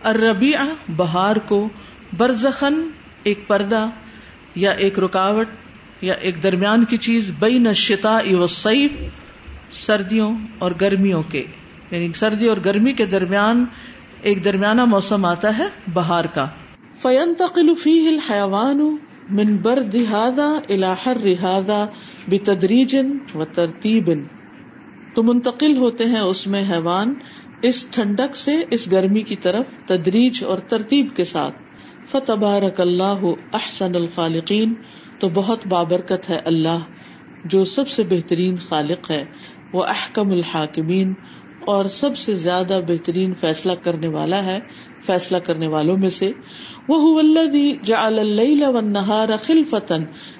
الربیع 0.03 0.59
بہار 0.97 1.35
کو 1.35 1.69
برزخن 2.17 2.81
ایک 3.23 3.47
پردہ 3.47 3.85
یا 4.55 4.71
ایک 4.71 4.99
رکاوٹ۔ 4.99 5.47
یا 6.01 6.13
ایک 6.13 6.43
درمیان 6.43 6.85
کی 6.85 6.97
چیز 6.97 7.31
بین 7.39 7.67
الشتاء 7.67 8.35
والصیف 8.37 8.91
سردیوں 9.71 10.37
اور 10.59 10.71
گرمیوں 10.81 11.23
کے۔ 11.23 11.43
یعنی 11.91 12.13
سردی 12.15 12.47
اور 12.47 12.57
گرمی 12.65 12.93
کے 12.93 13.05
درمیان 13.05 13.65
ایک 14.21 14.43
درمیانہ 14.43 14.85
موسم 14.85 15.25
آتا 15.25 15.57
ہے 15.57 15.63
بہار 15.93 16.25
کا۔ 16.25 16.47
فینتقل 17.01 17.75
فیہ 17.75 18.07
الحیوان 18.07 18.97
من 19.29 19.57
برد 19.57 19.95
هذا 19.95 20.47
الى 20.69 20.93
حر 21.05 21.27
هذا 21.27 21.85
بتدریج 22.27 22.97
و 23.35 23.45
ترتیب 23.45 24.09
تو 25.15 25.23
منتقل 25.23 25.77
ہوتے 25.77 26.05
ہیں 26.05 26.19
اس 26.19 26.47
میں 26.47 26.63
حیوان 26.71 27.13
اس 27.61 27.87
ٹھنڈک 27.89 28.35
سے 28.35 28.55
اس 28.71 28.91
گرمی 28.91 29.21
کی 29.21 29.35
طرف 29.35 29.87
تدریج 29.87 30.43
اور 30.43 30.59
ترتیب 30.59 31.07
کے 31.15 31.23
ساتھ۔ 31.23 31.55
فتبارک 32.11 32.81
اللہ 32.81 33.25
احسن 33.53 33.95
الخالقین 33.95 34.73
تو 35.19 35.29
بہت 35.33 35.67
بابرکت 35.67 36.29
ہے 36.29 36.39
اللہ 36.45 36.79
جو 37.45 37.63
سب 37.63 37.87
سے 37.87 38.03
بہترین 38.03 38.57
خالق 38.57 39.11
ہے، 39.11 39.25
وہ 39.73 39.83
احکم 39.83 40.31
الحاکمین 40.31 41.13
اور 41.67 41.85
سب 41.85 42.17
سے 42.17 42.33
زیادہ 42.33 42.79
بہترین 42.87 43.33
فیصلہ 43.33 43.71
کرنے 43.83 44.07
والا 44.07 44.45
ہے، 44.45 44.59
فیصلہ 45.05 45.37
کرنے 45.37 45.67
والوں 45.67 45.97
میں 45.97 46.09
سے۔ 46.09 46.31
وہ 46.87 47.21
جعل 47.83 48.19
اللیل 48.19 48.63
والنہار 48.63 49.29
خلفتا 49.43 49.95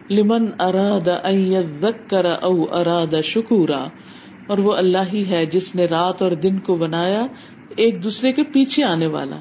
لمن 0.10 0.48
اراد 0.60 1.08
ان 1.24 1.52
یذکر 1.52 2.26
او 2.26 2.76
اراد 2.76 3.22
شکورا۔ 3.24 3.88
اور 4.48 4.58
وہ 4.58 4.74
اللہ 4.74 4.98
ہی 5.14 5.26
ہے 5.30 5.46
جس 5.46 5.76
نے 5.76 5.86
رات 5.86 6.22
اور 6.22 6.32
دن 6.32 6.60
کو 6.60 6.76
بنایا، 6.76 7.26
ایک 7.76 8.04
دوسرے 8.04 8.32
کے 8.32 8.44
پیچھے 8.44 8.84
آنے 8.84 9.08
والا۔ 9.08 9.38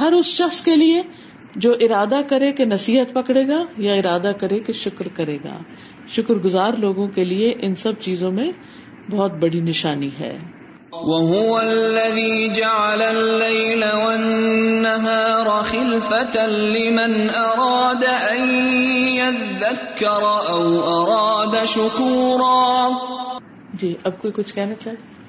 ہر 0.00 0.12
اس 0.12 0.26
شخص 0.26 0.62
کے 0.62 0.76
لیے 0.76 1.02
جو 1.56 1.72
ارادہ 1.80 2.20
کرے 2.28 2.52
کہ 2.52 2.64
نصیحت 2.64 3.14
پکڑے 3.14 3.48
گا 3.48 3.64
یا 3.76 3.94
ارادہ 3.94 4.32
کرے 4.40 4.60
کہ 4.60 4.72
شکر 4.72 5.08
کرے 5.08 5.38
گا۔ 5.44 5.58
شکر 6.08 6.34
گزار 6.34 6.72
لوگوں 6.78 7.08
کے 7.08 7.24
لیے 7.24 7.54
ان 7.62 7.74
سب 7.74 7.92
چیزوں 8.00 8.32
میں 8.32 8.52
بہت 9.10 9.32
بڑی 9.32 9.60
نشانی 9.60 10.10
ہے۔ 10.20 10.38
وهو 10.92 11.56
الذي 11.56 12.48
جعل 12.48 13.02
الليل 13.02 13.82
والنهار 13.82 15.62
خلفة 15.62 16.46
لمن 16.46 17.28
أراد 17.36 18.04
أن 18.30 18.70
يذكر 19.08 20.22
أو 20.48 20.80
أراد 20.80 21.66
شكورا۔ 21.66 22.88
جی 23.72 23.94
اب 24.04 24.18
کوئی 24.18 24.32
کچھ 24.32 24.54
کہنا 24.54 24.74
چاہے؟ 24.74 24.96
سر 24.96 25.25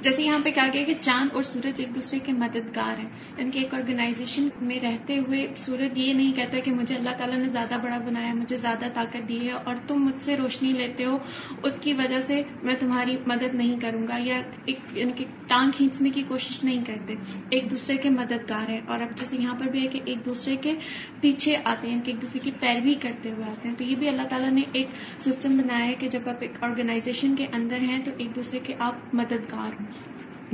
جیسے 0.00 0.22
یہاں 0.22 0.38
پہ 0.44 0.50
کہا 0.50 0.66
گیا 0.72 0.84
کہ 0.84 0.94
چاند 1.00 1.28
اور 1.32 1.42
سورج 1.42 1.80
ایک 1.80 1.94
دوسرے 1.94 2.18
کے 2.18 2.32
مددگار 2.32 2.98
ہیں۔ 2.98 3.08
ان 3.38 3.50
کے 3.50 3.58
ایک 3.58 3.74
آرگنائزیشن 3.74 4.48
میں 4.60 4.80
رہتے 4.80 5.18
ہوئے 5.18 5.46
سورج 5.56 5.98
یہ 5.98 6.12
نہیں 6.12 6.32
کہتا 6.32 6.58
کہ 6.58 6.72
مجھے 6.72 6.94
اللہ 6.94 7.10
تعالیٰ 7.18 7.38
نے 7.38 7.48
زیادہ 7.48 7.74
بڑا 7.82 7.98
بنایا، 7.98 8.34
مجھے 8.34 8.56
زیادہ 8.56 8.84
طاقت 8.94 9.28
دی 9.28 9.46
ہے 9.46 9.52
اور 9.52 9.74
تم 9.86 10.04
مجھ 10.04 10.22
سے 10.22 10.36
روشنی 10.36 10.72
لیتے 10.72 11.04
ہو۔ 11.04 11.18
اس 11.62 11.80
کی 11.80 11.92
وجہ 11.92 12.20
سے 12.20 12.42
میں 12.62 12.74
تمہاری 12.80 13.16
مدد 13.26 13.54
نہیں 13.54 13.80
کروں 13.80 14.08
گا 14.08 14.16
یا 14.18 14.42
ایک 14.64 14.78
ان 14.94 15.10
کی 15.10 15.24
ٹانگ 15.46 15.70
کھینچنے 15.70 16.10
کی 16.10 16.22
کوشش 16.28 16.64
نہیں 16.64 16.84
کرتے۔ 16.84 17.14
ایک 17.50 17.70
دوسرے 17.70 17.96
کے 17.96 18.10
مددگار 18.10 18.70
ہیں۔ 18.70 18.80
اور 18.86 19.00
اب 19.00 19.16
جیسے 19.16 19.36
یہاں 19.36 19.54
پر 19.54 19.66
بھی 19.66 19.82
ہے 19.82 19.86
کہ 19.86 20.00
ایک 20.04 20.24
دوسرے 20.24 20.56
کے 20.56 20.74
پیچھے 21.20 21.56
آتے 21.64 21.90
ہیں، 21.90 22.00
کہ 22.04 22.10
ایک 22.10 22.22
دوسرے 22.22 22.40
کی 22.42 22.50
پیروی 22.60 22.94
کرتے 22.94 23.30
ہوئے 23.30 23.50
آتے 23.50 23.68
ہیں۔ 23.68 23.76
تو 23.76 23.84
یہ 23.84 23.96
بھی 23.96 24.08
اللہ 24.08 24.22
تعالیٰ 24.22 24.50
نے 24.50 24.62
ایک 24.72 24.86
سسٹم 25.18 25.56
بنایا 25.56 25.86
ہے 25.86 25.94
کہ 25.98 26.08
جب 26.08 26.28
آپ 26.28 26.36
ایک 26.40 26.52
آرگنائزیشن 26.60 27.36
کے 27.36 27.46
اندر 27.52 27.76
ہیں 27.76 28.04
تو 28.04 28.10
ایک 28.18 28.36
دوسرے 28.36 28.58
کے 28.58 28.74
آپ 28.78 29.14
مددگار 29.14 29.43
ہوں۔ 29.52 29.86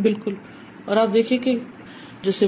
بالکل۔ 0.02 0.34
اور 0.84 0.96
آپ 0.96 1.14
دیکھیے 1.14 1.38
کہ 1.38 1.58
جیسے 2.22 2.46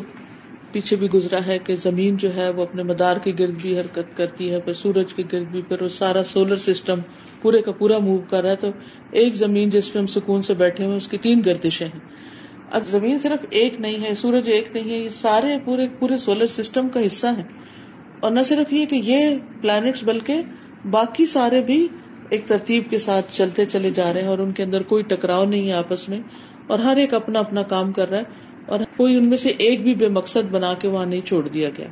پیچھے 0.73 0.97
بھی 0.97 1.11
گزرا 1.15 1.39
ہے 1.47 1.59
کہ 1.59 1.77
زمین 1.77 2.17
جو 2.17 2.37
ہے 2.37 2.51
وہ 2.51 2.63
اپنے 2.63 2.83
مدار 2.83 3.17
کے 3.17 3.33
گرد 3.39 3.63
بھی 3.63 3.81
حرکت 3.81 4.17
کرتی 4.17 4.51
ہے، 4.51 4.61
پھر 4.61 4.73
سورج 4.73 5.15
کے 5.15 5.23
گرد 5.33 5.45
بھی، 5.45 5.63
پھر 5.63 5.83
وہ 5.83 5.89
سارا 5.89 6.25
سولر 6.25 6.57
سسٹم 6.57 6.99
پورے 7.43 7.63
کا 7.63 7.73
پورا 7.73 7.99
موو 7.99 8.19
کر 8.31 8.43
رہا 8.43 8.51
ہے۔ 8.51 8.57
تو 8.57 8.71
ایک 9.11 9.35
زمین 9.35 9.71
جس 9.71 9.93
پہ 9.93 9.99
ہم 9.99 10.07
سکون 10.07 10.43
سے 10.43 10.55
بیٹھے 10.55 10.85
ہوئے 10.85 10.97
اس 10.97 11.09
کی 11.09 11.19
تین 11.19 11.43
گردشیں 11.47 11.87
ہیں۔ 11.87 12.01
اب 12.71 12.83
زمین 12.85 13.19
صرف 13.19 13.45
ایک 13.51 13.81
نہیں 13.81 14.05
ہے، 14.05 14.15
سورج 14.15 14.49
ایک 14.49 14.69
نہیں 14.75 14.91
ہے، 14.91 14.99
یہ 14.99 15.09
سارے 15.09 15.59
پورے 15.65 15.89
پورے 15.99 16.19
سولر 16.19 16.47
سسٹم 16.47 16.89
کا 16.89 17.07
حصہ 17.07 17.27
ہے 17.27 17.43
اور 18.21 18.31
نہ 18.31 18.41
صرف 18.45 18.73
یہ 18.73 18.87
کہ 18.87 18.97
یہ 18.97 19.37
پلانٹس 19.61 20.03
بلکہ 20.03 20.43
باقی 20.91 21.27
سارے 21.27 21.63
بھی 21.63 21.89
ایک 22.33 22.47
ترتیب 22.49 22.91
کے 22.91 22.99
ساتھ 22.99 23.33
چلتے 23.33 23.65
چلے 23.65 23.91
جا 23.91 24.13
رہے 24.13 24.21
ہیں 24.21 24.29
اور 24.29 24.39
ان 24.39 24.53
کے 24.53 24.63
اندر 24.63 24.83
کوئی 24.83 25.03
ٹکراؤ 25.03 25.45
نہیں 25.45 25.69
ہے 25.69 25.73
آپس 25.73 26.09
میں 26.09 26.21
اور 26.67 26.79
ہر 26.79 26.97
ایک 26.97 27.15
اپنا 27.15 27.41
اپنا 27.41 27.63
کام 27.63 27.93
کر 27.93 28.09
رہا 28.09 28.19
ہے 28.19 28.41
اور 28.69 28.81
کوئی 28.97 29.17
ان 29.17 29.29
میں 29.29 29.37
سے 29.37 29.49
ایک 29.49 29.83
بھی 29.83 29.95
بے 29.95 30.09
مقصد 30.09 30.51
بنا 30.51 30.75
کے 30.75 30.89
وہاں 30.89 31.07
نہیں 31.07 31.21
چھوڑ 31.21 31.49
دیا 31.49 31.71
گیا۔ 31.71 31.89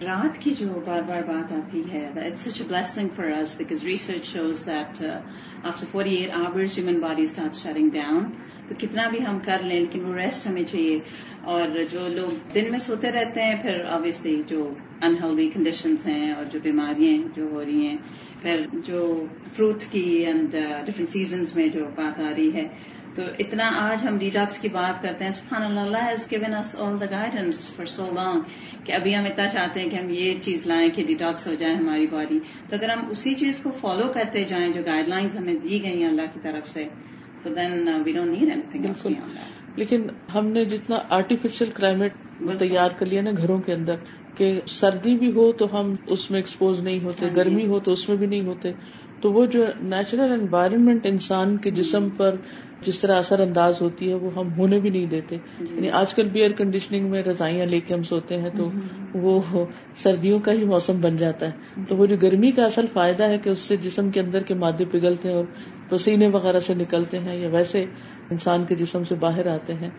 رات 0.00 0.38
کی 0.38 0.54
جو 0.58 0.82
بار 0.86 1.00
بار 1.00 1.22
بات 1.22 1.52
آتی 1.52 1.82
ہے۔ 1.92 2.10
It's 2.16 2.40
such 2.40 2.60
a 2.62 2.68
blessing 2.68 3.08
for 3.08 3.24
us 3.24 3.56
because 3.56 3.84
research 3.84 4.24
shows 4.24 4.66
that 4.66 5.02
after 5.64 5.86
forty 5.90 6.14
eight 6.14 6.34
hours 6.34 6.78
human 6.78 7.00
body 7.00 7.22
start 7.22 7.54
shutting 7.54 7.90
down 7.90 8.24
تو 8.68 8.74
کتنا 8.78 9.08
بھی 9.08 9.26
ہم 9.26 9.38
کر 9.44 9.58
لیں، 9.62 9.80
لیکن 9.80 10.04
وہ 10.04 10.14
ریسٹ 10.14 10.46
ہمیں 10.46 10.62
چاہیے۔ 10.62 10.98
اور 11.44 11.68
جو 11.90 12.08
لوگ 12.08 12.52
دن 12.54 12.64
میں 12.70 12.78
سوتے 12.78 13.12
رہتے 13.12 13.42
ہیں، 13.42 13.62
پھر 13.62 13.84
آبویسلی 13.84 14.42
جو 14.46 14.74
انہیلدی 15.02 15.50
کنڈیشنز 15.54 16.06
ہیں 16.06 16.32
اور 16.32 16.44
جو 16.44 16.58
بیماریاں 16.62 17.36
جو 17.36 17.48
ہو 17.50 17.64
رہی 17.64 17.86
ہیں، 17.86 17.96
پھر 18.42 18.66
جو 18.72 19.26
فروٹس 19.52 19.86
کی 19.86 20.00
اینڈ 20.00 20.52
ڈفرینٹ 20.86 21.10
سیزنز 21.10 21.56
میں 21.56 21.68
جو 21.68 21.84
بات 21.94 22.20
آ 22.20 22.30
رہی 22.36 22.54
ہے۔ 22.54 22.68
تو 23.14 23.22
اتنا 23.38 23.70
آج 23.74 24.06
ہم 24.06 24.18
ڈیٹاکس 24.18 24.58
کی 24.58 24.68
بات 24.68 25.02
کرتے 25.02 25.24
ہیں۔ 25.24 25.32
سبحان 25.32 25.62
اللہ 25.62 25.80
اللہ 25.80 26.08
has 26.08 26.30
given 26.30 26.54
us 26.54 26.76
all 26.78 27.00
the 27.00 27.06
guidance 27.10 27.70
for 27.70 27.86
so 27.86 28.06
long 28.14 28.40
کہ 28.84 28.92
ابھی 28.92 29.14
ہم 29.16 29.24
اتنا 29.24 29.46
چاہتے 29.46 29.80
ہیں 29.80 29.88
کہ 29.90 29.96
ہم 29.96 30.08
یہ 30.10 30.40
چیز 30.40 30.66
لائیں 30.66 30.88
کہ 30.88 31.04
ڈیٹاکس 31.06 31.46
ہو 31.48 31.54
جائے 31.54 31.74
ہماری 31.74 32.06
باڈی 32.06 32.38
تو 32.68 32.76
اگر 32.76 32.90
ہم 32.90 33.08
اسی 33.10 33.34
چیز 33.34 33.60
کو 33.60 33.70
فالو 33.70 34.08
کرتے 34.08 34.44
جائیں 34.44 34.72
جو 34.72 34.82
گائیڈ 34.86 35.08
لائنس 35.08 35.36
ہمیں 35.36 35.54
دی 35.54 35.82
گئی 35.82 36.02
ہیں 36.02 36.08
اللہ 36.08 36.32
کی 36.34 36.40
طرف 36.42 36.68
سے 36.68 36.84
تو 37.42 37.54
then 37.54 37.88
we 38.04 38.12
don't 38.12 38.38
need 38.38 38.50
anything 38.94 39.14
لیکن 39.76 40.06
ہم 40.34 40.46
نے 40.46 40.64
جتنا 40.64 40.98
آرٹیفیشل 41.08 41.70
کلائمیٹ 41.70 42.12
تیار 42.58 42.90
کر 42.90 43.06
لیا 43.06 43.22
نا 43.22 43.30
گھروں 43.36 43.58
کے 43.58 43.72
اندر 43.72 43.96
کہ 44.34 44.60
سردی 44.66 45.16
بھی 45.16 45.30
ہو 45.32 45.50
تو 45.52 45.66
ہم 45.72 45.94
اس 46.06 46.30
میں 46.30 46.38
ایکسپوز 46.38 46.80
نہیں 46.80 47.04
ہوتے 47.04 47.28
گرمی 47.36 47.66
ہو 47.66 47.78
تو 47.80 47.92
اس 47.92 48.08
میں 48.08 48.16
بھی 48.16 48.26
نہیں 48.26 48.46
ہوتے 48.46 48.72
تو 49.20 49.32
وہ 49.32 49.44
جو 49.46 49.64
نیچرل 49.82 50.32
انوائرمنٹ 50.32 51.06
انسان 51.06 51.56
کے 51.56 51.70
جسم 51.70 52.08
پر 52.10 52.36
جس 52.84 53.00
طرح 53.00 53.18
اثر 53.18 53.40
انداز 53.40 53.82
ہوتی 53.82 54.08
ہے 54.08 54.14
وہ 54.14 54.30
ہم 54.36 54.52
ہونے 54.52 54.80
بھی 54.80 54.90
نہیں 54.90 55.06
دیتے۔ 55.06 55.36
یعنی 55.60 55.90
آج 55.90 56.14
کل 56.14 56.26
بھی 56.26 56.40
ایئر 56.40 56.52
کنڈیشننگ 56.52 57.10
میں 57.10 57.22
رضائیاں 57.22 57.66
لے 57.66 57.80
کے 57.80 57.94
ہم 57.94 58.02
سوتے 58.02 58.40
ہیں 58.40 58.50
تو 58.56 58.70
وہ 59.14 59.42
سردیوں 59.96 60.40
کا 60.40 60.52
ہی 60.52 60.64
موسم 60.64 61.00
بن 61.00 61.16
جاتا 61.16 61.46
ہے۔ 61.46 61.82
تو 61.88 61.96
وہ 61.96 62.06
جو 62.06 62.16
گرمی 62.22 62.50
کا 62.50 62.64
اصل 62.64 62.84
فائدہ 62.92 63.24
ہے 63.24 63.38
کہ 63.38 63.48
اس 63.48 63.58
سے 63.58 63.76
جسم 63.76 64.10
کے 64.10 64.20
اندر 64.20 64.42
کے 64.42 64.54
مادے 64.54 64.84
پگھلتے 64.84 65.28
ہیں 65.28 65.34
اور 65.34 65.44
پسینے 65.88 66.28
وغیرہ 66.28 66.60
سے 66.60 66.74
نکلتے 66.74 67.18
ہیں 67.18 67.36
یا 67.36 67.48
ویسے 67.48 67.84
انسان 68.30 68.64
کے 68.64 68.74
جسم 68.74 69.04
سے 69.04 69.14
باہر 69.14 69.46
آتے 69.46 69.74
ہیں 69.74 69.90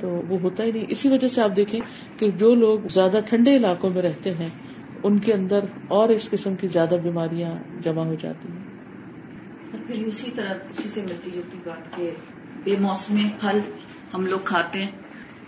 تو 0.00 0.08
وہ 0.28 0.40
ہوتا 0.40 0.64
ہی 0.64 0.72
نہیں۔ 0.72 0.84
اسی 0.88 1.08
وجہ 1.08 1.28
سے 1.28 1.42
آپ 1.42 1.56
دیکھیں 1.56 1.80
کہ 2.16 2.30
جو 2.30 2.54
لوگ 2.54 2.78
زیادہ 2.90 3.18
ٹھنڈے 3.26 3.56
علاقوں 3.56 3.90
میں 3.94 4.02
رہتے 4.02 4.30
ہیں، 4.30 4.48
ان 5.02 5.18
کے 5.18 5.32
اندر 5.32 5.60
اور 5.88 6.08
اس 6.08 6.30
قسم 6.30 6.54
کی 6.54 6.66
زیادہ 6.66 6.94
بیماریاں 7.02 7.52
جمع 7.82 8.04
ہو 8.04 8.14
جاتی 8.20 8.48
ہیں۔ 8.52 8.69
پھر 9.70 10.06
اسی 10.06 10.30
طرح 10.30 10.54
اسی 10.70 10.88
سے 10.88 11.02
ملتی 11.02 11.30
جلتی 11.34 11.58
بات 11.64 11.96
کہ 11.96 12.10
بے 12.64 12.76
موسمی 12.80 13.28
پھل 13.40 13.60
ہم 14.14 14.26
لوگ 14.26 14.38
کھاتے 14.44 14.82
ہیں 14.82 14.90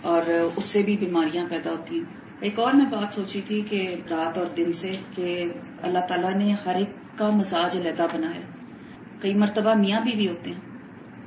اور 0.01 0.21
اس 0.55 0.63
سے 0.63 0.83
بھی 0.83 0.97
بیماریاں 0.97 1.45
پیدا 1.49 1.71
ہوتی 1.71 1.95
ہیں۔ 1.95 2.03
ایک 2.39 2.59
اور 2.59 2.73
میں 2.73 2.85
بات 2.85 3.13
سوچی 3.13 3.41
تھی 3.45 3.61
کہ 3.69 3.95
رات 4.09 4.37
اور 4.37 4.45
دن 4.57 4.73
سے 4.73 4.91
کہ 5.15 5.45
اللہ 5.81 5.99
تعالیٰ 6.09 6.33
نے 6.33 6.55
ہر 6.65 6.75
ایک 6.75 7.17
کا 7.17 7.29
مزاج 7.29 7.77
علیحدہ 7.77 8.07
بنایا 8.13 8.41
کئی 9.19 9.33
مرتبہ 9.33 9.73
میاں 9.73 10.01
بھی, 10.01 10.11
بھی 10.15 10.27
ہوتے 10.27 10.51
ہیں 10.51 10.59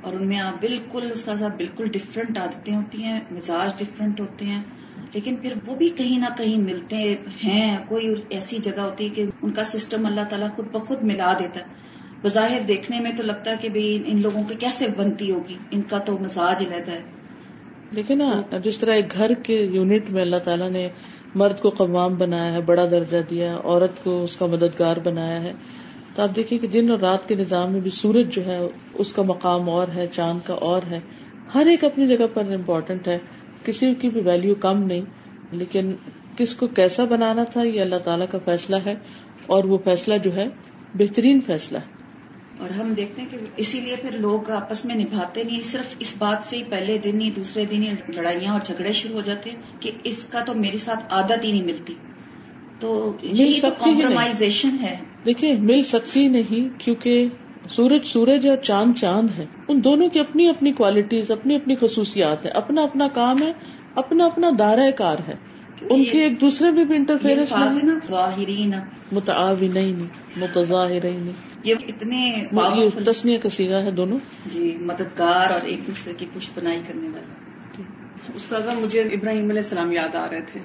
اور 0.01 0.13
ان 0.13 0.27
میں 0.27 0.41
بالکل 0.59 1.11
بالکل 1.57 1.87
ڈفرینٹ 1.87 2.37
عادتیں 2.37 2.75
ہوتی 2.75 3.03
ہیں 3.03 3.19
مزاج 3.31 3.79
ڈفرینٹ 3.79 4.19
ہوتے 4.19 4.45
ہیں 4.45 4.63
لیکن 5.13 5.35
پھر 5.35 5.53
وہ 5.65 5.75
بھی 5.75 5.89
کہیں 5.89 6.19
نہ 6.19 6.25
کہیں 6.37 6.61
ملتے 6.61 7.15
ہیں 7.43 7.77
کوئی 7.87 8.13
ایسی 8.29 8.57
جگہ 8.57 8.81
ہوتی 8.81 9.03
ہے 9.03 9.09
کہ 9.09 9.25
ان 9.41 9.51
کا 9.51 9.63
سسٹم 9.63 10.05
اللہ 10.05 10.21
تعالیٰ 10.29 10.49
خود 10.55 10.65
بخود 10.71 11.03
ملا 11.03 11.33
دیتا 11.39 11.59
ہے۔ 11.59 11.86
بظاہر 12.21 12.59
دیکھنے 12.67 12.99
میں 12.99 13.11
تو 13.17 13.23
لگتا 13.23 13.51
ہے 13.51 13.55
کہ 13.61 13.69
بھائی 13.69 14.03
ان 14.05 14.21
لوگوں 14.21 14.43
کی 14.43 14.55
کیسے 14.55 14.87
بنتی 14.97 15.31
ہوگی؟ 15.31 15.57
ان 15.71 15.81
کا 15.81 15.97
تو 15.97 16.17
مزاج 16.17 16.63
رہتا 16.71 16.91
ہے۔ 16.91 17.01
دیکھیں 17.95 18.15
نا، 18.15 18.57
جس 18.63 18.79
طرح 18.79 18.91
ایک 18.91 19.13
گھر 19.17 19.33
کے 19.43 19.61
یونٹ 19.61 20.09
میں 20.09 20.21
اللہ 20.21 20.35
تعالیٰ 20.35 20.69
نے 20.69 20.89
مرد 21.35 21.59
کو 21.59 21.69
قوام 21.69 22.15
بنایا 22.15 22.53
ہے، 22.53 22.61
بڑا 22.61 22.85
درجہ 22.91 23.17
دیا، 23.29 23.57
عورت 23.63 24.03
کو 24.03 24.23
اس 24.23 24.37
کا 24.37 24.45
مددگار 24.45 24.97
بنایا 24.97 25.41
ہے۔ 25.41 25.53
تو 26.15 26.21
آپ 26.21 26.35
دیکھیں 26.35 26.59
کہ 26.59 26.67
دن 26.67 26.91
اور 26.91 26.99
رات 26.99 27.27
کے 27.27 27.35
نظام 27.35 27.71
میں 27.71 27.81
بھی 27.81 27.91
سورج 27.91 28.35
جو 28.35 28.45
ہے، 28.45 28.59
اس 28.93 29.13
کا 29.13 29.21
مقام 29.21 29.69
اور 29.69 29.87
ہے، 29.95 30.07
چاند 30.11 30.47
کا 30.47 30.53
اور 30.53 30.81
ہے۔ 30.89 30.99
ہر 31.55 31.65
ایک 31.65 31.83
اپنی 31.83 32.07
جگہ 32.07 32.25
پر 32.33 32.43
امپورٹینٹ 32.51 33.07
ہے۔ 33.07 33.17
کسی 33.65 33.95
کی 33.95 34.09
بھی 34.09 34.21
ویلو 34.21 34.55
کم 34.55 34.83
نہیں، 34.83 35.01
لیکن 35.51 35.95
کس 36.37 36.55
کو 36.55 36.67
کیسا 36.67 37.05
بنانا 37.05 37.43
تھا، 37.43 37.63
یہ 37.63 37.81
اللہ 37.81 37.95
تعالیٰ 37.95 38.25
کا 38.31 38.37
فیصلہ 38.45 38.75
ہے۔ 38.85 38.95
اور 39.45 39.63
وہ 39.63 39.77
فیصلہ 39.83 40.13
جو 40.23 40.35
ہے، 40.35 40.47
بہترین 40.93 41.41
فیصلہ 41.45 41.77
ہے۔ 41.77 41.96
اور 42.59 42.69
ہم 42.69 42.93
دیکھتے 42.93 43.21
ہیں 43.21 43.29
کہ 43.31 43.37
اسی 43.57 43.79
لیے 43.81 43.95
پھر 44.01 44.11
لوگ 44.11 44.51
آپس 44.51 44.85
میں 44.85 44.95
نبھاتے 44.95 45.43
نہیں 45.43 45.61
صرف 45.63 45.95
اس 45.99 46.13
بات 46.17 46.43
سے 46.43 46.57
ہی 46.57 46.63
پہلے 46.63 46.97
دن 46.97 47.21
ہی 47.21 47.31
دوسرے 47.31 47.65
دن 47.65 47.83
ہی 47.83 47.89
لڑائیاں 48.13 48.53
اور 48.53 48.61
جھگڑے 48.65 48.91
شروع 48.91 49.15
ہو 49.15 49.21
جاتے 49.21 49.49
ہیں 49.49 49.57
کہ 49.79 49.91
اس 50.03 50.25
کا 50.25 50.39
تو 50.39 50.53
میرے 50.53 50.77
ساتھ 50.77 51.05
عادت 51.09 51.43
ہی 51.43 51.51
نہیں 51.51 51.63
ملتی۔ 51.63 51.93
تو 52.79 53.15
یہ 53.21 53.61
کمپرومائزیشن 53.61 54.75
ہے۔ 54.81 54.95
دیکھیے 55.25 55.53
مل 55.53 55.83
سکتی 55.83 56.27
نہیں 56.27 56.79
کیونکہ 56.79 57.27
سورج 57.69 58.05
سورج 58.05 58.47
اور 58.47 58.57
چاند 58.57 58.93
چاند 58.97 59.29
ہے۔ 59.37 59.45
ان 59.67 59.83
دونوں 59.83 60.09
کی 60.09 60.19
اپنی 60.19 60.49
اپنی 60.49 60.71
کوالٹیز 60.71 61.31
اپنی 61.31 61.55
اپنی 61.55 61.75
خصوصیات 61.75 62.45
ہیں۔ 62.45 62.51
اپنا 62.51 62.83
اپنا 62.83 63.07
کام 63.13 63.43
ہے 63.43 63.51
اپنا 63.95 64.25
اپنا 64.25 64.49
دائرہ 64.59 64.91
کار 64.91 65.15
ہے۔ 65.27 65.35
ان 65.89 66.03
کی 66.03 66.17
ایک 66.17 66.41
دوسرے 66.41 66.71
میں 66.71 66.83
بھی 66.83 66.95
انٹرفیئرنس 66.95 67.53
متعاونین 69.11 70.05
متظاہرین۔ 70.37 71.29
یہ 71.67 71.75
اتنے 71.87 72.45
تسنیہ 73.05 73.37
کا 73.37 73.49
سیگا 73.49 73.81
ہے 73.83 73.91
دونوں؟ 73.91 74.17
جی 74.45 74.77
مددگار 74.81 75.51
اور 75.51 75.61
ایک 75.61 75.87
دوسرے 75.87 76.13
کی 76.17 76.25
پشت 76.33 76.59
بنائی 76.59 76.81
کرنے 76.87 77.07
والے۔ 77.07 77.83
استاذہ 78.35 78.69
مجھے 78.79 79.01
ابراہیم 79.01 79.49
علیہ 79.49 79.63
السلام 79.63 79.91
یاد 79.91 80.15
آ 80.15 80.25
رہے 80.31 80.41
تھے 80.47 80.59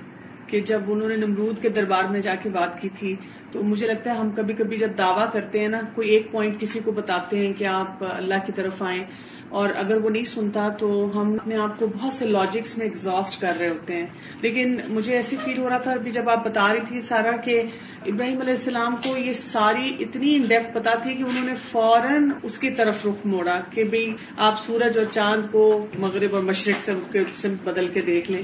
کہ 0.46 0.60
جب 0.60 0.80
انہوں 0.86 1.08
نے 1.08 1.16
نمرود 1.16 1.62
کے 1.62 1.68
دربار 1.68 2.04
میں 2.04 2.20
جا 2.20 2.34
کے 2.34 2.48
بات 2.48 2.80
کی 2.80 2.88
تھی 2.88 3.16
تو 3.52 3.62
مجھے 3.62 3.86
لگتا 3.86 4.10
ہے 4.10 4.14
ہم 4.14 4.30
کبھی 4.30 4.54
کبھی 4.54 4.76
جب 4.76 4.98
دعویٰ 4.98 5.26
کرتے 5.32 5.60
ہیں 5.60 5.68
نا 5.68 5.80
کوئی 5.94 6.08
ایک 6.08 6.32
پوائنٹ 6.32 6.60
کسی 6.60 6.80
کو 6.84 6.92
بتاتے 6.92 7.46
ہیں 7.46 7.52
کہ 7.52 7.64
آپ 7.64 8.04
اللہ 8.04 8.46
کی 8.46 8.52
طرف 8.52 8.82
آئیں۔ 8.82 9.04
اور 9.52 9.70
اگر 9.76 9.96
وہ 9.96 10.10
نہیں 10.10 10.24
سنتا 10.24 10.68
تو 10.68 11.10
ہم 11.14 11.34
اپنے 11.34 11.56
آپ 11.56 11.78
کو 11.78 11.86
بہت 11.86 12.14
سے 12.14 12.26
لاجکس 12.26 12.78
میں 12.78 12.86
ایگزاسٹ 12.86 13.40
کر 13.40 13.52
رہے 13.58 13.68
ہوتے 13.68 13.96
ہیں۔ 13.96 14.06
لیکن 14.40 14.76
مجھے 14.88 15.16
ایسی 15.16 15.36
فیل 15.44 15.58
ہو 15.58 15.68
رہا 15.68 15.78
تھا 15.78 15.90
ابھی 15.90 16.10
جب 16.10 16.30
آپ 16.30 16.44
بتا 16.46 16.72
رہی 16.72 16.80
تھی 16.88 17.00
سارا 17.00 17.36
کہ 17.36 17.62
ابراہیم 18.06 18.40
علیہ 18.40 18.52
السلام 18.52 18.96
کو 18.96 19.16
یہ 19.16 19.32
ساری 19.32 19.96
اتنی 20.00 20.36
ان 20.36 20.42
ڈیپتھ 20.42 20.74
پتا 20.74 20.94
تھی 20.94 21.14
کہ 21.14 21.22
انہوں 21.22 21.44
نے 21.44 21.54
فوراً 21.70 22.30
اس 22.42 22.58
کی 22.58 22.70
طرف 22.70 23.06
رخ 23.06 23.26
موڑا 23.26 23.60
کہ 23.70 23.84
بھائی 23.84 24.14
آپ 24.36 24.62
سورج 24.62 24.98
اور 24.98 25.06
چاند 25.10 25.42
کو 25.50 25.86
مغرب 25.98 26.34
اور 26.34 26.42
مشرق 26.42 26.90
سے 27.34 27.48
بدل 27.64 27.88
کے 27.88 28.00
دیکھ 28.00 28.30
لیں۔ 28.30 28.42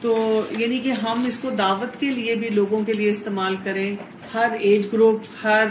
تو 0.00 0.42
یعنی 0.58 0.78
کہ 0.78 0.92
ہم 0.92 1.24
اس 1.26 1.38
کو 1.38 1.50
دعوت 1.50 2.00
کے 2.00 2.10
لیے 2.10 2.34
بھی 2.34 2.48
لوگوں 2.48 2.84
کے 2.84 2.92
لیے 2.92 3.10
استعمال 3.10 3.56
کریں۔ 3.64 3.96
ہر 4.34 4.50
ایج 4.60 4.88
گروپ 4.92 5.20
ہر 5.44 5.66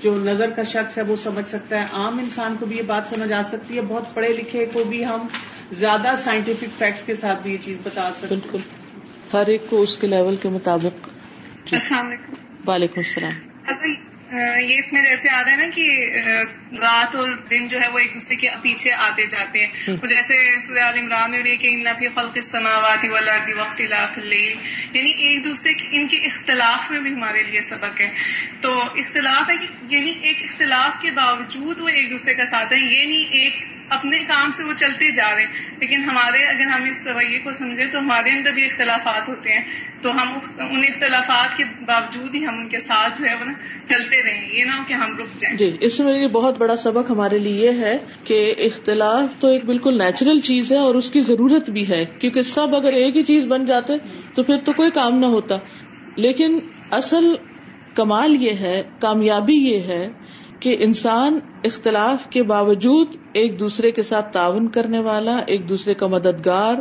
جو 0.00 0.18
نظر 0.18 0.50
کا 0.50 0.62
شخص 0.62 0.98
ہے 0.98 1.02
وہ 1.02 1.16
سمجھ 1.16 1.48
سکتا 1.48 1.80
ہے۔ 1.80 1.86
عام 1.92 2.18
انسان 2.18 2.56
کو 2.60 2.66
بھی 2.66 2.76
یہ 2.76 2.82
بات 2.82 3.08
سمجھ 3.08 3.32
آ 3.32 3.42
سکتی 3.42 3.76
ہے۔ 3.76 3.80
بہت 3.80 4.14
پڑھے 4.14 4.28
لکھے 4.28 4.66
کو 4.72 4.84
بھی 4.84 5.04
ہم 5.06 5.26
زیادہ 5.72 6.14
سائنٹیفک 6.18 6.78
فیکٹس 6.78 7.02
کے 7.02 7.14
ساتھ 7.14 7.42
بھی 7.42 7.52
یہ 7.52 7.58
چیز 7.60 7.78
بتا 7.82 8.10
سکتے 8.16 8.26
بالکل۔ 8.28 8.58
ہر 9.32 9.46
ایک 9.46 9.62
کو 9.70 9.82
اس 9.82 9.96
کے 9.98 10.06
لیول 10.06 10.36
کے 10.36 10.48
مطابق۔ 10.48 11.08
السلام 11.72 12.06
علیکم۔ 12.06 12.32
وعلیکم 12.70 12.94
السلام۔ 12.96 13.32
یہ 14.60 14.78
اس 14.78 14.92
میں 14.92 15.02
جیسے 15.02 15.28
آتا 15.30 15.50
ہے 15.50 15.56
نا 15.56 15.64
کہ 15.74 16.12
رات 16.80 17.16
اور 17.16 17.28
دن 17.50 17.68
جو 17.68 17.80
ہے 17.80 17.88
وہ 17.88 17.98
ایک 17.98 18.14
دوسرے 18.14 18.36
کے 18.36 18.48
پیچھے 18.62 18.92
آتے 18.92 19.26
جاتے 19.26 19.66
ہیں۔ 19.66 20.06
جیسے 20.06 20.60
سریال 20.60 20.98
عمران 20.98 21.30
میں 21.30 21.56
کہ 21.56 21.76
نفی 21.76 22.06
فلق 22.14 22.38
سماواتی 22.42 23.08
والا 23.08 23.36
وقت 23.56 23.80
یعنی 23.80 25.10
ایک 25.10 25.44
دوسرے 25.44 25.72
ان 25.90 26.08
کے 26.08 26.16
اختلاف 26.16 26.90
میں 26.90 27.00
بھی 27.00 27.12
ہمارے 27.12 27.42
لیے 27.42 27.60
سبق 27.60 28.00
ہے۔ 28.00 28.10
تو 28.60 28.80
اختلاف 28.80 29.50
ہے 29.50 29.56
کہ 29.56 29.66
یعنی 29.94 30.12
ایک 30.22 30.36
اختلاف 30.42 31.02
کے 31.02 31.10
باوجود 31.10 31.80
وہ 31.80 31.88
ایک 31.88 32.10
دوسرے 32.10 32.34
کا 32.34 32.46
ساتھ 32.46 32.72
ہے 32.72 32.78
یہ 32.78 33.04
نہیں 33.04 33.32
ایک 33.32 33.64
اپنے 33.88 34.18
کام 34.18 34.50
سے 34.50 34.64
وہ 34.64 34.72
چلتے 34.72 35.10
جا 35.10 35.34
رہے 35.34 35.42
ہیں۔ 35.42 35.76
لیکن 35.80 36.04
ہمارے 36.04 36.44
اگر 36.44 36.60
ہم 36.60 36.84
اس 36.84 37.06
رویے 37.06 37.38
کو 37.38 37.52
سمجھیں 37.52 37.86
تو 37.86 37.98
ہمارے 37.98 38.30
اندر 38.30 38.52
بھی 38.52 38.64
اختلافات 38.64 39.28
ہوتے 39.28 39.52
ہیں۔ 39.52 39.60
تو 40.02 40.12
ہم 40.12 40.38
ان 40.58 40.80
اختلافات 40.88 41.56
کے 41.56 41.64
باوجود 41.86 42.34
ہی 42.34 42.46
ہم 42.46 42.54
ان 42.54 42.68
کے 42.68 42.80
ساتھ 42.80 43.20
جو 43.20 43.26
ہے 43.26 43.34
وہ 43.34 43.44
نا 43.44 43.52
چلتے 43.88 44.22
رہیں۔ 44.22 44.52
یہ 44.52 44.64
نہ 44.64 44.70
ہو 44.70 44.82
کہ 44.86 44.94
ہم 44.94 45.18
رک 45.18 45.38
جائیں۔ 45.38 45.56
جی 45.56 45.76
اس 45.80 46.00
میں 46.00 46.12
یہ 46.12 46.26
بہت 46.26 46.58
بڑا 46.64 46.76
سبق 46.76 47.10
ہمارے 47.10 47.38
لیے 47.38 47.72
یہ 47.72 47.78
ہے 47.78 47.98
کہ 48.24 48.54
اختلاف 48.58 49.40
تو 49.40 49.48
ایک 49.48 49.64
بالکل 49.64 49.98
نیچرل 49.98 50.38
چیز 50.38 50.72
ہے 50.72 50.78
اور 50.78 50.94
اس 50.94 51.10
کی 51.10 51.20
ضرورت 51.20 51.70
بھی 51.70 51.88
ہے، 51.88 52.04
کیونکہ 52.04 52.42
سب 52.42 52.76
اگر 52.76 52.92
ایک 52.92 53.16
ہی 53.16 53.22
چیز 53.22 53.46
بن 53.46 53.64
جاتے 53.64 53.92
تو 54.34 54.42
پھر 54.42 54.56
تو 54.64 54.72
کوئی 54.72 54.90
کام 54.90 55.18
نہ 55.18 55.26
ہوتا۔ 55.26 55.56
لیکن 56.16 56.58
اصل 56.90 57.34
کمال 57.94 58.42
یہ 58.42 58.50
ہے، 58.50 58.82
کامیابی 58.98 59.54
یہ 59.54 59.78
ہے 59.78 60.08
کہ 60.60 60.76
انسان 60.80 61.38
اختلاف 61.64 62.26
کے 62.30 62.42
باوجود 62.42 63.16
ایک 63.32 63.58
دوسرے 63.58 63.90
کے 63.90 64.02
ساتھ 64.02 64.32
تعاون 64.32 64.68
کرنے 64.68 64.98
والا، 64.98 65.36
ایک 65.46 65.68
دوسرے 65.68 65.94
کا 65.94 66.06
مددگار 66.06 66.74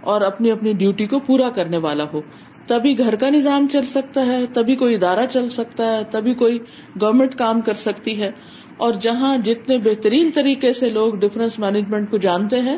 اور 0.00 0.20
اپنی 0.20 0.50
اپنی 0.50 0.72
ڈیوٹی 0.72 1.06
کو 1.06 1.18
پورا 1.18 1.50
کرنے 1.50 1.76
والا 1.76 2.04
ہو۔ 2.12 2.20
تبھی 2.66 2.98
گھر 2.98 3.14
کا 3.16 3.30
نظام 3.30 3.66
چل 3.72 3.86
سکتا 3.86 4.26
ہے، 4.26 4.46
تبھی 4.46 4.76
کوئی 4.76 4.94
ادارہ 4.94 5.26
چل 5.32 5.48
سکتا 5.48 5.96
ہے، 5.96 6.02
تبھی 6.10 6.34
کوئی 6.34 6.58
گورمنٹ 7.00 7.34
کام 7.34 7.60
کر 7.60 7.72
سکتی 7.72 8.20
ہے۔ 8.22 8.30
اور 8.80 8.94
جہاں 8.94 9.36
جتنے 9.38 9.78
بہترین 9.78 10.30
طریقے 10.34 10.72
سے 10.72 10.90
لوگ 10.90 11.14
ڈفرینس 11.14 11.58
مینجمنٹ 11.58 12.10
کو 12.10 12.16
جانتے 12.16 12.60
ہیں، 12.60 12.76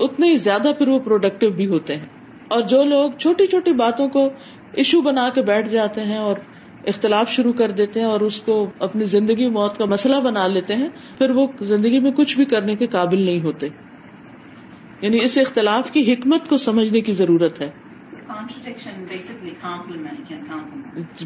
اتنے 0.00 0.28
ہی 0.28 0.36
زیادہ 0.36 0.72
پھر 0.78 0.88
وہ 0.88 0.98
پروڈکٹیو 0.98 1.50
بھی 1.50 1.66
ہوتے 1.66 1.96
ہیں۔ 1.96 2.06
اور 2.48 2.62
جو 2.62 2.84
لوگ 2.84 3.10
چھوٹی 3.18 3.46
چھوٹی 3.46 3.72
باتوں 3.72 4.08
کو 4.08 4.28
ایشو 4.72 5.00
بنا 5.00 5.28
کے 5.34 5.42
بیٹھ 5.42 5.68
جاتے 5.68 6.00
ہیں 6.00 6.16
اور 6.16 6.34
اختلاف 6.86 7.30
شروع 7.30 7.52
کر 7.52 7.70
دیتے 7.70 8.00
ہیں 8.00 8.06
اور 8.06 8.20
اس 8.20 8.40
کو 8.40 8.66
اپنی 8.78 9.04
زندگی 9.04 9.48
موت 9.48 9.78
کا 9.78 9.84
مسئلہ 9.84 10.16
بنا 10.16 10.46
لیتے 10.46 10.74
ہیں، 10.74 10.88
پھر 11.18 11.30
وہ 11.30 11.46
زندگی 11.62 12.00
میں 12.00 12.10
کچھ 12.10 12.36
بھی 12.36 12.44
کرنے 12.44 12.76
کے 12.76 12.86
قابل 12.86 13.22
نہیں 13.22 13.42
ہوتے۔ 13.42 13.68
یعنی 15.00 15.18
اس 15.22 15.38
اختلاف 15.38 15.90
کی 15.90 16.12
حکمت 16.12 16.48
کو 16.48 16.56
سمجھنے 16.56 17.00
کی 17.00 17.12
ضرورت 17.12 17.60
ہے۔ 17.60 17.70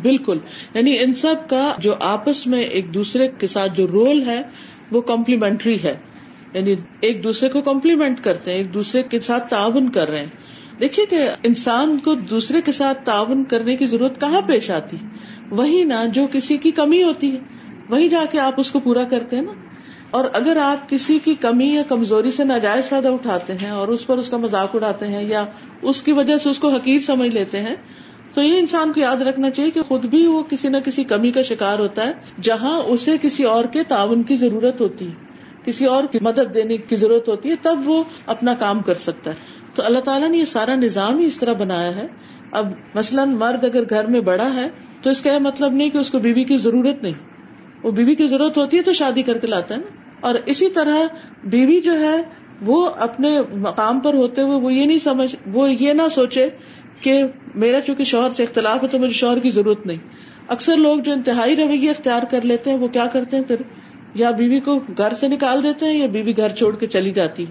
بالکل. 0.03 0.39
یعنی 0.75 0.99
ان 0.99 1.15
سب 1.15 1.35
کا 1.49 1.75
جو 1.79 1.95
آپس 2.01 2.47
میں 2.47 2.63
ایک 2.63 2.95
دوسرے 2.95 3.29
کے 3.39 3.47
ساتھ 3.47 3.73
جو 3.77 3.87
رول 3.87 4.23
ہے، 4.23 4.43
وہ 4.91 5.01
کمپلیمنٹری 5.01 5.83
ہے. 5.83 5.97
یعنی 6.55 6.75
ایک 7.01 7.25
دوسرے 7.25 7.49
کو 7.49 7.61
کمپلیمنٹ 7.61 8.21
کرتے 8.23 8.51
ہیں، 8.51 8.59
ایک 8.59 8.75
دوسرے 8.75 9.03
کے 9.03 9.21
ساتھ 9.21 9.51
تعاون 9.51 9.91
کر 9.91 10.09
رہے 10.09 10.19
ہیں. 10.19 10.59
دیکھیے 10.81 11.07
کہ 11.07 11.19
انسان 11.43 11.99
کو 11.99 12.15
دوسرے 12.15 12.61
کے 12.61 12.73
ساتھ 12.73 13.05
تعاون 13.05 13.45
کرنے 13.45 13.77
کی 13.77 13.87
ضرورت 13.87 14.21
کہاں 14.21 14.41
پیش 14.41 14.71
آتی؟ 14.71 14.97
وہی 15.51 15.85
نا 15.85 16.05
جو 16.07 16.27
کسی 16.33 16.57
کی 16.57 16.71
کمی 16.71 17.03
ہوتی 17.03 17.33
ہے. 17.33 17.39
وہی 17.89 18.09
جا 18.09 18.25
کے 18.31 18.39
آپ 18.39 18.55
اس 18.57 18.71
کو 18.71 18.81
پورا 18.81 19.05
کرتے 19.05 19.37
ہیں 19.37 19.43
نا. 19.43 19.53
اور 20.11 20.25
اگر 20.35 20.57
آپ 20.57 20.89
کسی 20.89 21.19
کی 21.25 21.35
کمی 21.35 21.69
یا 21.69 21.83
کمزوری 21.89 22.31
سے 22.31 22.45
ناجائز 22.45 22.89
فائدہ 22.89 23.09
اٹھاتے 23.09 23.53
ہیں 23.53 23.71
اور 23.71 23.89
اس 23.89 24.07
پر 24.07 24.19
اس 24.19 24.29
کا 24.29 24.37
مذاق 24.37 24.75
اڑاتے 24.75 25.07
ہیں 25.07 25.25
یا 25.29 25.45
اس 25.83 26.03
کی 26.03 26.13
وجہ 26.13 26.39
سے 26.39 26.51
اس 26.51 26.59
کو 26.59 26.69
حقیق 26.69 27.03
سمجھ 27.03 27.29
لیتے 27.29 27.61
ہیں، 27.61 27.75
تو 28.35 28.43
یہ 28.43 28.59
انسان 28.59 28.93
کو 28.93 29.01
یاد 29.01 29.23
رکھنا 29.23 29.51
چاہیے 29.51 29.71
کہ 29.71 29.83
خود 29.83 30.05
بھی 30.05 30.27
وہ 30.27 30.43
کسی 30.49 30.69
نہ 30.69 30.77
کسی 30.77 31.05
کمی 31.05 31.31
کا 31.31 31.43
شکار 31.43 31.79
ہوتا 31.79 32.07
ہے 32.07 32.13
جہاں 32.43 32.77
اسے 32.87 33.17
کسی 33.23 33.45
اور 33.45 33.65
کے 33.65 33.83
تعاون 33.83 34.23
کی 34.23 34.37
ضرورت 34.37 34.81
ہوتی 34.81 35.09
ہے 35.09 35.27
کسی 35.65 35.85
اور 35.85 36.05
کی 36.05 36.19
مدد 36.23 36.55
دینے 36.55 36.77
کی 36.77 36.97
ضرورت 36.97 37.29
ہوتی 37.29 37.51
ہے، 37.51 37.55
تب 37.63 37.79
وہ 37.85 38.03
اپنا 38.27 38.55
کام 38.55 38.83
کر 38.83 38.95
سکتا 38.95 39.31
ہے۔ 39.31 39.37
تو 39.75 39.83
اللہ 39.83 39.99
تعالیٰ 39.99 40.29
نے 40.29 40.39
یہ 40.39 40.45
سارا 40.45 40.75
نظام 40.75 41.19
ہی 41.19 41.25
اس 41.25 41.39
طرح 41.39 41.53
بنایا 41.53 41.95
ہے۔ 41.97 42.07
اب 42.53 42.69
مثلاً 42.95 43.35
مرد 43.35 43.65
اگر 43.65 43.83
گھر 43.91 44.07
میں 44.07 44.21
بڑا 44.21 44.55
ہے 44.55 44.69
تو 45.03 45.11
اس 45.11 45.21
کا 45.21 45.33
یہ 45.33 45.39
مطلب 45.39 45.73
نہیں 45.73 45.91
کہ 45.91 45.99
اس 45.99 46.11
کو 46.11 46.19
بیوی 46.19 46.45
کی 46.45 46.57
ضرورت 46.57 47.03
نہیں، 47.03 47.15
وہ 47.83 47.91
بیوی 47.91 48.15
کی 48.15 48.27
ضرورت 48.27 48.59
ہوتی 48.59 48.77
ہے 48.77 48.83
تو 48.83 48.93
شادی 48.93 49.23
کر 49.23 49.39
کے 49.39 49.47
لاتا 49.47 49.75
ہے 49.75 49.81
نا۔ 49.81 49.97
اور 50.21 50.35
اسی 50.47 50.69
طرح 50.69 50.97
بیوی 51.45 51.81
جو 51.81 51.99
ہے 52.01 52.23
وہ 52.67 52.91
اپنے 52.99 53.41
مقام 53.53 54.01
پر 54.01 54.15
ہوتے 54.15 54.43
ہوئے 54.43 54.57
وہ 54.57 54.73
یہ 54.73 54.87
نہیں 54.87 54.99
سمجھ 54.99 55.37
وہ 55.53 55.73
یہ 55.73 55.93
نہ 55.93 56.09
سوچے 56.11 56.49
کہ 57.01 57.23
میرا 57.55 57.81
چونکہ 57.81 58.05
شوہر 58.05 58.31
سے 58.31 58.43
اختلاف 58.43 58.83
ہے 58.83 58.89
تو 58.89 58.99
مجھے 58.99 59.15
شوہر 59.15 59.39
کی 59.39 59.51
ضرورت 59.51 59.87
نہیں۔ 59.87 59.99
اکثر 60.49 60.77
لوگ 60.77 60.99
جو 60.99 61.13
انتہائی 61.13 61.57
رویہ 61.57 61.91
اختیار 61.91 62.23
کر 62.31 62.41
لیتے 62.43 62.71
ہیں 62.71 62.79
وہ 62.79 62.89
کیا 62.89 63.07
کرتے 63.07 63.37
ہیں؟ 63.37 63.45
پھر 63.45 63.57
یا 64.15 64.31
بیوی 64.31 64.61
کو 64.61 64.79
گھر 64.99 65.15
سے 65.15 65.29
نکال 65.29 65.63
دیتے 65.63 65.87
ہیں 65.87 65.99
یا 65.99 66.07
بیوی 66.07 66.37
گھر 66.37 66.49
چھوڑ 66.49 66.77
کے 66.77 66.87
چلی 66.87 67.11
جاتی 67.11 67.45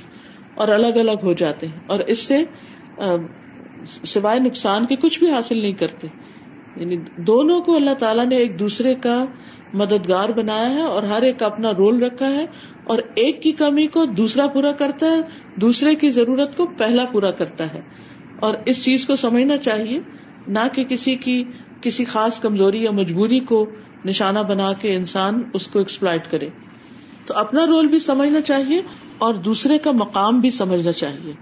اور 0.55 0.67
الگ 0.67 0.97
الگ 0.97 1.23
ہو 1.23 1.33
جاتے 1.33 1.67
ہیں 1.67 1.79
اور 1.87 1.99
اس 1.99 2.19
سے 2.19 2.43
سوائے 4.03 4.39
نقصان 4.39 4.85
کے 4.85 4.95
کچھ 4.95 5.19
بھی 5.19 5.29
حاصل 5.31 5.57
نہیں 5.57 5.73
کرتے۔ 5.73 6.07
یعنی 6.79 6.97
دونوں 7.17 7.61
کو 7.61 7.75
اللہ 7.75 7.93
تعالیٰ 7.93 8.25
نے 8.25 8.35
ایک 8.35 8.59
دوسرے 8.59 8.95
کا 8.95 9.25
مددگار 9.73 10.29
بنایا 10.29 10.69
ہے 10.69 10.81
اور 10.81 11.03
ہر 11.03 11.21
ایک 11.21 11.43
اپنا 11.43 11.71
رول 11.71 12.03
رکھا 12.03 12.29
ہے 12.29 12.45
اور 12.83 12.99
ایک 13.15 13.41
کی 13.41 13.51
کمی 13.51 13.87
کو 13.87 14.05
دوسرا 14.05 14.47
پورا 14.47 14.71
کرتا 14.71 15.05
ہے، 15.11 15.21
دوسرے 15.55 15.95
کی 15.95 16.11
ضرورت 16.11 16.57
کو 16.57 16.65
پہلا 16.77 17.05
پورا 17.05 17.31
کرتا 17.31 17.73
ہے۔ 17.73 17.81
اور 18.39 18.55
اس 18.65 18.83
چیز 18.83 19.05
کو 19.05 19.15
سمجھنا 19.15 19.57
چاہیے، 19.57 19.99
نہ 20.47 20.59
کہ 20.73 20.83
کسی 20.83 21.15
کی، 21.15 21.43
کسی 21.81 22.05
خاص 22.05 22.39
کمزوری 22.39 22.83
یا 22.83 22.91
مجبوری 22.91 23.39
کو 23.39 23.65
نشانہ 24.05 24.39
بنا 24.39 24.73
کے 24.73 24.95
انسان 24.95 25.43
اس 25.53 25.67
کو 25.67 25.79
ایکسپلائٹ 25.79 26.31
کرے۔ 26.31 26.49
تو 27.25 27.33
اپنا 27.37 27.65
رول 27.65 27.87
بھی 27.87 27.99
سمجھنا 27.99 28.41
چاہیے 28.41 28.81
اور 29.17 29.33
دوسرے 29.33 29.77
کا 29.77 29.91
مقام 29.91 30.39
بھی 30.39 30.49
سمجھنا 30.49 30.91
چاہیے۔ 30.91 31.33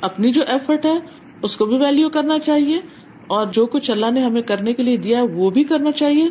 اپنی 0.00 0.32
جو 0.32 0.42
ایفرٹ 0.48 0.86
ہے، 0.86 0.98
اس 1.42 1.56
کو 1.56 1.66
بھی 1.66 1.76
ویلو 1.76 2.08
کرنا 2.08 2.38
چاہیے۔ 2.38 2.80
اور 3.26 3.46
جو 3.46 3.66
کچھ 3.66 3.90
اللہ 3.90 4.10
نے 4.10 4.20
ہمیں 4.20 4.42
کرنے 4.42 4.72
کے 4.72 4.82
لیے 4.82 4.96
دیا 4.96 5.22
وہ 5.22 5.50
بھی 5.50 5.64
کرنا 5.64 5.92
چاہیے 5.92 6.28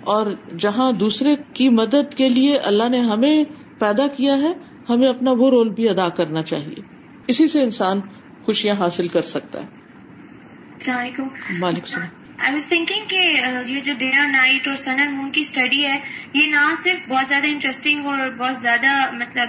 اور 0.00 0.26
جہاں 0.58 0.92
دوسرے 0.92 1.36
کی 1.52 1.68
مدد 1.68 2.14
کے 2.16 2.28
لیے 2.28 2.58
اللہ 2.58 2.88
نے 2.88 3.00
ہمیں 3.00 3.44
پیدا 3.78 4.06
کیا 4.06 4.38
ہے 4.38 4.52
ہمیں 4.88 5.08
اپنا 5.08 5.30
وہ 5.30 5.50
رول 5.50 5.68
بھی 5.68 5.88
ادا 5.88 6.08
کرنا 6.08 6.42
چاہیے۔ 6.42 6.82
اسی 7.26 7.48
سے 7.48 7.62
انسان 7.62 8.00
خوشیاں 8.44 8.74
حاصل 8.74 9.08
کر 9.08 9.22
سکتا 9.22 9.60
ہے۔ 9.60 9.66
السلام 9.66 10.98
علیکم۔ 10.98 11.22
وعلیکم 11.22 11.86
السلام۔ 11.86 12.08
آئی 12.38 12.52
واز 12.52 12.66
تھنکنگ 12.66 13.04
کہ 13.08 13.40
یہ 13.66 13.80
جو 13.80 13.92
ڈے 13.98 14.18
اور 14.18 14.26
نائٹ 14.26 14.68
اور 14.68 14.76
سن 14.76 15.00
اینڈ 15.00 15.14
مون 15.14 15.30
کی 15.30 15.40
اسٹڈی 15.40 15.86
ہے 15.86 16.00
یہ 16.34 16.46
نہ 16.46 16.74
صرف 16.76 17.08
بہت 17.08 17.28
زیادہ 17.28 17.46
انٹرسٹنگ 17.46 18.06
اور 18.06 18.30
بہت 18.30 18.58
زیادہ 18.58 19.14
مطلب 19.14 19.48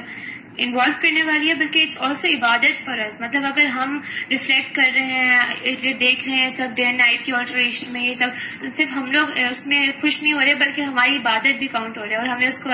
انوالو 0.60 0.94
کرنے 1.02 1.24
والی 1.24 1.50
ہے 1.50 1.54
بلکہ 1.56 1.84
اٹس 1.84 2.02
آلسو 2.02 2.28
عبادت 2.28 2.84
فار 2.86 3.00
اس 3.00 3.20
مطلب 3.22 3.44
اگر 3.46 3.66
ہم 3.74 3.98
ریفلیکٹ 4.30 4.76
کر 4.76 4.92
رہے 4.96 5.16
ہیں 5.16 5.94
دیکھ 6.00 6.28
رہے 6.30 6.38
ہیں 6.38 6.50
سب 6.52 6.76
ڈے 6.76 6.86
اینڈ 6.86 6.98
نائٹ 6.98 7.26
کی 7.26 7.32
آلٹریشن 7.32 7.92
میں، 7.94 8.04
یہ 8.04 8.14
سب، 8.14 8.30
صرف 8.70 8.96
ہم 8.98 9.12
لوگ، 9.12 9.38
اس 9.50 9.66
میں 9.68 9.86
خوش 10.02 10.22
نہیں 10.24 10.34
ہو 10.34 10.40
رہے، 10.40 10.56
بلکہ 10.60 10.82
ہماری 10.84 11.16
عبادت 11.18 11.60
بھی 11.60 11.68
کاؤنٹ 11.68 11.98
ہو 11.98 12.04
رہی 12.04 12.12
ہے 12.12 12.18
اور 12.18 12.28
ہمیں 12.28 12.48
اس 12.48 12.64
کو 12.64 12.70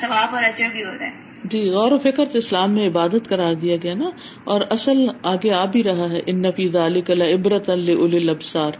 ثواب 0.00 0.34
اور 0.34 0.44
اجر 0.44 0.68
بھی 0.72 0.84
ہو 0.84 0.90
رہا 0.90 1.06
ہے۔ 1.06 1.22
جی 1.50 1.60
غور 1.70 1.92
و 1.92 1.98
فکر 1.98 2.24
تو 2.32 2.38
اسلام 2.38 2.74
میں 2.74 2.86
عبادت 2.88 3.28
قرار 3.28 3.54
دیا 3.54 3.76
گیا 3.82 3.94
نا، 3.94 4.10
اور 4.44 4.60
اصل 4.70 5.06
آگے 5.22 5.52
آ 5.54 5.64
بھی 5.72 5.82
رہا 5.82 6.10
ہے، 6.10 6.20
ان 6.26 6.42
نفیز 6.42 6.76
علی 6.78 7.00
کلا 7.02 7.26
عبرت 7.34 7.68
البسار 7.70 8.72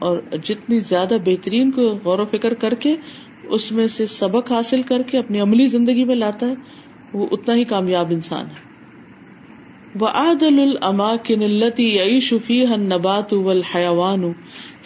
اور 0.00 0.18
جتنی 0.44 0.78
زیادہ 0.88 1.16
بہترین 1.24 1.70
کو 1.70 1.88
غور 2.04 2.18
و 2.18 2.26
فکر 2.26 2.54
کر 2.54 2.74
کے، 2.74 2.94
اس 3.56 3.70
میں 3.72 3.86
سے 3.88 4.06
سبق 4.12 4.50
حاصل 4.52 4.82
کر 4.82 5.02
کے 5.02 5.18
اپنی 5.18 5.40
عملی 5.40 5.66
زندگی 5.68 6.04
میں 6.04 6.16
لاتا 6.16 6.46
ہے۔ 6.46 6.54
وہ 7.12 7.26
اتنا 7.30 7.54
ہی 7.54 7.64
کامیاب 7.64 8.06
انسان 8.10 8.46
ہے۔ 8.46 8.68
وہ 10.00 10.06
عادل 10.06 10.76
الما 10.82 11.12
التی 11.28 12.00
عیش 12.00 12.34
فی 12.46 12.64
نبات 12.76 13.32
الحیوان 13.32 14.24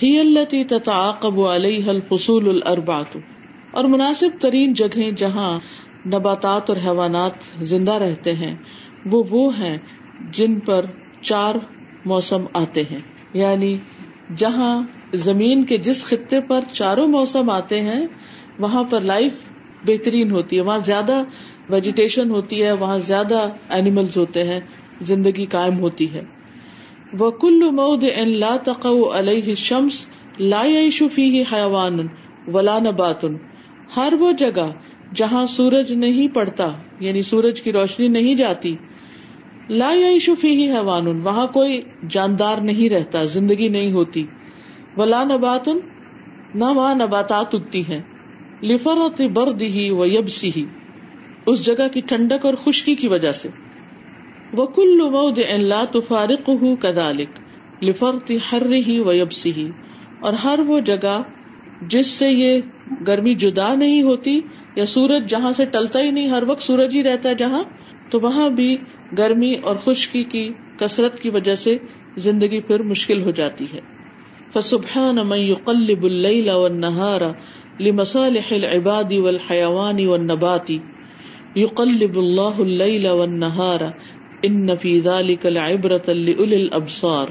ہی 0.02 0.18
التی 0.18 0.64
تتعاقب 0.64 1.40
علیہ 1.40 1.88
الفصول 1.88 2.48
الاربعۃ 2.48 3.16
اور 3.70 3.84
مناسب 3.84 4.28
ترین 4.40 4.72
جگہیں 4.72 5.10
جہاں 5.10 5.60
نباتات 6.06 6.70
اور 6.70 6.78
حیوانات 6.78 7.64
زندہ 7.64 7.92
رہتے 7.92 8.32
ہیں، 8.32 8.54
وہ 9.10 9.22
وہ 9.30 9.58
ہیں 9.58 9.78
جن 10.30 10.60
پر 10.60 10.84
چار 11.22 11.54
موسم 12.04 12.44
آتے 12.52 12.82
ہیں۔ 12.82 13.00
یعنی 13.34 13.76
جہاں 14.36 14.82
زمین 15.14 15.64
کے 15.64 15.78
جس 15.78 16.04
خطے 16.04 16.40
پر 16.40 16.60
چاروں 16.72 17.06
موسم 17.06 17.50
آتے 17.50 17.80
ہیں، 17.80 18.06
وہاں 18.58 18.84
پر 18.90 19.00
لائف 19.00 19.32
بہترین 19.86 20.30
ہوتی 20.30 20.56
ہے۔ 20.56 20.60
وہاں 20.60 20.78
زیادہ 20.78 21.22
ویجیٹیشن 21.70 22.30
ہوتی 22.30 22.62
ہے، 22.62 22.72
وہاں 22.72 22.98
زیادہ 22.98 23.48
اینیملز 23.68 24.16
ہوتے 24.16 24.42
ہیں، 24.44 24.60
زندگی 25.00 25.46
قائم 25.46 25.78
ہوتی 25.78 26.14
ہے۔ 26.14 26.22
وہ 27.18 27.30
کل 27.30 27.70
مود 27.70 28.04
ان 28.14 28.38
لا 28.38 28.56
تقو 28.64 29.18
علیہ 29.18 29.54
شمس 29.54 30.06
لا 30.38 30.62
شفی 30.92 31.42
حیوان 31.52 32.06
ولا 32.46 32.78
نباتن 32.78 33.36
ہر 33.96 34.12
وہ 34.20 34.32
جگہ 34.32 34.70
جہاں 35.14 35.46
سورج 35.46 35.92
نہیں 35.92 36.28
پڑتا 36.28 36.72
یعنی 37.00 37.22
سورج 37.22 37.62
کی 37.62 37.72
روشنی 37.72 38.08
نہیں 38.08 38.34
جاتی، 38.34 38.76
لا 39.68 39.92
شفی 40.20 40.70
حیوان 40.70 41.06
وہاں 41.06 41.46
کوئی 41.46 41.80
جاندار 42.08 42.58
نہیں 42.58 42.88
رہتا، 42.88 43.24
زندگی 43.24 43.68
نہیں 43.68 43.92
ہوتی۔ 43.92 44.26
ولا 44.96 45.24
نبات، 45.24 45.68
نہ 46.54 46.64
وہاں 46.64 46.94
نباتات 46.94 47.54
اگتی 47.54 47.80
ہیں۔ 47.80 48.00
لفرت 48.62 49.20
برد 49.20 49.62
ہی 49.62 49.90
و 49.90 50.06
یبسی 50.06 50.50
ہی 50.56 50.64
اس 51.46 51.66
جگہ 51.66 51.88
کی 51.92 52.00
ٹھنڈک 52.00 52.46
اور 52.46 52.54
خشکی 52.54 52.94
کی 52.94 53.08
وجہ 53.08 53.32
سے۔ 53.32 53.48
وہ 54.52 54.66
کل 54.66 55.10
مود 55.10 55.38
لا 55.58 55.84
تفارق 55.90 56.48
ہوں 56.48 56.76
کدالک 56.76 57.40
لفرت 57.84 58.32
ہر 58.52 58.72
ہی 58.72 58.98
و 58.98 59.12
یبسی 59.12 59.52
ہی 59.52 59.70
اور 60.20 60.32
ہر 60.32 60.58
وہ 60.66 60.80
جگہ 60.80 61.22
جس 61.88 62.06
سے 62.06 62.30
یہ 62.30 62.60
گرمی 63.06 63.34
جدا 63.34 63.74
نہیں 63.74 64.02
ہوتی 64.02 64.40
یا 64.76 64.86
سورج 64.86 65.30
جہاں 65.30 65.52
سے 65.52 65.64
ٹلتا 65.64 66.00
ہی 66.00 66.10
نہیں، 66.10 66.28
ہر 66.28 66.42
وقت 66.46 66.62
سورج 66.62 66.96
ہی 66.96 67.02
رہتا 67.02 67.28
ہے 67.28 67.34
جہاں، 67.34 67.64
تو 68.10 68.20
وہاں 68.20 68.50
بھی 68.50 68.76
گرمی 69.18 69.54
اور 69.54 69.76
خشکی 69.76 70.24
کی 70.24 70.52
کثرت 70.76 71.20
کی 71.20 71.30
وجہ 71.30 71.54
سے 71.54 71.78
زندگی 72.16 72.60
پھر 72.60 72.82
مشکل 72.82 73.22
ہو 73.22 73.30
جاتی 73.30 73.64
ہے۔ 73.74 73.80
فسبحان 74.54 75.16
من 75.24 75.38
يقلب 75.38 76.02
الليل 76.02 76.48
والنهار 76.48 77.20
لمصالح 77.80 78.52
العباد 78.52 79.12
والحيوان 79.12 80.06
والنبات۔ 80.06 80.72
يقلب 81.56 82.18
الله 82.18 82.58
الليل 82.58 83.06
والنهار 83.06 83.80
ان 84.42 84.76
في 84.76 85.00
ذلك 85.00 85.46
العبرة 85.46 86.12
لأولي 86.12 86.56
الابصار 86.56 87.26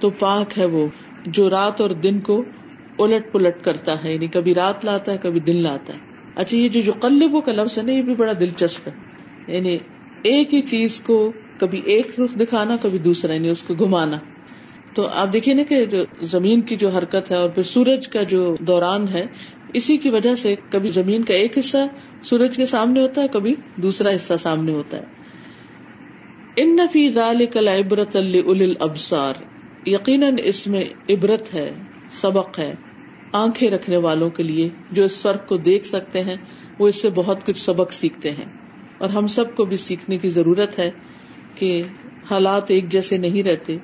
تو 0.00 0.10
پاک 0.10 0.58
ہے 0.58 0.64
وہ 0.64 0.86
جو 1.26 1.50
رات 1.50 1.80
اور 1.80 1.90
دن 1.90 2.20
کو 2.20 2.44
الٹ 2.98 3.32
پلٹ 3.32 3.64
کرتا 3.64 4.04
ہے 4.04 4.14
یعنی 4.14 4.26
کبھی 4.26 4.54
رات 4.54 4.84
لاتا 4.84 5.12
ہے، 5.12 5.16
کبھی 5.22 5.40
دن 5.40 5.62
لاتا 5.62 5.92
ہے۔ 5.92 5.98
اچھا 6.34 6.56
یہ 6.56 6.68
جو 6.68 6.80
جو 6.80 6.92
قلب 7.00 7.46
کا 7.46 7.52
لفظ 7.52 7.78
ہے 7.78 7.82
نا، 7.82 7.92
یہ 7.92 8.02
بھی 8.02 8.14
بڑا 8.14 8.32
دلچسپ 8.40 8.88
ہے۔ 8.88 8.92
یعنی 9.54 9.78
ایک 10.22 10.54
ہی 10.54 10.60
چیز 10.60 11.00
کو 11.00 11.32
کبھی 11.58 11.80
ایک 11.84 12.20
رخ 12.20 12.40
دکھانا، 12.40 12.76
کبھی 12.82 12.98
دوسرا 12.98 13.34
یعنی 13.34 13.48
اس 13.48 13.62
کو 13.62 13.74
گھمانا۔ 13.74 14.18
تو 14.94 15.08
آپ 15.08 15.32
دیکھیے 15.32 15.54
نا 15.54 15.62
کہ 15.62 15.84
جو 15.84 16.04
زمین 16.20 16.60
کی 16.60 16.76
جو 16.76 16.88
حرکت 16.88 17.30
ہے 17.30 17.36
اور 17.36 17.50
پھر 17.50 17.62
سورج 17.62 18.08
کا 18.08 18.22
جو 18.22 18.54
دوران 18.60 19.08
ہے 19.08 19.26
اسی 19.74 19.96
کی 19.96 20.10
وجہ 20.10 20.34
سے 20.34 20.54
کبھی 20.70 20.90
زمین 20.90 21.22
کا 21.22 21.34
ایک 21.34 21.58
حصہ 21.58 21.76
سورج 22.22 22.56
کے 22.56 22.66
سامنے 22.66 23.00
ہوتا 23.00 23.22
ہے، 23.22 23.28
کبھی 23.28 23.54
دوسرا 23.76 24.10
حصہ 24.10 24.32
سامنے 24.38 24.72
ہوتا 24.72 24.96
ہے۔ 24.96 25.04
ان 26.56 26.76
نفی 26.76 27.12
کل 27.52 27.68
عبرت 27.68 28.16
الابصار 28.16 29.34
یقیناً 29.86 30.34
اس 30.42 30.66
میں 30.66 30.84
عبرت 31.10 31.54
ہے، 31.54 31.72
سبق 32.10 32.58
ہے، 32.58 32.74
آنکھیں 33.32 33.70
رکھنے 33.70 33.96
والوں 33.96 34.30
کے 34.30 34.42
لیے 34.42 34.68
جو 34.92 35.04
اس 35.04 35.22
فرق 35.22 35.48
کو 35.48 35.56
دیکھ 35.56 35.86
سکتے 35.86 36.20
ہیں، 36.20 36.36
وہ 36.78 36.88
اس 36.88 37.02
سے 37.02 37.10
بہت 37.14 37.46
کچھ 37.46 37.58
سبق 37.58 37.92
سیکھتے 37.92 38.30
ہیں۔ 38.30 38.44
اور 38.98 39.10
ہم 39.10 39.26
سب 39.26 39.54
کو 39.54 39.64
بھی 39.64 39.76
سیکھنے 39.76 40.18
کی 40.18 40.28
ضرورت 40.28 40.78
ہے 40.78 40.90
کہ 41.54 41.82
حالات 42.30 42.70
ایک 42.70 42.88
جیسے 42.88 43.16
نہیں 43.16 43.42
رہتے۔ 43.42 43.76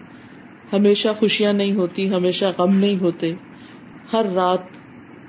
ہمیشہ 0.72 1.08
خوشیاں 1.18 1.52
نہیں 1.52 1.74
ہوتی، 1.74 2.10
ہمیشہ 2.10 2.44
غم 2.58 2.76
نہیں 2.76 3.00
ہوتے۔ 3.00 3.34
ہر 4.12 4.26
رات 4.34 4.79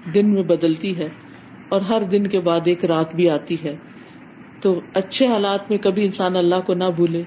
دن 0.06 0.34
میں 0.34 0.43
بدلتی 0.43 0.97
ہے 0.97 1.10
اور 1.70 1.82
ہر 1.82 2.02
دن 2.02 2.28
کے 2.28 2.39
بعد 2.39 2.60
ایک 2.66 2.86
رات 2.86 3.16
بھی 3.16 3.30
آتی 3.30 3.58
ہے۔ 3.64 3.76
تو 4.62 4.82
اچھے 4.93 5.28
حالات 5.28 5.70
میں 5.70 5.78
کبھی 5.78 6.06
انسان 6.06 6.36
اللہ 6.36 6.56
کو 6.66 6.74
نہ 6.74 6.84
بھولے 6.95 7.24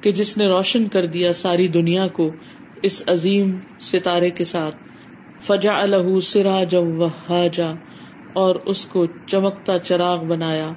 کہ 0.00 0.12
جس 0.12 0.36
نے 0.36 0.46
روشن 0.46 0.88
کر 0.88 1.06
دیا 1.06 1.32
ساری 1.32 1.68
دنیا 1.68 2.08
کو 2.08 2.36
اس 2.82 3.02
عظیم 3.06 3.58
ستارے 3.80 4.30
کے 4.30 4.44
ساتھ۔ 4.44 4.76
فجا 5.46 5.80
الح 5.80 6.20
سراج 6.22 6.76
اور 8.34 8.54
اس 8.54 8.86
کو 8.86 9.06
چمکتا 9.26 9.78
چراغ 9.78 10.24
بنایا۔ 10.24 10.72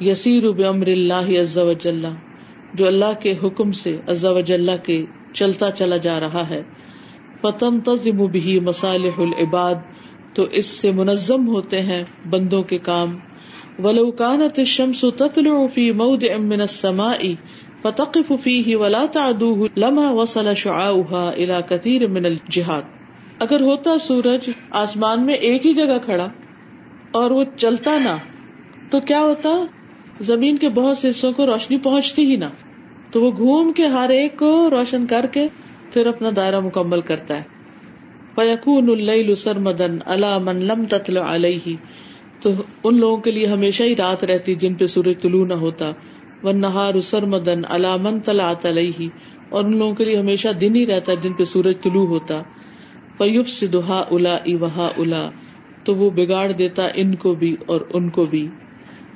یسیر 0.00 0.50
بمر 0.52 0.86
اللہ 0.86 1.40
عز 1.40 1.58
وجل 1.58 2.06
جو 2.74 2.86
اللہ 2.86 3.20
کے 3.20 3.34
حکم 3.44 3.72
سے 3.72 3.98
عز 4.06 4.24
وجل 4.24 4.70
کے 4.82 5.04
چلتا 5.32 5.70
چلا 5.70 5.96
جا 5.96 6.20
رہا 6.20 6.50
ہے۔ 6.50 6.62
فتم 7.40 7.80
تزم 7.80 8.26
بھی 8.26 8.60
مصالح 8.60 9.20
العباد، 9.20 9.74
تو 10.34 10.46
اس 10.52 10.66
سے 10.66 10.92
منظم 10.92 11.48
ہوتے 11.48 11.80
ہیں 11.80 12.04
بندوں 12.30 12.62
کے 12.62 12.78
کام۔ 12.78 13.18
ولو 13.78 14.10
كانت 14.10 14.58
الشمس 14.58 15.04
تطلع 15.16 15.66
في 15.74 15.90
موضع 15.90 16.36
من 16.38 16.60
السماء 16.60 17.26
فتقف 17.82 18.32
فيه 18.42 18.76
ولا 18.76 19.04
تعدوه 19.12 19.66
لما 19.76 20.10
وصل 20.10 20.54
شعاعها 20.54 21.30
الى 21.36 21.54
كثير 21.68 22.08
من 22.08 22.24
الجهات 22.24 22.82
اگر 23.38 23.60
ہوتا 23.60 23.98
سورج 23.98 24.50
آسمان 24.70 25.26
میں 25.26 25.34
ایک 25.34 25.66
ہی 25.66 25.74
جگہ 25.74 25.98
کھڑا 26.04 26.28
اور 27.12 27.30
وہ 27.30 27.44
چلتا 27.56 27.98
نہ، 27.98 28.16
تو 28.90 29.00
کیا 29.00 29.20
ہوتا؟ 29.20 29.50
زمین 30.20 30.56
کے 30.56 30.68
بہت 30.68 30.98
سے 30.98 31.10
حصوں 31.10 31.32
کو 31.32 31.46
روشنی 31.46 31.78
پہنچتی 31.78 32.24
ہی 32.24 32.36
نہ۔ 32.36 32.44
تو 33.10 33.22
وہ 33.22 33.30
گھوم 33.30 33.72
کے 33.72 33.86
ہر 33.86 34.10
ایک 34.10 34.38
کو 34.38 34.70
روشن 34.70 35.06
کر 35.06 35.26
کے 35.32 35.46
پھر 35.92 36.06
اپنا 36.06 36.30
دائرہ 36.36 36.60
مکمل 36.60 37.00
کرتا 37.00 37.38
ہے۔ 37.38 37.42
فیقون 38.34 38.90
اللیل 38.90 39.34
سرمدن 39.34 39.98
علی 40.06 40.38
من 40.42 40.56
لم 40.56 40.84
تطل 40.84 41.16
علیہ 41.16 41.76
تو 42.40 42.50
ان 42.84 42.98
لوگوں 42.98 43.16
کے 43.16 43.30
لیے 43.30 43.46
ہمیشہ 43.46 43.82
ہی 43.82 43.96
رات 43.96 44.24
رہتی 44.24 44.54
جن 44.54 44.74
پہ 44.74 44.86
سورج 44.86 45.20
طلوع 45.20 45.46
نہ 45.46 45.54
ہوتا۔ 45.54 45.90
وہ 46.42 46.52
نہار 46.52 47.00
سرمدن 47.00 47.62
علی 47.68 47.96
من 48.00 48.20
طلعت 48.20 48.66
علیہ 48.66 49.08
اور 49.48 49.64
ان 49.64 49.76
لوگوں 49.78 49.94
کے 49.94 50.04
لیے 50.04 50.16
ہمیشہ 50.16 50.48
دن 50.48 50.76
ہی 50.76 50.86
رہتا 50.86 51.14
جن 51.14 51.32
پہ 51.32 51.44
سورج 51.44 51.74
طلوع 51.82 52.06
ہوتا۔ 52.06 52.42
فیوف 53.18 53.48
سدہا 53.48 54.04
الا 54.10 54.36
وہا 54.60 54.88
الا 54.96 55.30
تو 55.84 55.94
وہ 55.94 56.10
بگاڑ 56.10 56.52
دیتا 56.52 56.88
ان 56.94 57.14
کو 57.14 57.34
بھی 57.34 57.56
اور 57.66 57.80
ان 57.94 58.08
کو 58.08 58.24
بھی۔ 58.24 58.48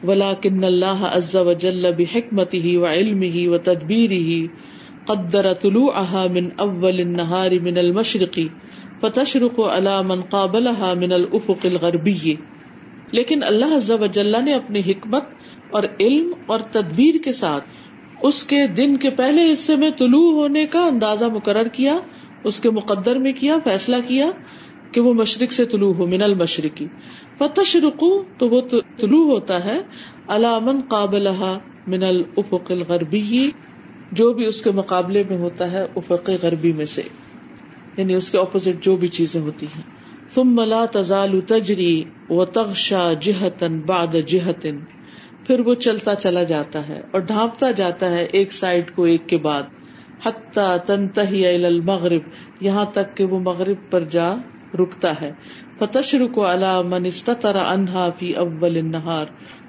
ولاکن 0.06 0.64
اللہ 0.64 1.04
عز 1.08 1.34
وجل 1.46 1.90
بحکمتہ 1.98 2.64
وعلمہ 2.78 3.48
وتدبیرہ 3.48 4.22
قدر 5.06 5.52
طلوعها 5.62 6.34
من 6.34 6.50
اول 6.58 7.00
النہار 7.00 7.56
من 7.62 7.78
المشرقی 7.78 8.46
فتشرق 9.00 9.60
على 9.68 9.96
من 10.04 10.26
قابلها 10.28 11.00
من 11.00 11.16
الافق 11.16 11.66
الغربی 11.66 12.34
لیکن 13.12 13.42
اللہ 13.44 13.74
عز 13.76 13.90
وجل 14.00 14.36
نے 14.44 14.54
اپنی 14.54 14.82
حکمت 14.86 15.24
اور 15.70 15.88
علم 16.00 16.30
اور 16.46 16.66
تدبیر 16.70 17.18
کے 17.24 17.32
ساتھ 17.40 17.82
اس 18.22 18.42
کے 18.44 18.66
دن 18.76 18.96
کے 18.96 19.10
پہلے 19.16 19.50
حصے 19.52 19.76
میں 19.76 19.90
طلوع 19.98 20.30
ہونے 20.34 20.64
کا 20.66 20.84
اندازہ 20.86 21.24
مقرر 21.32 21.68
کیا، 21.72 21.98
اس 22.44 22.60
کے 22.60 22.70
مقدر 22.70 23.18
میں 23.18 23.32
کیا، 23.32 23.56
فیصلہ 23.64 23.96
کیا 24.06 24.30
کہ 24.94 25.00
وہ 25.00 25.14
مشرق 25.14 25.52
سے 25.52 25.66
طلوع 25.66 25.94
ہو، 25.94 26.06
من 26.06 26.22
المشرقی 26.22 26.86
فتشرق 27.38 28.04
تو 28.38 28.48
وہ 28.48 28.60
طلوع 28.96 29.32
ہوتا 29.32 29.64
ہے۔ 29.64 29.80
علامن 30.28 30.80
قابل 30.88 31.28
من 31.86 32.02
الافق 32.02 32.70
الغربی، 32.70 33.50
جو 34.12 34.32
بھی 34.32 34.46
اس 34.46 34.62
کے 34.62 34.70
مقابلے 34.70 35.22
میں 35.30 35.38
ہوتا 35.38 35.70
ہے، 35.70 35.86
افق 35.96 36.30
غربی 36.42 36.72
میں 36.72 36.84
سے۔ 36.84 37.02
یعنی 37.96 38.14
اس 38.14 38.30
کے 38.30 38.38
اپوزٹ 38.38 38.84
جو 38.84 38.96
بھی 38.96 39.08
چیزیں 39.08 39.40
ہوتی 39.40 39.66
ہیں۔ 39.66 39.82
ثم 40.34 40.60
لا 40.60 40.84
تزال 40.92 41.40
تجری 41.40 42.04
و 42.30 42.44
تغشا 42.44 43.12
جہتن 43.12 43.80
بعد 43.80 44.16
جہتن 44.26 44.78
پھر 45.46 45.60
وہ 45.60 45.74
چلتا 45.74 46.14
چلا 46.14 46.42
جاتا 46.42 46.88
ہے 46.88 47.00
اور 47.10 47.20
ڈھانپتا 47.20 47.70
جاتا 47.70 48.10
ہے 48.10 48.24
ایک 48.24 48.52
سائڈ 48.52 48.94
کو 48.94 49.04
ایک 49.04 49.28
کے 49.28 49.38
بعد۔ 49.38 49.62
حتی 50.26 50.60
تنتہی 50.86 51.64
المغرب، 51.64 52.22
یہاں 52.60 52.84
تک 52.84 53.16
کہ 53.16 53.24
وہ 53.24 53.40
مغرب 53.40 53.76
پر 53.90 54.00
جا 54.00 54.34
رکتا 54.78 55.20
ہے۔ 55.20 55.32
فتشرق 55.78 56.38
علی 56.38 56.88
من 56.88 57.06
استتر 57.06 57.56
عنہا 57.56 58.10
فی 58.18 58.34
اول 58.34 58.76
النہار 58.76 59.26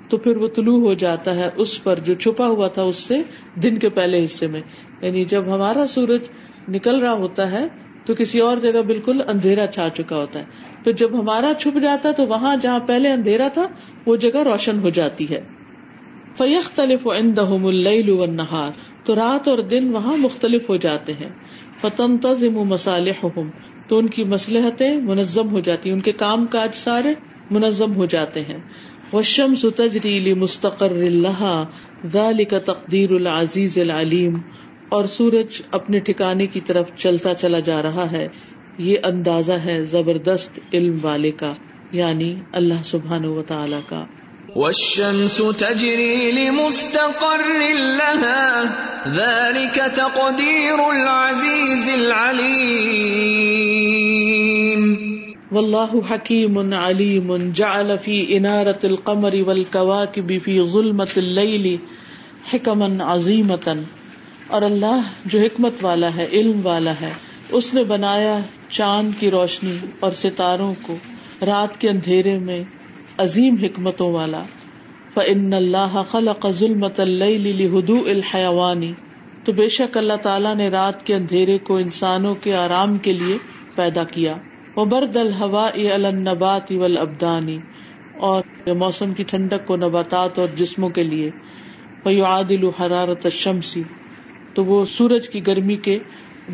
تو 0.09 0.17
پھر 0.17 0.37
وہ 0.37 0.47
طلوع 0.55 0.87
ہو 0.87 0.93
جاتا 0.93 1.35
ہے 1.35 1.49
اس 1.55 1.83
پر 1.83 1.99
جو 1.99 2.13
چھپا 2.13 2.47
ہوا 2.47 2.67
تھا 2.67 2.81
اس 2.81 3.07
سے 3.07 3.21
دن 3.55 3.77
کے 3.77 3.89
پہلے 3.89 4.25
حصے 4.25 4.47
میں۔ 4.47 4.61
یعنی 5.01 5.25
جب 5.25 5.55
ہمارا 5.55 5.87
سورج 5.87 6.21
نکل 6.67 6.99
رہا 6.99 7.13
ہوتا 7.13 7.51
ہے 7.51 7.67
تو 8.05 8.15
کسی 8.15 8.39
اور 8.39 8.57
جگہ 8.57 8.81
بالکل 8.81 9.21
اندھیرا 9.27 9.67
چھا 9.67 9.87
چکا 9.93 10.15
ہوتا 10.15 10.39
ہے۔ 10.39 10.45
پھر 10.83 10.91
جب 10.91 11.21
ہمارا 11.21 11.53
چھپ 11.59 11.79
جاتا 11.81 12.09
ہے 12.09 12.13
تو 12.13 12.27
وہاں 12.27 12.55
جہاں 12.61 12.79
پہلے 12.79 13.11
اندھیرا 13.11 13.47
تھا 13.47 13.67
وہ 14.05 14.15
جگہ 14.15 14.37
روشن 14.37 14.79
ہو 14.79 14.89
جاتی 14.89 15.29
ہے۔ 15.29 15.41
فیختلف 16.37 17.07
عندهم 17.07 17.65
الليل 17.65 18.09
والنهار۔ 18.09 18.71
تو 19.05 19.15
رات 19.15 19.47
اور 19.47 19.57
دن 19.57 19.91
وہاں 19.91 20.17
مختلف 20.17 20.69
ہو 20.69 20.75
جاتے 20.75 21.13
ہیں۔ 21.13 21.29
فتنتظم 21.81 22.53
مصالحهم۔ 22.53 23.49
تو 23.87 23.97
ان 23.97 24.07
کی 24.07 24.23
مصلحتیں 24.23 24.97
منظم 24.97 25.51
ہو 25.51 25.59
جاتی 25.59 25.89
ہیں، 25.89 25.95
ان 25.95 26.01
کے 26.01 26.11
کام 26.11 26.45
کاج 26.45 26.69
سارے 26.73 27.13
منظم 27.51 27.95
ہو 27.95 28.05
جاتے 28.05 28.41
ہیں۔ 28.41 28.57
والشمس 29.13 29.65
تجری 29.75 30.19
لمستقر 30.19 30.91
لها، 30.91 31.63
ذلك 32.05 32.53
تقدیر 32.65 33.11
العزیز 33.11 33.77
العلیم 33.77 34.33
اور 34.89 35.05
سورج 35.05 35.61
اپنے 35.71 35.99
ٹھکانے 35.99 36.47
کی 36.47 36.61
طرف 36.61 36.89
چلتا 36.95 37.33
چلا 37.33 37.59
جا 37.59 37.81
رہا 37.81 38.11
ہے۔ 38.11 38.27
یہ 38.77 38.97
اندازہ 39.03 39.51
ہے 39.51 39.85
زبردست 39.85 40.59
علم 40.73 40.97
والے 41.01 41.31
کا 41.31 41.53
یعنی 41.91 42.35
اللہ 42.51 42.83
سبحانہ 42.83 43.27
و 43.27 43.43
تعالی 43.47 43.79
کا۔ 43.87 44.05
والشمس 44.55 45.41
تجري 45.57 46.31
لمستقر 46.31 47.47
لها، 47.97 48.43
ذلك 49.15 49.77
تقدير 49.95 50.83
العزيز 50.89 51.89
العليم. 51.89 52.85
واللہ 55.51 55.95
حکیم 56.11 56.73
علیم 56.73 57.33
جعل 57.53 57.91
فی 58.01 58.15
انارت 58.37 58.85
القمر 58.85 59.35
والکواکب 59.47 60.31
فی 60.43 60.55
ظلمت 60.63 61.17
اللیل 61.17 61.67
حکما 62.53 62.89
عظیمتا 63.13 63.73
اور 64.47 64.61
اللہ 64.61 65.11
جو 65.25 65.39
حکمت 65.39 65.75
والا 65.81 66.09
ہے، 66.15 66.27
علم 66.31 66.59
والا 66.63 66.93
ہے، 67.01 67.11
اس 67.51 67.73
نے 67.73 67.83
بنایا 67.83 68.39
چاند 68.69 69.11
کی 69.19 69.31
روشنی 69.31 69.75
اور 69.99 70.11
ستاروں 70.11 70.73
کو 70.81 70.95
رات 71.45 71.81
کے 71.81 71.89
اندھیرے 71.89 72.37
میں 72.39 72.63
عظیم 73.17 73.55
حکمتوں 73.63 74.11
والا۔ 74.13 74.43
فن 75.13 75.53
اللہ 75.53 76.01
خلق 76.11 76.49
ظلمت 76.49 76.99
الدو 76.99 77.97
الحیوانی 78.05 78.93
تو 79.43 79.51
بے 79.53 79.69
شک 79.69 79.97
اللہ 79.97 80.17
تعالیٰ 80.21 80.55
نے 80.55 80.67
رات 80.67 81.05
کے 81.05 81.15
اندھیرے 81.15 81.57
کو 81.57 81.77
انسانوں 81.77 82.35
کے 82.35 82.55
آرام 82.55 82.97
کے 82.97 83.13
لیے 83.13 83.37
پیدا 83.75 84.03
کیا۔ 84.03 84.35
وہ 84.75 84.85
برد 84.85 85.15
الحوا 85.17 85.69
النبات 85.93 86.71
اول 86.71 86.97
ابدانی 86.97 87.59
اور 88.19 88.43
موسم 88.67 89.13
کی 89.13 89.23
ٹھنڈک 89.23 89.65
کو 89.65 89.75
نباتات 89.75 90.39
اور 90.39 90.47
جسموں 90.55 90.89
کے 90.89 91.03
لیے۔ 91.03 91.31
عادل 92.21 92.67
حرارت 92.79 93.27
شمسی 93.31 93.83
تو 94.53 94.65
وہ 94.65 94.85
سورج 94.85 95.29
کی 95.29 95.47
گرمی 95.47 95.75
کے 95.75 95.99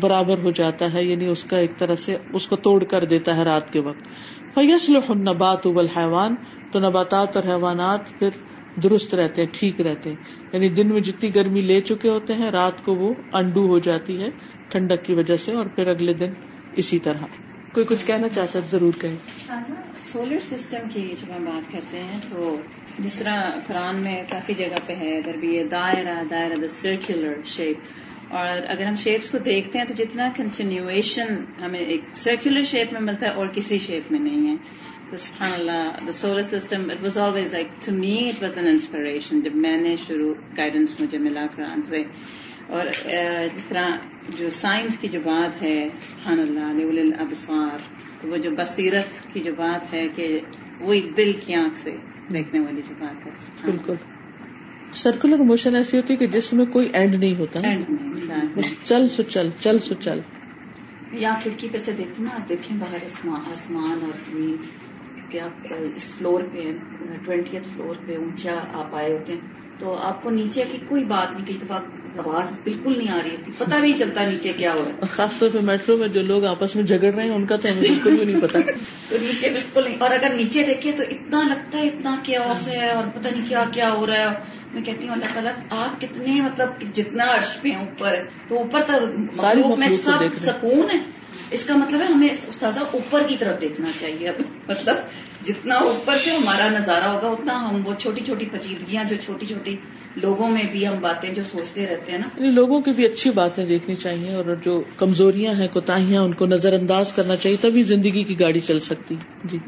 برابر 0.00 0.38
ہو 0.38 0.50
جاتا 0.50 0.92
ہے 0.92 1.04
یعنی 1.04 1.26
اس 1.26 1.44
کا 1.44 1.56
ایک 1.58 1.76
طرح 1.78 1.94
سے 1.94 2.16
اس 2.32 2.48
کو 2.48 2.56
توڑ 2.56 2.84
کر 2.84 3.04
دیتا 3.04 3.36
ہے 3.36 3.42
رات 3.42 3.72
کے 3.72 3.80
وقت۔ 3.80 4.08
فیصل 4.54 4.96
نبات 5.18 5.66
ابل 5.66 5.86
حیوان 5.96 6.34
تو 6.70 6.80
نباتات 6.80 7.36
اور 7.36 7.44
حیوانات 7.44 8.18
پھر 8.18 8.28
درست 8.82 9.14
رہتے 9.14 9.42
ہیں، 9.42 9.48
ٹھیک 9.52 9.80
رہتے 9.80 10.10
ہیں۔ 10.10 10.16
یعنی 10.52 10.68
دن 10.68 10.88
میں 10.88 11.00
جتنی 11.00 11.34
گرمی 11.34 11.60
لے 11.60 11.80
چکے 11.80 12.08
ہوتے 12.08 12.34
ہیں، 12.34 12.50
رات 12.50 12.84
کو 12.84 12.94
وہ 12.94 13.12
انڈو 13.32 13.66
ہو 13.66 13.78
جاتی 13.78 14.22
ہے 14.22 14.28
ٹھنڈک 14.68 15.04
کی 15.04 15.14
وجہ 15.14 15.36
سے، 15.36 15.52
اور 15.52 15.66
پھر 15.66 15.86
اگلے 15.86 16.12
دن 16.12 16.30
اسی 16.76 16.98
طرح۔ 16.98 17.26
کوئی 17.72 17.86
کچھ 17.88 18.06
کہنا 18.06 18.28
چاہتا 18.28 18.58
ہے 18.58 18.64
ضرور 18.70 18.92
کہیں 19.00 19.16
سولر 20.00 20.38
سسٹم 20.40 20.88
کی 20.92 21.14
جب 21.20 21.36
ہم 21.36 21.44
بات 21.44 21.72
کرتے 21.72 21.98
ہیں، 21.98 22.18
تو 22.30 22.56
جس 22.98 23.14
طرح 23.14 23.50
قرآن 23.66 23.96
میں 23.96 24.22
کافی 24.30 24.54
جگہ 24.54 24.80
پہ 24.86 24.92
ہے، 24.92 25.18
ادھر 25.18 25.36
بھی 25.36 25.54
یہ 25.54 25.64
دائرہ 25.64 26.22
دائرہ 26.30 26.56
دا 26.56 26.68
سرکولر 26.68 27.34
شیپ 27.44 27.78
اور 28.32 28.60
اگر 28.68 28.84
ہم 28.84 28.96
شیپس 28.96 29.30
کو 29.30 29.38
دیکھتے 29.38 29.78
ہیں 29.78 29.84
تو 29.84 29.94
جتنا 29.94 30.28
کنٹینیویشن 30.36 31.44
ہمیں 31.64 31.78
ایک 31.78 32.00
سرکولر 32.12 32.62
شیپ 32.62 32.92
میں 32.92 33.00
ملتا 33.00 33.26
ہے 33.26 33.30
اور 33.30 33.46
کسی 33.46 33.78
شیپ 33.78 34.12
میں 34.12 34.20
نہیں 34.20 34.50
ہے۔ 34.50 34.56
تو 35.10 35.16
سبحان 35.16 35.50
اللہ 35.54 36.06
the 36.06 36.12
solar 36.12 36.42
system 36.42 36.90
it 36.90 37.02
was 37.02 37.18
always 37.18 37.52
like 37.52 37.66
to 37.86 37.92
me 37.92 38.28
it 38.28 38.42
was 38.42 38.58
an 38.58 38.66
inspiration 38.66 39.40
جب 39.40 39.54
میں 39.54 39.76
نے 39.76 39.96
شروع 39.96 40.34
گائیڈنس 40.58 41.00
مجھے 41.00 41.18
ملا 41.18 41.46
قرآن 41.56 41.82
سے۔ 41.82 42.02
اور 42.66 42.86
جس 43.54 43.66
طرح 43.66 43.88
جو 44.38 44.50
سائنس 44.50 44.98
کی 44.98 45.08
جو 45.08 45.20
بات 45.20 45.62
ہے 45.62 45.88
سبحان 46.02 46.40
اللہ 46.40 46.70
علیہ 46.70 47.00
الابصار، 47.00 47.78
تو 48.20 48.28
وہ 48.28 48.36
جو 48.36 48.50
بصیرت 48.50 49.32
کی 49.32 49.40
جو 49.40 49.54
بات 49.56 49.94
ہے 49.94 50.08
کہ 50.08 50.40
وہ 50.80 50.92
ایک 50.92 51.16
دل 51.16 51.32
کی 51.46 51.54
آنکھ 51.54 51.78
سے 51.78 51.90
دیکھنے 52.32 52.60
والی 52.60 52.82
جو 52.88 52.94
بات 52.98 53.26
ہے۔ 53.26 53.30
بالکل۔ 53.64 53.94
سرکولر 54.94 55.38
موشن 55.38 55.76
ایسی 55.76 55.96
ہوتی 55.96 56.12
ہے 56.12 56.18
کہ 56.18 56.26
جس 56.26 56.52
میں 56.52 56.66
کوئی 56.66 56.88
اینڈ 56.92 57.14
نہیں 57.14 57.34
ہوتا 57.38 57.60
چل 58.84 59.08
سو 59.08 59.22
چل 59.22 59.48
چل 59.60 59.78
سو 59.78 59.94
چل۔ 59.94 60.20
یا 61.12 61.34
کھڑکی 61.42 61.68
پہ 61.72 61.78
سے 61.78 61.92
دیکھتے 61.92 62.22
نا 62.22 62.30
آپ 62.34 62.48
دیکھیں 62.48 62.76
باہر 62.80 63.04
آسمان 63.52 63.98
اور 64.02 64.30
زمین 64.30 64.56
کہ 65.30 65.40
آپ 65.40 65.74
اس 65.96 66.12
فلور 66.14 66.40
پہ 66.52 66.70
ٹوینٹی 67.24 67.58
فلور 67.74 67.94
پہ 68.06 68.16
اونچا 68.16 68.54
آپ 68.72 68.94
آئے 68.94 69.12
ہوتے 69.12 69.32
ہیں۔ 69.32 69.40
تو 69.78 69.94
آپ 69.94 70.22
کو 70.22 70.30
نیچے 70.30 70.64
کی 70.72 70.78
کوئی 70.88 71.04
بات 71.04 71.36
نہیں 71.36 71.46
کئی 71.46 71.58
دفعہ 71.62 71.78
آواز 72.18 72.52
بالکل 72.64 72.98
نہیں 72.98 73.08
آ 73.08 73.18
رہی 73.24 73.36
تھی 73.44 73.52
پتا 73.58 73.78
نہیں 73.78 73.96
چلتا 73.96 74.24
نیچے 74.26 74.52
کیا 74.56 74.72
ہو 74.72 74.84
رہا 74.84 74.92
ہے۔ 74.92 75.06
خاص 75.10 75.38
طور 75.38 75.48
پہ 75.52 75.58
میٹرو 75.62 75.96
میں 75.96 76.08
جو 76.08 76.22
لوگ 76.22 76.44
آپس 76.44 76.76
میں 76.76 76.84
جھگڑ 76.84 77.14
رہے 77.14 77.22
ہیں 77.22 77.30
ان 77.30 77.46
کا 77.46 77.56
تو 77.56 77.68
ہمیں 77.68 77.80
بالکل 77.80 78.16
بھی 78.16 78.24
نہیں 78.24 78.40
پتا 78.40 78.58
تو 79.10 79.16
نیچے 79.22 79.50
بالکل 79.50 79.84
نہیں۔ 79.84 79.96
اور 79.98 80.10
اگر 80.10 80.34
نیچے 80.36 80.62
دیکھیے 80.62 80.92
تو 80.92 81.02
اتنا 81.10 81.42
لگتا 81.48 81.78
ہے 81.78 81.86
اتنا 81.86 82.16
کیا 82.22 82.52
ہے 82.66 82.90
اور 82.90 83.04
پتہ 83.14 83.28
نہیں 83.28 83.48
کیا 83.48 83.64
کیا 83.72 83.92
ہو 83.92 84.06
رہا 84.06 84.30
ہے۔ 84.30 84.34
میں 84.72 84.82
کہتی 84.82 85.08
ہوں 85.08 85.14
اللہ 85.14 85.32
تعالیٰ 85.34 85.52
آپ 85.70 86.00
کتنے 86.00 86.40
مطلب 86.40 86.68
جتنا 86.94 87.24
عرش 87.34 87.60
پہ 87.62 87.68
ہیں 87.68 87.76
اوپر 87.76 88.14
تو 88.48 88.58
اوپر 88.58 88.80
تو 88.80 89.76
میں 89.76 89.88
سب 89.88 90.22
سکون 90.38 90.90
ہے۔ 90.94 90.98
اس 91.50 91.64
کا 91.64 91.76
مطلب 91.76 92.00
ہے 92.00 92.06
ہمیں 92.06 92.28
استاذہ 92.28 92.80
اوپر 92.80 93.22
کی 93.22 93.36
طرف 93.38 93.60
دیکھنا 93.60 93.88
چاہیے۔ 94.00 94.30
مطلب 94.68 94.96
جتنا 95.44 95.74
اوپر 95.74 96.16
سے 96.24 96.30
ہمارا 96.30 96.68
نظارہ 96.78 97.04
ہوگا 97.04 97.28
اتنا 97.28 97.68
ہم 97.68 97.86
وہ 97.86 97.94
چھوٹی 97.98 98.20
چھوٹی 98.20 98.44
پچیدگیاں 98.44 99.04
جو 99.04 99.16
چھوٹی 99.24 99.46
چھوٹی 99.46 99.76
لوگوں 100.16 100.48
میں 100.48 100.62
بھی 100.72 100.86
ہم 100.88 100.94
باتیں 101.00 101.34
جو 101.34 101.42
سوچتے 101.44 101.86
رہتے 101.86 102.12
ہیں 102.12 102.18
نا۔ 102.18 102.28
یعنی 102.36 102.50
لوگوں 102.50 102.80
کی 102.80 102.90
بھی 102.90 103.06
اچھی 103.06 103.30
باتیں 103.30 103.66
دیکھنی 103.66 103.94
چاہیے 103.96 104.34
اور 104.34 104.44
جو 104.64 104.82
کمزوریاں 104.96 105.54
ہیں 105.54 105.68
کوتاہیاں 105.72 106.22
ان 106.22 106.32
کو 106.32 106.46
نظر 106.46 106.72
انداز 106.72 107.12
کرنا 107.12 107.36
چاہیے 107.36 107.56
تبھی 107.60 107.82
زندگی 107.82 108.22
کی 108.22 108.40
گاڑی 108.40 108.60
چل 108.60 108.80
سکتی۔ 108.80 109.16
جی۔ 109.44 109.58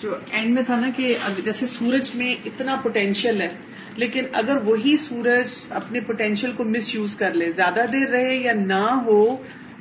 جو 0.00 0.14
اینڈ 0.30 0.54
میں 0.54 0.62
تھا 0.62 0.80
نا 0.80 0.90
کہ 0.96 1.16
جیسے 1.44 1.66
سورج 1.66 2.10
میں 2.14 2.34
اتنا 2.44 2.76
پوٹینشیل 2.82 3.40
ہے 3.40 3.48
لیکن 3.96 4.24
اگر 4.32 4.56
وہی 4.56 4.96
سورج 4.96 5.48
اپنے 5.70 6.00
پوٹینشیل 6.00 6.52
کو 6.52 6.64
مس 6.64 6.94
یوز 6.94 7.16
کر 7.16 7.34
لے 7.34 7.52
زیادہ 7.52 7.80
دیر 7.92 8.08
رہے 8.08 8.36
یا 8.36 8.52
نہ 8.52 9.02
ہو 9.06 9.36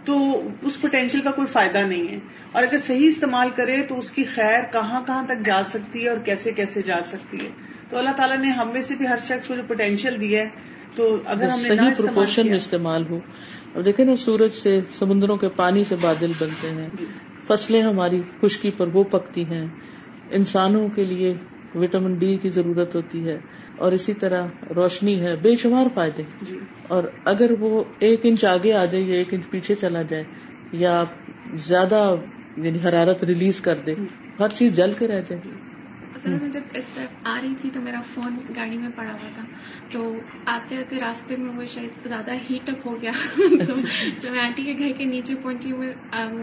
تو 0.06 0.47
اس 0.62 0.82
پوٹینشیل 0.82 1.22
کا 1.22 1.32
کوئی 1.32 1.47
فائدہ 1.47 1.78
نہیں 1.78 2.08
ہے۔ 2.08 2.20
اور 2.52 2.64
اگر 2.64 2.78
صحیح 2.78 3.08
استعمال 3.08 3.49
کرے 3.56 3.82
تو 3.82 3.99
اس 3.99 4.12
کی 4.12 4.24
خیر 4.24 4.64
کہاں 4.72 5.02
کہاں 5.08 5.24
تک 5.26 5.45
جا 5.45 5.62
سکتی 5.66 6.04
ہے 6.04 6.10
اور 6.10 6.18
کیسے 6.18 6.52
کیسے 6.52 6.82
جا 6.82 6.99
سکتی 7.04 7.45
ہے۔ 7.45 7.49
تو 7.89 7.97
اللہ 7.97 8.10
تعالیٰ 8.10 8.38
نے 8.38 8.49
ہم 8.49 8.70
میں 8.74 8.82
سے 8.82 8.95
بھی 8.95 9.08
ہر 9.08 9.18
شخص 9.18 9.47
کو 9.47 9.56
جو 9.56 9.62
پوٹینشیل 9.68 10.22
دیا 10.22 10.41
ہے 10.41 10.49
تو 10.95 11.18
اگر 11.26 11.47
ہم 11.47 11.60
صحیح 11.60 11.89
پروپورشن 11.97 12.47
میں 12.47 12.56
استعمال 12.56 13.04
ہو۔ 13.10 13.20
اور 13.74 13.82
دیکھیں 13.84 14.06
نا 14.06 14.16
سورج 14.16 14.52
سے 14.54 14.80
سمندروں 14.89 15.38
کے 15.38 15.49
پانی 15.49 15.84
سے 15.84 15.95
بادل 16.02 16.32
بنتے 16.39 16.70
ہیں۔ 16.70 16.89
جی۔ 16.99 17.06
فصلیں 17.47 17.82
ہماری 17.82 18.22
خشکی 18.41 18.72
پر 18.72 18.88
وہ 18.88 19.04
پکتی 19.04 19.45
ہیں۔ 19.45 19.68
انسانوں 20.32 20.88
کے 20.88 21.04
لیے 21.04 21.34
وٹامن 21.76 22.14
ڈی 22.14 22.38
کی 22.38 22.49
ضرورت 22.49 22.95
ہوتی 22.95 23.28
ہے۔ 23.28 23.39
اور 23.82 23.91
اسی 23.91 24.13
طرح 24.13 24.47
روشنی 24.75 25.19
ہے 25.21 25.36
بے 25.36 25.55
شمار 25.55 25.88
فائدے۔ 25.93 26.23
جی۔ 26.41 26.59
اور 26.84 27.03
اگر 27.25 27.51
وہ 27.59 27.84
ایک 27.99 28.19
انچ 28.23 28.45
آگے 28.45 28.73
آ 28.73 28.86
جائے 28.86 29.03
یا 29.03 29.15
ایک 29.15 29.34
انچ 29.34 29.49
پیچھے 29.49 29.75
چلا 29.75 30.01
جائے 30.01 30.23
یا 30.73 31.03
زیادہ 31.67 32.01
یعنی 32.57 32.79
حرارت 32.86 33.23
ریلیز 33.23 33.61
کر 33.61 33.77
دے 33.86 33.95
ہر 34.39 34.49
چیز 34.49 34.75
جل 34.75 34.91
کے 34.91 35.07
رہ 35.07 35.21
جائے۔ 35.29 35.70
اصل 36.16 36.32
میں 36.32 36.49
جب 36.49 36.62
اس 36.74 36.86
طرف 36.86 37.28
آ 37.28 37.39
رہی 37.41 37.53
تھی 37.62 37.70
تو 37.74 37.82
میرا 37.82 38.01
فون 38.01 38.36
گاڑی 38.55 38.78
میں 38.78 38.89
پڑا 38.95 39.12
ہوا 39.12 39.30
تھا۔ 39.36 39.43
تو 39.91 40.16
آتے 40.45 40.78
آتے 40.78 40.99
راستے 40.99 41.36
میں 41.36 41.55
وہ 41.55 41.66
شاید 41.66 42.07
زیادہ 42.07 42.32
ہیٹ 42.49 42.70
اپ 42.70 42.88
ہو 42.88 43.01
گیا۔ 43.01 43.12
تو 43.38 43.74
جب 44.20 44.32
میں 44.32 44.39
آنٹی 44.39 44.64
کے 44.64 44.74
گھر 44.78 44.91
کے 44.97 45.05
نیچے 45.05 45.36
پہنچی 45.36 45.74
میں 45.74 45.93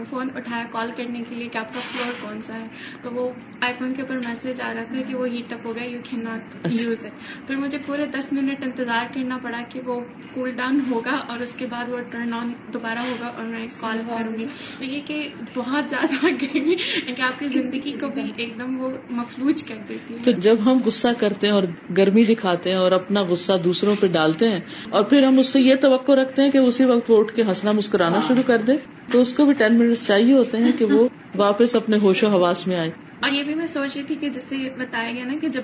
فون 0.09 0.29
اٹھایا 0.35 0.65
کال 0.71 0.91
کرنے 0.95 1.21
کے 1.29 1.35
لیے 1.35 1.47
کہ 1.47 1.57
آپ 1.57 1.73
کا 1.73 1.79
فلور 1.79 2.13
کون 2.21 2.41
سا 2.41 2.59
ہے؟ 2.59 2.67
تو 3.01 3.11
وہ 3.11 3.29
آئی 3.61 3.73
فون 3.79 3.93
کے 3.93 4.01
اوپر 4.01 4.17
میسج 4.17 4.61
آ 4.61 4.73
رہا 4.73 4.83
تھا 4.83 5.01
کہ 5.07 5.15
وہ 5.15 5.27
ہیٹ 5.27 5.53
اپ 5.53 5.65
ہو 5.65 5.75
گیا 5.75 5.83
you 5.83 6.01
can 6.09 6.23
not 6.23 6.67
use 6.71 7.05
it 7.05 7.47
پھر 7.47 7.55
مجھے 7.55 7.77
پورے 7.85 8.05
دس 8.05 8.33
منٹ 8.33 8.63
انتظار 8.63 9.05
کرنا 9.13 9.37
پڑا 9.37 9.61
کہ 9.69 9.81
وہ 9.85 9.99
کول 10.33 10.51
ڈاؤن 10.51 10.79
ہوگا 10.89 11.11
اور 11.11 11.39
اس 11.39 11.53
کے 11.53 11.65
بعد 11.65 11.89
وہ 11.89 11.99
ٹرن 12.11 12.33
آن 12.33 12.53
دوبارہ 12.73 12.99
ہوگا 12.99 13.27
اور 13.27 13.45
میں 13.45 13.67
کال 13.81 14.01
کروں 14.07 14.37
گی۔ 14.37 14.45
تو 14.77 14.85
یہ 14.85 15.01
کہ 15.05 15.29
بہت 15.53 15.89
زیادہ 15.89 16.25
گرمی 16.41 16.75
کہ 17.15 17.21
آپ 17.21 17.39
کی 17.39 17.47
زندگی 17.47 17.91
کو 17.91 18.07
بھی 18.07 18.31
ایک 18.35 18.59
دم 18.59 18.79
وہ 18.79 18.89
مفلوج 19.09 19.58
کر 19.67 19.75
دیتی 19.89 20.13
ہے 20.13 20.19
تو 20.23 20.31
جب 20.31 20.55
ہم 20.65 20.79
غصہ 20.85 21.07
کرتے 21.17 21.47
ہیں 21.47 21.53
اور 21.53 21.63
گرمی 21.97 22.23
دکھاتے 22.23 22.69
ہیں 22.69 22.77
اور 22.77 22.91
اپنا 22.91 23.21
غصہ 23.21 23.53
دوسروں 23.63 23.95
پہ 23.99 24.07
ڈالتے 24.07 24.49
ہیں 24.49 24.59
اور 24.89 25.03
پھر 25.03 25.23
ہم 25.23 25.39
اس 25.39 25.47
سے 25.47 25.59
یہ 25.59 25.75
توقع 25.75 26.11
رکھتے 26.11 26.41
ہیں 26.41 26.51
کہ 26.51 26.57
اسی 26.57 26.85
وقت 26.85 27.11
وہ 27.11 27.17
اٹھ 27.17 27.35
کے 27.35 27.41
ہنسنا 27.41 27.71
مسکرانا 27.71 28.19
شروع 28.27 28.43
کر 28.43 28.57
دے 28.57 28.73
تو 29.11 29.21
اس 29.21 29.33
کو 29.33 29.45
بھی 29.45 29.53
ٹین 29.53 29.79
منٹ 29.79 29.97
چاہیے 30.07 30.33
ہوتے 30.33 30.57
ہیں 30.57 30.71
کہ 30.77 30.85
وہ 30.85 31.07
واپس 31.35 31.75
اپنے 31.75 31.97
ہوش 32.01 32.23
و 32.23 32.27
حواس 32.27 32.67
میں 32.67 32.79
آئے۔ 32.79 32.89
اور 33.21 33.31
یہ 33.31 33.43
بھی 33.43 33.55
میں 33.55 33.65
سوچ 33.65 33.97
رہی 33.97 34.05
تھی 34.05 34.15
کہ 34.15 34.29
جیسے 34.29 34.55
بتایا 34.77 35.11
گیا 35.11 35.25
نا 35.25 35.33
کہ 35.41 35.47
جب 35.47 35.61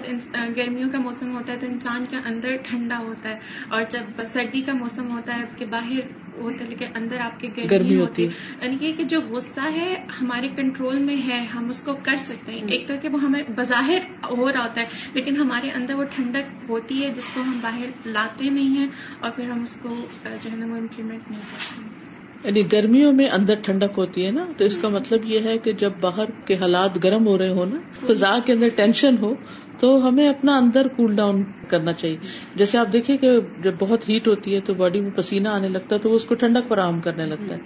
گرمیوں 0.58 0.90
کا 0.92 1.00
موسم 1.00 1.36
ہوتا 1.36 1.54
ہے 1.54 1.58
تو 1.58 1.66
انسان 1.66 2.06
کے 2.10 2.16
اندر 2.26 2.56
ٹھنڈا 2.64 2.98
ہوتا 2.98 3.30
ہے 3.30 3.40
اور 3.70 3.84
جب 3.90 4.24
سردی 4.26 4.62
کا 4.62 4.74
موسم 4.74 5.12
ہوتا 5.12 5.38
ہے 5.38 5.44
کہ 5.58 5.66
باہر 5.66 6.00
ہوتا 6.38 6.64
ہے 6.64 6.70
لیکن 6.70 6.86
اندر 6.96 7.20
آپ 7.20 7.40
کے 7.40 7.48
گرمی 7.72 8.00
ہوتی 8.00 8.28
ہے۔ 8.28 8.32
یعنی 8.64 8.78
یہ 8.82 8.94
کہ 8.94 9.04
جو 9.04 9.22
غصہ 9.22 9.62
ہے 9.72 10.06
ہمارے 10.22 10.48
کنٹرول 10.56 11.00
میں 11.00 11.16
ہے 11.28 11.46
ہم 11.54 11.70
اس 11.70 11.82
کو 11.84 11.96
کر 12.04 12.18
سکتے 12.18 12.52
ہیں۔ 12.52 12.62
ایک 12.68 12.88
تو 12.88 12.94
کہ 13.02 13.10
وہ 13.10 13.22
ہمیں 13.22 13.44
بظاہر 13.56 14.00
ہو 14.30 14.52
رہا 14.52 14.64
ہوتا 14.64 14.82
ہے 14.82 14.86
لیکن 15.14 15.38
ہمارے 15.38 15.70
اندر 15.70 15.94
وہ 15.94 16.04
ٹھنڈک 16.04 16.70
ہوتی 16.70 17.04
ہے 17.04 17.10
جس 17.10 17.30
کو 17.34 17.42
ہم 17.42 17.60
باہر 17.62 17.86
لاتے 18.06 18.50
نہیں 18.50 18.78
ہیں 18.78 18.88
اور 19.20 19.32
پھر 19.32 19.50
ہم 19.50 19.64
اس 19.64 19.78
کو 19.82 19.96
جو 20.42 20.52
ہے 20.52 20.56
نا 20.56 20.66
وہ 20.66 20.76
امپلیمنٹ 20.76 21.32
نہیں 21.32 21.42
کرتے۔ 21.42 21.82
ہیں 21.82 22.05
یعنی 22.46 22.72
گرمیوں 22.72 23.14
میں 23.14 23.30
اندر 23.30 23.54
ٹھنڈک 23.56 23.98
ہوتی 23.98 24.26
ہے 24.26 24.32
نا، 24.32 24.46
تو 24.58 24.66
اس 24.66 24.78
کا 24.78 24.90
مطلب 24.90 25.20
یہ 25.26 25.40
ہے 25.40 25.58
کہ 25.58 25.72
جب 25.72 25.92
باہر 26.02 26.26
کے 26.46 26.56
حالات 26.56 27.04
گرم 27.04 27.28
ہو 27.28 27.38
رہے 27.38 27.50
ہو 27.50 27.66
نا، 27.66 27.80
فضا 28.08 28.38
کے 28.46 28.54
اندر 28.54 28.68
ٹینشن 28.76 29.16
ہو، 29.22 29.34
تو 29.80 30.08
ہمیں 30.08 30.30
اپنا 30.30 30.58
اندر 30.58 30.88
کول 30.88 31.16
ڈاؤن 31.16 31.44
کرنا 31.68 31.94
چاہیے۔ 31.94 32.18
جیسے 32.56 32.78
آپ 32.78 32.94
دیکھیں 32.94 33.18
کہ 33.18 33.30
جب 33.64 33.74
بہت 33.80 34.10
ہیٹ 34.10 34.28
ہوتی 34.28 34.56
ہے 34.56 34.60
تو 34.60 34.74
باڈی 34.74 35.02
میں 35.02 35.12
پسینہ 35.12 35.50
آنے 35.50 35.68
لگتا 35.68 35.96
ہے، 35.96 36.00
تو 36.02 36.10
وہ 36.10 36.16
اس 36.16 36.26
کو 36.26 36.36
ٹھنڈک 36.36 36.70
فراہم 36.70 37.02
کرنے 37.02 37.26
لگتا 37.26 37.56
ہے۔ 37.56 37.60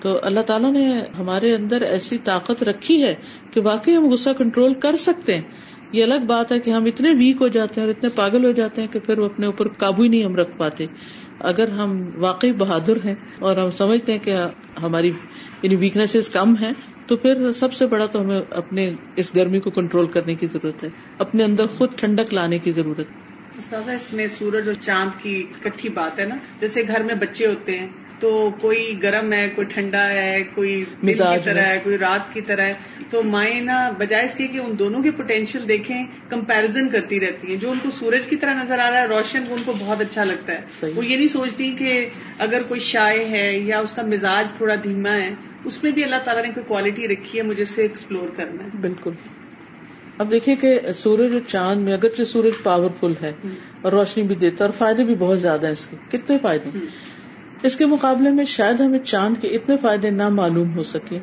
تو 0.00 0.18
اللہ 0.22 0.40
تعالیٰ 0.40 0.72
نے 0.72 1.00
ہمارے 1.18 1.54
اندر 1.54 1.82
ایسی 1.82 2.18
طاقت 2.18 2.62
رکھی 2.62 3.02
ہے 3.02 3.14
کہ 3.50 3.60
واقعی 3.60 3.96
ہم 3.96 4.08
غصہ 4.08 4.30
کنٹرول 4.38 4.74
کر 4.74 4.96
سکتے 4.96 5.34
ہیں۔ 5.34 5.42
یہ 5.92 6.04
الگ 6.04 6.24
بات 6.26 6.52
ہے 6.52 6.60
کہ 6.60 6.70
ہم 6.70 6.84
اتنے 6.84 7.12
ویک 7.18 7.36
ہو 7.40 7.48
جاتے 7.48 7.80
ہیں 7.80 7.88
اور 7.88 7.94
اتنے 7.96 8.10
پاگل 8.10 8.44
ہو 8.44 8.52
جاتے 8.52 8.80
ہیں 8.80 8.88
کہ 8.92 8.98
پھر 8.98 9.18
وہ 9.18 9.24
اپنے 9.24 9.46
اوپر 9.46 9.68
قابو 9.68 10.02
ہی 10.02 10.08
نہیں 10.08 10.24
ہم 10.24 10.36
رکھ 10.36 10.50
پاتے۔ 10.56 10.86
اگر 11.40 11.68
ہم 11.68 12.10
واقعی 12.16 12.52
بہادر 12.52 12.96
ہیں 13.04 13.14
اور 13.38 13.56
ہم 13.56 13.70
سمجھتے 13.70 14.12
ہیں 14.12 14.18
کہ 14.18 14.36
ہماری 14.82 15.10
یعنی 15.62 15.76
ویکنیس 15.76 16.28
کم 16.28 16.54
ہے 16.60 16.70
تو 17.06 17.16
پھر 17.16 17.52
سب 17.52 17.72
سے 17.72 17.86
بڑا 17.86 18.06
تو 18.06 18.20
ہمیں 18.20 18.40
اپنے 18.50 18.92
اس 19.16 19.36
گرمی 19.36 19.60
کو 19.60 19.70
کنٹرول 19.70 20.06
کرنے 20.06 20.34
کی 20.34 20.46
ضرورت 20.46 20.84
ہے، 20.84 20.88
اپنے 21.18 21.44
اندر 21.44 21.66
خود 21.66 21.90
ٹھنڈک 21.96 22.34
لانے 22.34 22.58
کی 22.58 22.70
ضرورت 22.70 23.06
استاذہ، 23.58 23.90
اس 23.90 24.12
میں 24.12 24.26
سورج 24.26 24.66
اور 24.66 24.74
چاند 24.74 25.22
کی 25.22 25.46
کٹھی 25.62 25.88
بات 25.88 26.18
ہے 26.18 26.24
نا؟ 26.24 26.36
جیسے 26.60 26.82
گھر 26.88 27.02
میں 27.02 27.14
بچے 27.14 27.46
ہوتے 27.46 27.78
ہیں 27.78 27.86
تو 28.20 28.50
کوئی 28.60 29.02
گرم 29.02 29.32
ہے 29.32 29.48
کوئی 29.54 29.66
ٹھنڈا 29.66 30.08
ہے 30.08 30.42
کوئی 30.54 30.84
دن 31.02 31.06
کی 31.06 31.38
طرح 31.44 31.60
ہے 31.60 31.78
کوئی 31.82 31.98
رات 31.98 32.34
کی 32.34 32.40
طرح 32.40 32.62
ہے۔ 32.62 32.74
تو 33.10 33.22
مائیں 33.22 33.60
نا 33.60 33.90
بجائے 33.98 34.24
اس 34.24 34.34
کے 34.34 34.46
کہ 34.46 34.58
ان 34.58 34.78
دونوں 34.78 35.02
کے 35.02 35.10
پوٹینشیل 35.10 35.68
دیکھیں 35.68 36.04
کمپیرزن 36.28 36.88
کرتی 36.88 37.20
رہتی 37.20 37.48
ہیں۔ 37.48 37.56
جو 37.56 37.70
ان 37.70 37.78
کو 37.82 37.90
سورج 37.90 38.26
کی 38.26 38.36
طرح 38.36 38.62
نظر 38.62 38.78
آ 38.78 38.90
رہا 38.90 39.00
ہے 39.00 39.06
روشن 39.06 39.44
ان 39.50 39.58
کو 39.64 39.72
بہت 39.78 40.00
اچھا 40.00 40.24
لگتا 40.24 40.52
ہے۔ 40.52 40.60
وہ 40.94 41.06
یہ 41.06 41.16
نہیں 41.16 41.26
سوچتی 41.26 41.70
کہ 41.70 42.08
اگر 42.38 42.62
کوئی 42.68 42.80
شائع 42.80 43.26
ہے 43.26 43.58
یا 43.58 43.78
اس 43.78 43.92
کا 43.92 44.02
مزاج 44.02 44.52
تھوڑا 44.52 44.74
دھیما 44.74 45.12
ہے 45.12 45.30
اس 45.64 45.82
میں 45.82 45.92
بھی 45.92 46.04
اللہ 46.04 46.16
تعالیٰ 46.24 46.44
نے 46.44 46.50
کوئی 46.52 46.66
کوالٹی 46.68 47.08
رکھی 47.08 47.38
ہے 47.38 47.44
مجھے 47.44 47.62
اسے 47.62 47.82
ایکسپلور 47.82 48.28
کرنا 48.36 48.64
ہے۔ 48.64 48.68
بالکل۔ 48.80 49.10
اب 50.18 50.30
دیکھیے 50.30 50.56
کہ 50.56 50.80
سورج 50.96 51.32
اور 51.32 51.40
چاند 51.46 51.80
میں 51.80 51.92
اگرچہ 51.92 52.22
سورج 52.24 52.62
پاورفل 52.62 53.12
ہے 53.22 53.32
اور 53.82 53.92
روشنی 53.92 54.22
بھی 54.22 54.34
دیتا 54.34 54.64
ہے 54.64 54.70
اور 54.70 54.78
فائدے 54.78 55.04
بھی 55.04 55.14
بہت 55.14 55.40
زیادہ 55.40 55.64
ہیں 55.64 55.72
اس 55.72 55.86
کے۔ 55.86 56.18
کتنے 56.18 56.38
فائدے؟ 56.42 56.78
اس 57.62 57.76
کے 57.76 57.86
مقابلے 57.86 58.30
میں 58.30 58.44
شاید 58.44 58.80
ہمیں 58.80 58.98
چاند 58.98 59.40
کے 59.40 59.48
اتنے 59.48 59.76
فائدے 59.76 60.10
نہ 60.10 60.28
معلوم 60.28 60.76
ہو 60.76 60.82
سکے، 60.82 61.18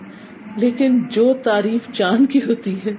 لیکن 0.58 1.00
جو 1.12 1.34
تعریف 1.44 1.92
چاند 1.94 2.32
کی 2.32 2.40
ہوتی 2.48 2.76
ہے، 2.86 2.94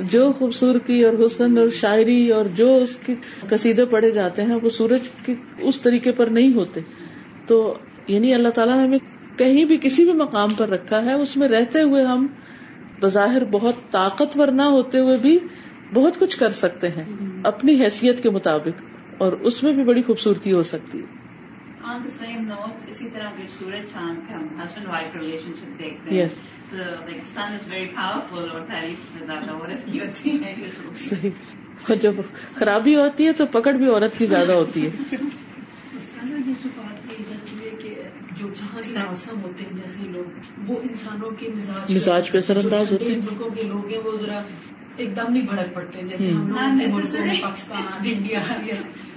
جو 0.00 0.30
خوبصورتی 0.32 1.02
اور 1.04 1.14
حسن 1.26 1.58
اور 1.58 1.68
شاعری 1.68 2.30
اور 2.30 2.44
جو 2.54 2.76
اس 2.76 2.96
کے 2.96 3.14
قصیدے 3.48 3.84
پڑے 3.84 4.10
جاتے 4.10 4.42
ہیں، 4.42 4.58
وہ 4.62 4.68
سورج 4.68 5.08
کے 5.24 5.34
اس 5.58 5.80
طریقے 5.80 6.12
پر 6.12 6.26
نہیں 6.26 6.54
ہوتے۔ 6.54 6.80
تو 7.46 7.74
یعنی 8.08 8.34
اللہ 8.34 8.48
تعالیٰ 8.48 8.76
نے 8.76 8.82
ہمیں 8.82 8.98
کہیں 9.36 9.64
بھی 9.64 9.76
کسی 9.82 10.04
بھی 10.04 10.12
مقام 10.12 10.54
پر 10.54 10.68
رکھا 10.68 11.04
ہے، 11.04 11.12
اس 11.12 11.36
میں 11.36 11.48
رہتے 11.48 11.82
ہوئے 11.82 12.04
ہم 12.04 12.26
بظاہر 13.02 13.44
بہت 13.50 13.74
طاقتور 13.90 14.48
نہ 14.48 14.62
ہوتے 14.62 14.98
ہوئے 14.98 15.16
بھی 15.22 15.38
بہت 15.94 16.18
کچھ 16.18 16.38
کر 16.38 16.52
سکتے 16.52 16.88
ہیں، 16.88 17.04
اپنی 17.44 17.74
حیثیت 17.80 18.22
کے 18.22 18.30
مطابق، 18.30 18.82
اور 19.18 19.32
اس 19.32 19.62
میں 19.62 19.72
بھی 19.72 19.84
بڑی 19.84 20.02
خوبصورتی 20.02 20.52
ہو 20.52 20.62
سکتی 20.62 20.98
ہے۔ 20.98 21.25
آن 21.86 22.00
دا 22.04 22.08
سیم 22.08 22.44
نوٹ 22.48 22.80
اسی 22.86 23.08
طرح 23.12 23.46
سورج 23.48 23.90
چاند 23.92 24.18
کا 24.28 24.64
ہسبینڈ 24.64 24.88
وائف 24.88 25.16
ریلیشن 25.16 25.54
شپ 25.54 25.78
دیکھتے 25.78 26.10
ہیں 26.10 26.22
Yes. 26.22 26.38
تو 26.70 26.76
like 26.76 27.24
sun 27.24 27.52
is 27.52 27.68
very 27.68 27.86
powerful 27.86 28.50
اور 28.50 28.60
تعریف 28.60 29.26
زیادہ 29.26 29.50
عورت 29.50 29.92
کی 29.92 30.00
ہوتی 30.00 30.38
ہے 30.44 30.54
اور 31.88 31.96
جب 31.96 32.14
خرابی 32.54 32.94
ہوتی 32.96 33.26
ہے 33.26 33.32
تو 33.32 33.46
پکڑ 33.46 33.72
بھی 33.72 33.86
عورت 33.88 34.18
کی 34.18 34.26
زیادہ 34.26 34.52
ہوتی 34.52 34.86
ہے 34.86 34.90
جو 38.36 38.48
جہاں 38.54 38.80
کے 38.82 38.98
موسم 39.08 39.40
ہوتے 39.42 39.64
ہیں 39.64 39.74
جیسے 39.74 40.02
لوگ 40.06 40.26
وہ 40.66 40.76
انسانوں 40.82 41.30
کے 41.30 41.48
مزاج 41.54 41.94
مزاج 41.94 42.30
پہ 42.30 42.38
اثر 42.38 42.56
انداز 42.56 42.92
ہوتے 42.92 43.04
ہیں۔ 43.04 43.16
ملکوں 43.16 43.50
کے 43.50 43.62
لوگ 43.62 43.86
ہیں 43.88 43.98
وہ 44.04 44.16
ذرا 44.18 44.42
ایک 44.96 45.16
دم 45.16 45.32
نہیں 45.32 45.42
بھڑک 45.42 45.74
پڑتے 45.74 45.98
ہیں 45.98 46.08
جیسے 46.08 46.30
ہم۔ 46.30 46.52
پاکستان 47.42 47.82
انڈیا 48.04 48.40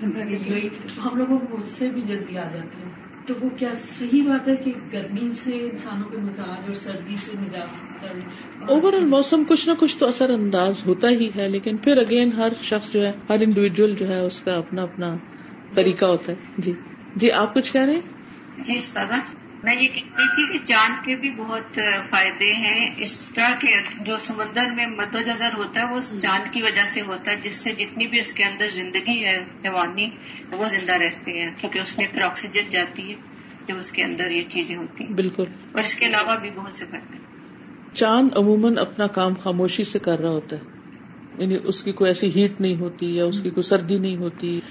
ہم 0.03 1.17
لوگوں 1.17 1.39
کو 1.39 1.61
سے 1.61 1.89
بھی 1.89 2.01
جلدی 2.01 2.37
آ 2.37 2.43
جاتے 2.43 2.83
ہیں 2.83 2.91
تو 3.25 3.33
وہ 3.41 3.49
کیا 3.49 3.69
صحیح 3.75 4.23
بات 4.23 4.47
ہے 4.47 4.55
کہ 4.55 4.73
گرمی 4.93 5.29
سے 5.29 5.69
انسانوں 5.71 6.09
کے 6.09 6.17
مزاج 6.17 6.65
اور 6.65 6.73
سردی 6.73 7.15
سے 7.17 7.31
مزاج 7.39 8.05
اوور 8.67 8.93
آل 8.93 9.05
موسم 9.05 9.43
کچھ 9.47 9.69
نہ 9.69 9.73
کچھ 9.79 9.97
تو 9.97 10.07
اثر 10.07 10.29
انداز 10.29 10.85
ہوتا 10.85 11.09
ہی 11.09 11.29
ہے 11.35 11.49
لیکن 11.49 11.77
پھر 11.77 11.97
اگین 11.97 12.31
ہر 12.31 12.51
شخص 12.63 12.93
جو 12.93 13.07
ہے 13.07 13.11
ہر 13.29 13.35
انڈیویجل 13.41 13.95
جو 13.95 14.07
ہے 14.07 14.19
اس 14.19 14.41
کا 14.41 14.55
اپنا 14.55 14.83
اپنا 14.83 15.15
طریقہ 15.73 16.05
ہوتا 16.05 16.31
ہے۔ 16.31 16.37
جی۔ 16.57 16.71
جی 17.15 17.31
آپ 17.31 17.53
کچھ 17.53 17.73
کہہ 17.73 17.81
رہے 17.81 17.93
ہیں؟ 17.93 18.01
جی 18.63 18.77
استاذہ۔ 18.77 19.38
میں 19.63 19.75
یہ 19.75 19.87
کہہ 19.87 20.15
رہی 20.17 20.27
تھی 20.35 20.59
کہ 20.59 20.65
چاند 20.65 21.05
کے 21.05 21.15
بھی 21.15 21.31
بہت 21.31 21.79
فائدے 22.09 22.53
ہیں۔ 22.53 22.93
اس 22.97 23.29
طرح 23.35 23.55
کے 23.59 23.67
جو 24.01 24.17
سمندر 24.19 24.71
میں 24.75 24.87
مد 24.87 25.15
و 25.15 25.21
جزر 25.21 25.49
ہوتا 25.57 25.79
ہے 25.79 25.93
وہ 25.93 25.99
چاند 26.21 26.53
کی 26.53 26.61
وجہ 26.61 26.87
سے 26.87 27.01
ہوتا 27.01 27.31
ہے 27.31 27.35
جس 27.35 27.53
سے 27.53 27.71
جتنی 27.71 28.07
بھی 28.07 28.19
اس 28.19 28.33
کے 28.33 28.43
اندر 28.43 28.69
زندگی 28.69 29.25
ہے 29.25 29.37
حیوانی 29.65 30.09
وہ 30.51 30.67
زندہ 30.67 30.93
رہتے 30.93 31.31
ہیں 31.31 31.51
کیونکہ 31.57 31.79
اس 31.79 31.97
میں 31.97 32.07
پھر 32.11 32.21
آکسیجن 32.21 32.69
جاتی 32.69 33.09
ہے 33.09 33.15
جب 33.67 33.77
اس 33.77 33.91
کے 33.91 34.03
اندر 34.03 34.31
یہ 34.31 34.41
چیزیں 34.49 34.77
ہوتی 34.77 35.03
ہیں۔ 35.03 35.11
بالکل۔ 35.11 35.43
اور 35.71 35.81
اس 35.81 35.95
کے 35.95 36.05
علاوہ 36.05 36.35
بھی 36.35 36.49
بہت 36.49 36.73
سے 36.73 36.85
فائدے 36.85 37.17
ہیں۔ 37.17 37.25
چاند 37.93 38.29
عموماً 38.35 38.77
اپنا 38.77 39.07
کام 39.07 39.33
خاموشی 39.33 39.83
سے 39.83 39.99
کر 39.99 40.19
رہا 40.19 40.29
ہوتا 40.29 40.55
ہے 40.55 40.61
یعنی 41.37 41.57
اس 41.63 41.83
کی 41.83 41.91
کوئی 41.91 42.09
ایسی 42.09 42.31
ہیٹ 42.35 42.61
نہیں 42.61 42.75
ہوتی 42.75 43.15
یا 43.15 43.25
اس 43.25 43.39
کی 43.41 43.49
کوئی 43.49 43.63
سردی 43.63 43.97
نہیں 43.97 44.17
ہوتی۔ 44.17 44.61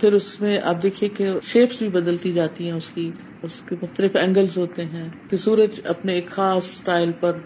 پھر 0.00 0.12
اس 0.12 0.40
میں 0.40 0.58
آپ 0.64 0.82
دیکھیے 0.82 1.10
کہ 1.10 1.30
شیپس 1.42 1.78
بھی 1.78 1.88
بدلتی 1.88 2.32
جاتی 2.32 2.64
ہیں 2.64 2.72
اس 2.72 2.90
کی 2.90 3.10
اس 3.42 3.62
کے 3.68 3.76
مختلف 3.82 4.16
اینگلز 4.16 4.58
ہوتے 4.58 4.84
ہیں 4.84 5.08
کہ 5.30 5.36
سورج 5.36 5.80
اپنے 5.84 6.12
ایک 6.12 6.30
خاص 6.30 6.64
اسٹائل 6.64 7.12
پر 7.20 7.38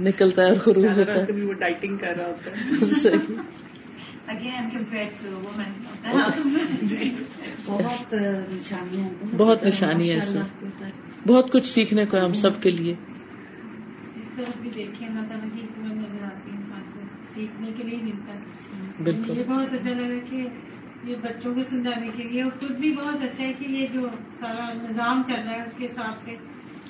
نکلتا 0.00 0.42
ہے 0.42 0.48
اور 0.48 0.56
غروب 0.66 0.84
ہوتا 0.84 1.14
ہے۔ 1.14 1.42
وہ 1.44 1.52
ڈائٹنگ 1.52 1.96
کر 1.96 2.16
رہا 2.16 2.26
ہوتا 2.26 2.50
جی۔ 6.82 7.14
بہت 9.36 9.66
نشانی 9.66 10.10
ہے 10.10 10.16
اس 10.16 10.32
میں۔ 10.32 10.90
بہت 11.26 11.52
کچھ 11.52 11.66
سیکھنے 11.66 12.06
کو 12.06 12.16
ہے 12.16 12.22
ہم 12.22 12.32
سب 12.32 12.62
کے 12.62 12.70
لیے۔ 12.70 12.94
جس 14.16 14.30
طرف 14.36 14.60
بھی 14.60 14.70
دیکھیں 14.74 15.08
اللہ 15.08 15.20
تعالیٰ 15.28 15.48
کی 15.54 15.60
حکمت 15.60 15.92
نظر 15.92 16.24
آتی 16.24 16.50
ہے 16.50 16.56
انسان 16.56 16.82
کو 16.94 17.00
سیکھنے 17.34 17.72
کے 17.76 17.82
لیے 17.82 17.98
ملتا 18.02 18.32
ہے۔ 18.32 18.38
بالکل۔ 19.02 19.38
یہ 19.38 19.44
بہت 19.44 19.72
اچھا 19.72 19.90
لگا 19.90 20.18
کہ 20.30 20.46
یہ 21.04 21.16
بچوں 21.22 21.54
کو 21.54 21.64
سمجھانے 21.64 22.08
کے 22.16 22.22
لیے 22.22 22.42
اور 22.42 22.50
خود 22.60 22.70
بھی 22.70 22.92
بہت 22.92 23.22
اچھا 23.22 23.44
ہے 23.44 23.52
کہ 23.58 23.64
یہ 23.68 23.86
جو 23.92 24.08
سارا 24.40 24.72
نظام 24.74 25.22
چل 25.28 25.40
رہا 25.44 25.52
ہے، 25.52 25.62
اس 25.66 25.76
کے 25.78 25.86
حساب 25.86 26.20
سے 26.24 26.34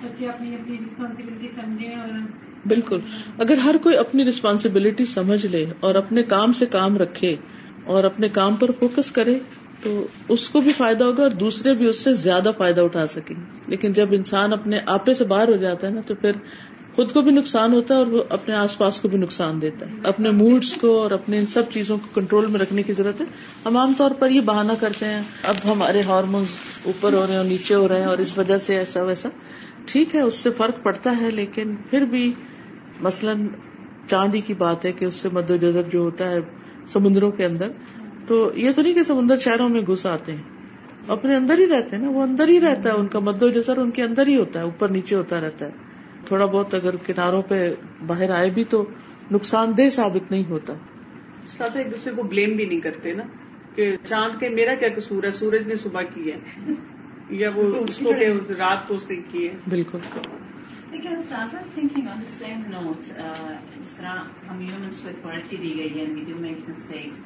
بچے 0.03 0.29
اپنی 0.29 0.55
اپنی 0.55 0.77
رسپانسبلٹی 0.77 1.49
سمجھیں 1.49 1.95
اور 1.95 2.19
بالکل۔ 2.67 3.01
اگر 3.39 3.59
ہر 3.59 3.77
کوئی 3.83 3.97
اپنی 3.97 4.25
رسپانسبلٹی 4.25 5.05
سمجھ 5.05 5.47
لے 5.47 5.65
اور 5.81 5.95
اپنے 5.95 6.23
کام 6.23 6.53
سے 6.53 6.67
کام 6.67 6.97
رکھے 6.99 7.35
اور 7.85 8.05
اپنے 8.05 8.29
کام 8.29 8.55
پر 8.55 8.71
فوکس 8.79 9.13
کرے، 9.13 9.39
تو 9.83 10.07
اس 10.29 10.49
کو 10.51 10.61
بھی 10.61 10.73
فائدہ 10.73 11.05
ہوگا 11.05 11.23
اور 11.23 11.31
دوسرے 11.31 11.75
بھی 11.75 11.87
اس 11.87 11.99
سے 11.99 12.15
زیادہ 12.15 12.51
فائدہ 12.59 12.81
اٹھا 12.81 13.07
سکیں 13.07 13.37
لیکن 13.67 13.93
جب 13.93 14.09
انسان 14.13 14.53
اپنے 14.53 14.79
آپے 14.87 15.15
سے 15.15 15.25
باہر 15.25 15.49
ہو 15.49 15.57
جاتا 15.57 15.87
ہے 15.87 15.93
نا، 15.93 16.01
تو 16.01 16.15
پھر 16.15 16.33
خود 16.99 17.13
کو 17.13 17.23
بھی 17.23 17.31
نقصان 17.31 17.73
ہوتا 17.73 17.95
ہے 17.95 17.99
اور 17.99 18.07
وہ 18.07 18.23
اپنے 18.31 18.55
آس 18.55 18.79
پاس 18.79 19.01
کو 19.01 19.09
بھی 19.09 19.19
نقصان 19.19 19.63
دیتا 19.63 19.87
ہے۔ 19.87 19.93
اپنے 20.05 20.31
موڈس 20.31 20.75
کو 20.75 21.03
اور 21.03 21.11
اپنے 21.11 21.39
ان 21.39 21.47
سب 21.47 21.63
چیزوں 21.71 21.97
کو 21.97 22.21
کنٹرول 22.21 22.47
میں 22.47 22.61
رکھنے 22.61 22.83
کی 22.83 22.93
ضرورت 22.93 23.21
ہے۔ 23.21 23.27
ہم 23.67 23.77
عام 23.77 23.93
طور 23.97 24.11
پر 24.11 24.31
یہ 24.31 24.41
بہانہ 24.41 24.73
کرتے 24.81 25.07
ہیں، 25.07 25.23
اب 25.43 25.73
ہمارے 25.73 26.01
ہارمونس 26.01 26.49
اوپر 26.85 27.13
ہو 27.13 27.21
رہے 27.21 27.31
ہیں 27.31 27.37
اور 27.37 27.45
نیچے 27.45 27.75
ہو 27.75 27.89
رہے 27.89 27.99
ہیں 27.99 28.07
اور 28.07 28.19
اس 28.19 28.39
وجہ 28.39 28.59
سے 28.59 28.79
ایسا 28.79 29.03
ویسا۔ 29.03 29.29
ٹھیک 29.87 30.15
ہے، 30.15 30.21
اس 30.21 30.35
سے 30.35 30.51
فرق 30.51 30.83
پڑتا 30.83 31.17
ہے، 31.21 31.31
لیکن 31.31 31.75
پھر 31.91 32.05
بھی 32.05 32.33
مثلاً 33.01 33.47
چاندی 34.11 34.41
کی 34.41 34.55
بات 34.55 34.85
ہے 34.85 34.93
کہ 34.93 35.05
اس 35.05 35.15
سے 35.15 35.29
مد 35.33 35.51
و 35.51 35.57
جزر 35.57 35.83
جو 35.83 36.01
ہوتا 36.01 36.31
ہے 36.31 36.39
سمندروں 36.87 37.31
کے 37.31 37.45
اندر، 37.45 37.69
تو 38.27 38.51
یہ 38.55 38.71
تو 38.77 38.83
نہیں 38.83 38.95
کہ 38.95 39.03
سمندر 39.03 39.37
شہروں 39.37 39.69
میں 39.69 39.81
گھس 39.81 40.07
آتے 40.07 40.33
ہیں۔ 40.33 40.43
اپنے 41.09 41.37
اندر 41.37 41.59
ہی 41.59 41.67
رہتے 41.67 41.97
ہیں 41.97 42.03
نا، 42.03 42.11
وہ 42.11 42.23
اندر 42.23 42.49
ہی 42.49 42.61
رہتا 42.61 42.89
ہے، 42.89 42.95
ان 42.95 43.07
کا 43.07 43.19
مد 43.19 43.43
و 43.43 43.49
جزر 43.49 43.77
ان 43.77 43.91
کے 43.91 44.03
اندر 44.03 44.27
ہی 44.27 44.37
ہوتا 44.37 44.59
ہے، 44.59 44.65
اوپر 44.65 44.89
نیچے 44.89 45.15
ہوتا 45.15 45.41
رہتا 45.41 45.65
ہے۔ 45.65 45.88
تھوڑا 46.29 46.47
بہت 46.47 46.75
اگر 46.75 46.97
کناروں 47.07 47.43
پہ 47.43 47.75
باہر 48.07 48.31
آئے 48.31 48.51
بھی 48.51 48.65
تو 48.65 48.85
نقصان 49.31 49.73
دہ 49.79 49.89
ثابت 49.91 50.31
نہیں 50.31 50.45
ہوتا۔ 50.49 50.73
ایک 51.75 51.91
دوسرے 51.91 52.13
کو 52.17 52.23
بلیم 52.23 52.57
بھی 52.57 52.65
نہیں 52.65 52.81
کرتے 52.81 53.13
نا 53.13 53.23
کہ 53.75 53.97
چاند 54.05 54.41
کے 54.41 54.49
میرا 54.49 54.75
کیا 54.75 54.89
قصور 54.97 55.25
ہے؟ 55.25 55.31
سورج 55.31 55.67
نے 55.67 55.77
صبح 55.77 56.03
کی 56.03 56.33
ہے۔ 56.33 56.39
یا 57.31 57.51
وہ 57.55 57.63
اس 57.63 57.99
کو 57.99 58.13
کہ 58.19 58.53
رات 58.53 58.89
کو 58.89 58.95
اس 58.95 59.11
نے 59.11 59.17
کی 59.31 59.49
ہے۔ 59.49 59.53
بالکل۔ 59.69 59.99
لیکن 60.91 61.21
سازا 61.21 61.59
thinking 61.75 62.09
on 62.09 62.21
the 62.21 62.27
same 62.27 62.63
note 62.67 63.05
جس 63.81 63.95
طرح 63.95 64.17
ہم 64.51 64.61
ہیومنس 64.61 65.01
کو 65.01 65.09
اتھارٹی 65.09 65.57
دی 65.57 65.75
گئی 65.79 65.99
ہے 65.99 66.05
وی 66.15 66.21
ڈو 66.21 66.41
میک 66.41 66.69
مسٹیکس 66.69 67.21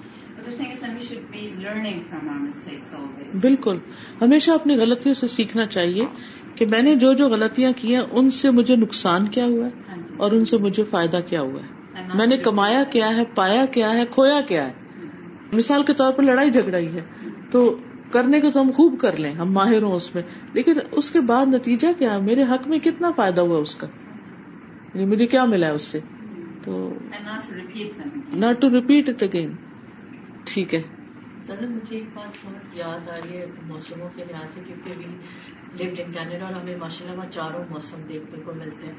بالکل۔ 3.43 3.79
ہمیشہ 4.21 4.51
اپنی 4.51 4.77
غلطیوں 4.77 5.15
سے 5.15 5.29
سیکھنا 5.29 5.67
چاہیے۔ 5.67 6.07
کہ 6.55 6.67
میں 6.67 6.83
نے 6.83 6.95
جو 6.95 7.13
جو 7.13 7.29
غلطیاں 7.29 7.73
کی 7.77 7.95
ہیں 7.95 8.03
ان 8.11 8.31
سے 8.31 8.51
مجھے 8.51 8.77
نقصان 8.77 9.29
کیا 9.29 9.47
ہوا 9.47 9.67
ہے 9.67 9.71
اور 10.17 10.33
ان 10.33 10.45
سے 10.45 10.57
مجھے 10.57 10.85
فائدہ 10.85 11.21
کیا 11.27 11.41
ہوا 11.41 11.61
ہے۔ 11.61 11.83
میں 12.15 12.27
نے 12.27 12.37
کمایا 12.37 12.85
کیا 12.85 13.17
ہے 13.17 13.23
پایا 13.35 13.65
کیا 13.65 13.95
ہے 13.95 14.05
کھویا 14.11 14.41
کیا 14.41 14.69
ہے۔ 14.69 14.73
مثال 15.53 15.83
کے 15.83 15.93
طور 15.93 16.13
پر 16.13 16.23
لڑائی 16.23 16.51
جھگڑا 16.51 16.79
ہی 16.79 16.87
ہے۔ 16.87 17.01
تو 17.51 17.77
کرنے 18.11 18.41
کو 18.41 18.51
تو 18.51 18.61
ہم 18.61 18.71
خوب 18.71 19.01
کر 19.01 19.17
لیں 19.17 19.33
ہم 19.35 19.53
ماہر 19.53 19.83
ہوں 19.83 19.93
اس 19.93 20.15
میں۔ 20.15 20.23
لیکن 20.53 20.73
اس 20.91 21.11
کے 21.11 21.21
بعد 21.21 21.47
نتیجہ 21.47 21.87
کیا 21.99 22.19
میرے 22.19 22.43
حق 22.43 22.69
میں 22.69 22.79
کتنا 22.79 23.11
فائدہ 23.17 23.41
ہوا 23.41 23.59
اس 23.59 23.75
کا؟ 23.75 23.87
یعنی 24.95 25.05
مجھے 25.05 25.27
کیا 25.27 25.45
ملا 25.45 25.67
ہے 25.67 25.73
اس 25.73 25.83
سے؟ 25.83 26.01
تو 26.65 26.93
not 28.33 28.61
to 28.61 28.71
repeat 28.71 29.09
it 29.09 29.23
again 29.23 29.53
ٹھیک 30.45 30.75
ہے۔ 30.75 30.83
سر 31.41 31.67
مجھے 31.67 31.97
ایک 31.97 32.05
بات 32.15 32.47
بہت 32.47 32.79
یاد 32.79 33.09
آ 33.09 33.17
رہی 33.17 33.37
ہے 33.37 33.47
موسموں 33.63 34.09
کے 34.17 34.25
لحاظ 34.31 34.55
سے 34.55 34.61
کیونکہ 34.67 34.91
بھی 34.97 35.07
لفٹ 35.75 36.01
ان 36.01 36.13
کینیڈا 36.13 36.47
اور 36.47 36.55
ہمیں 36.55 36.77
ماشاء 36.77 37.07
اللہ 37.07 37.19
وہاں 37.19 37.31
چاروں 37.31 37.65
موسم 37.71 38.03
دیکھنے 38.09 38.43
کو 38.45 38.53
ملتے 38.55 38.87
ہیں۔ 38.87 38.95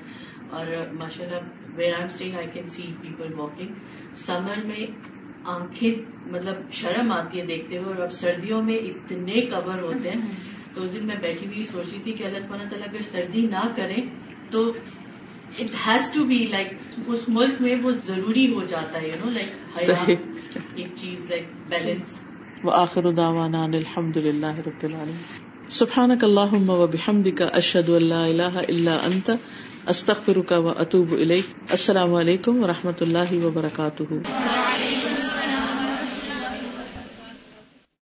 اور 0.50 0.66
ماشاء 0.94 1.26
اللہ 1.26 1.76
where 1.76 1.94
I 1.94 2.04
stay 2.04 2.36
I 2.36 2.48
can 2.54 2.66
see 2.66 2.84
people 3.02 3.34
walking 3.34 3.74
summer 4.16 4.66
میں 4.66 4.86
آنکھیں 5.44 5.94
مطلب 6.32 6.72
شرم 6.72 7.12
آتی 7.12 7.40
ہے 7.40 7.46
دیکھتے 7.46 7.78
ہوئے 7.78 7.94
اور 7.94 8.04
اب 8.04 8.12
سردیوں 8.12 8.64
میں 8.64 8.78
اتنے 8.78 9.42
کور 9.42 9.82
ہوتے 9.82 10.10
ہیں۔ 10.10 10.22
تو 10.74 10.84
اس 10.84 10.94
دن 10.94 11.08
میں 11.08 11.16
بیٹھی 11.16 11.48
ہوئی 11.48 11.64
سوچ 11.64 11.86
رہی 11.92 12.00
تھی 12.04 12.12
کہ 12.12 12.24
اللہ 12.24 12.40
سبحانہ 12.40 12.70
تعالیٰ 12.70 12.88
اگر 12.90 13.02
سردی 13.02 13.42
نہ 13.42 13.68
کرے 13.76 14.02
تو 14.50 14.70
it 15.60 15.88
has 15.88 16.12
to 16.14 16.24
be 16.24 16.46
like 16.50 16.68
اس 17.08 17.30
ملک 17.30 17.62
میں 17.62 17.76
وہ 17.82 17.92
ضروری 17.92 18.54
ہو 18.54 18.64
جاتا 18.64 19.02
ہے 19.02 19.08
یو 19.08 19.26
نو 19.26 19.32
لائک 19.32 19.80
ایک 20.76 20.88
چیز 20.96 21.30
لائک 21.30 21.44
بیلنس 21.70 22.20
وآخر 22.64 23.12
دعوانا 23.12 23.64
ان 23.64 23.74
الحمد 23.74 24.18
للہ 24.18 24.60
رب 24.66 24.84
العالمین۔ 24.84 25.53
سبحانک 25.74 26.24
اللہم 26.24 26.70
و 26.70 26.86
بحمدک 26.88 27.42
اشہد 27.54 27.90
اللہ 27.90 28.26
الہ 28.26 28.58
الا 28.68 28.98
انت 29.06 29.30
استغفرک 29.88 30.54
و 30.58 30.70
اتوب 30.78 31.14
الیک 31.14 31.54
السلام 31.70 32.14
علیکم 32.16 32.64
و 32.64 32.68
رحمۃ 32.68 33.02
اللہ 33.02 33.34
وبرکاتہ 33.46 34.04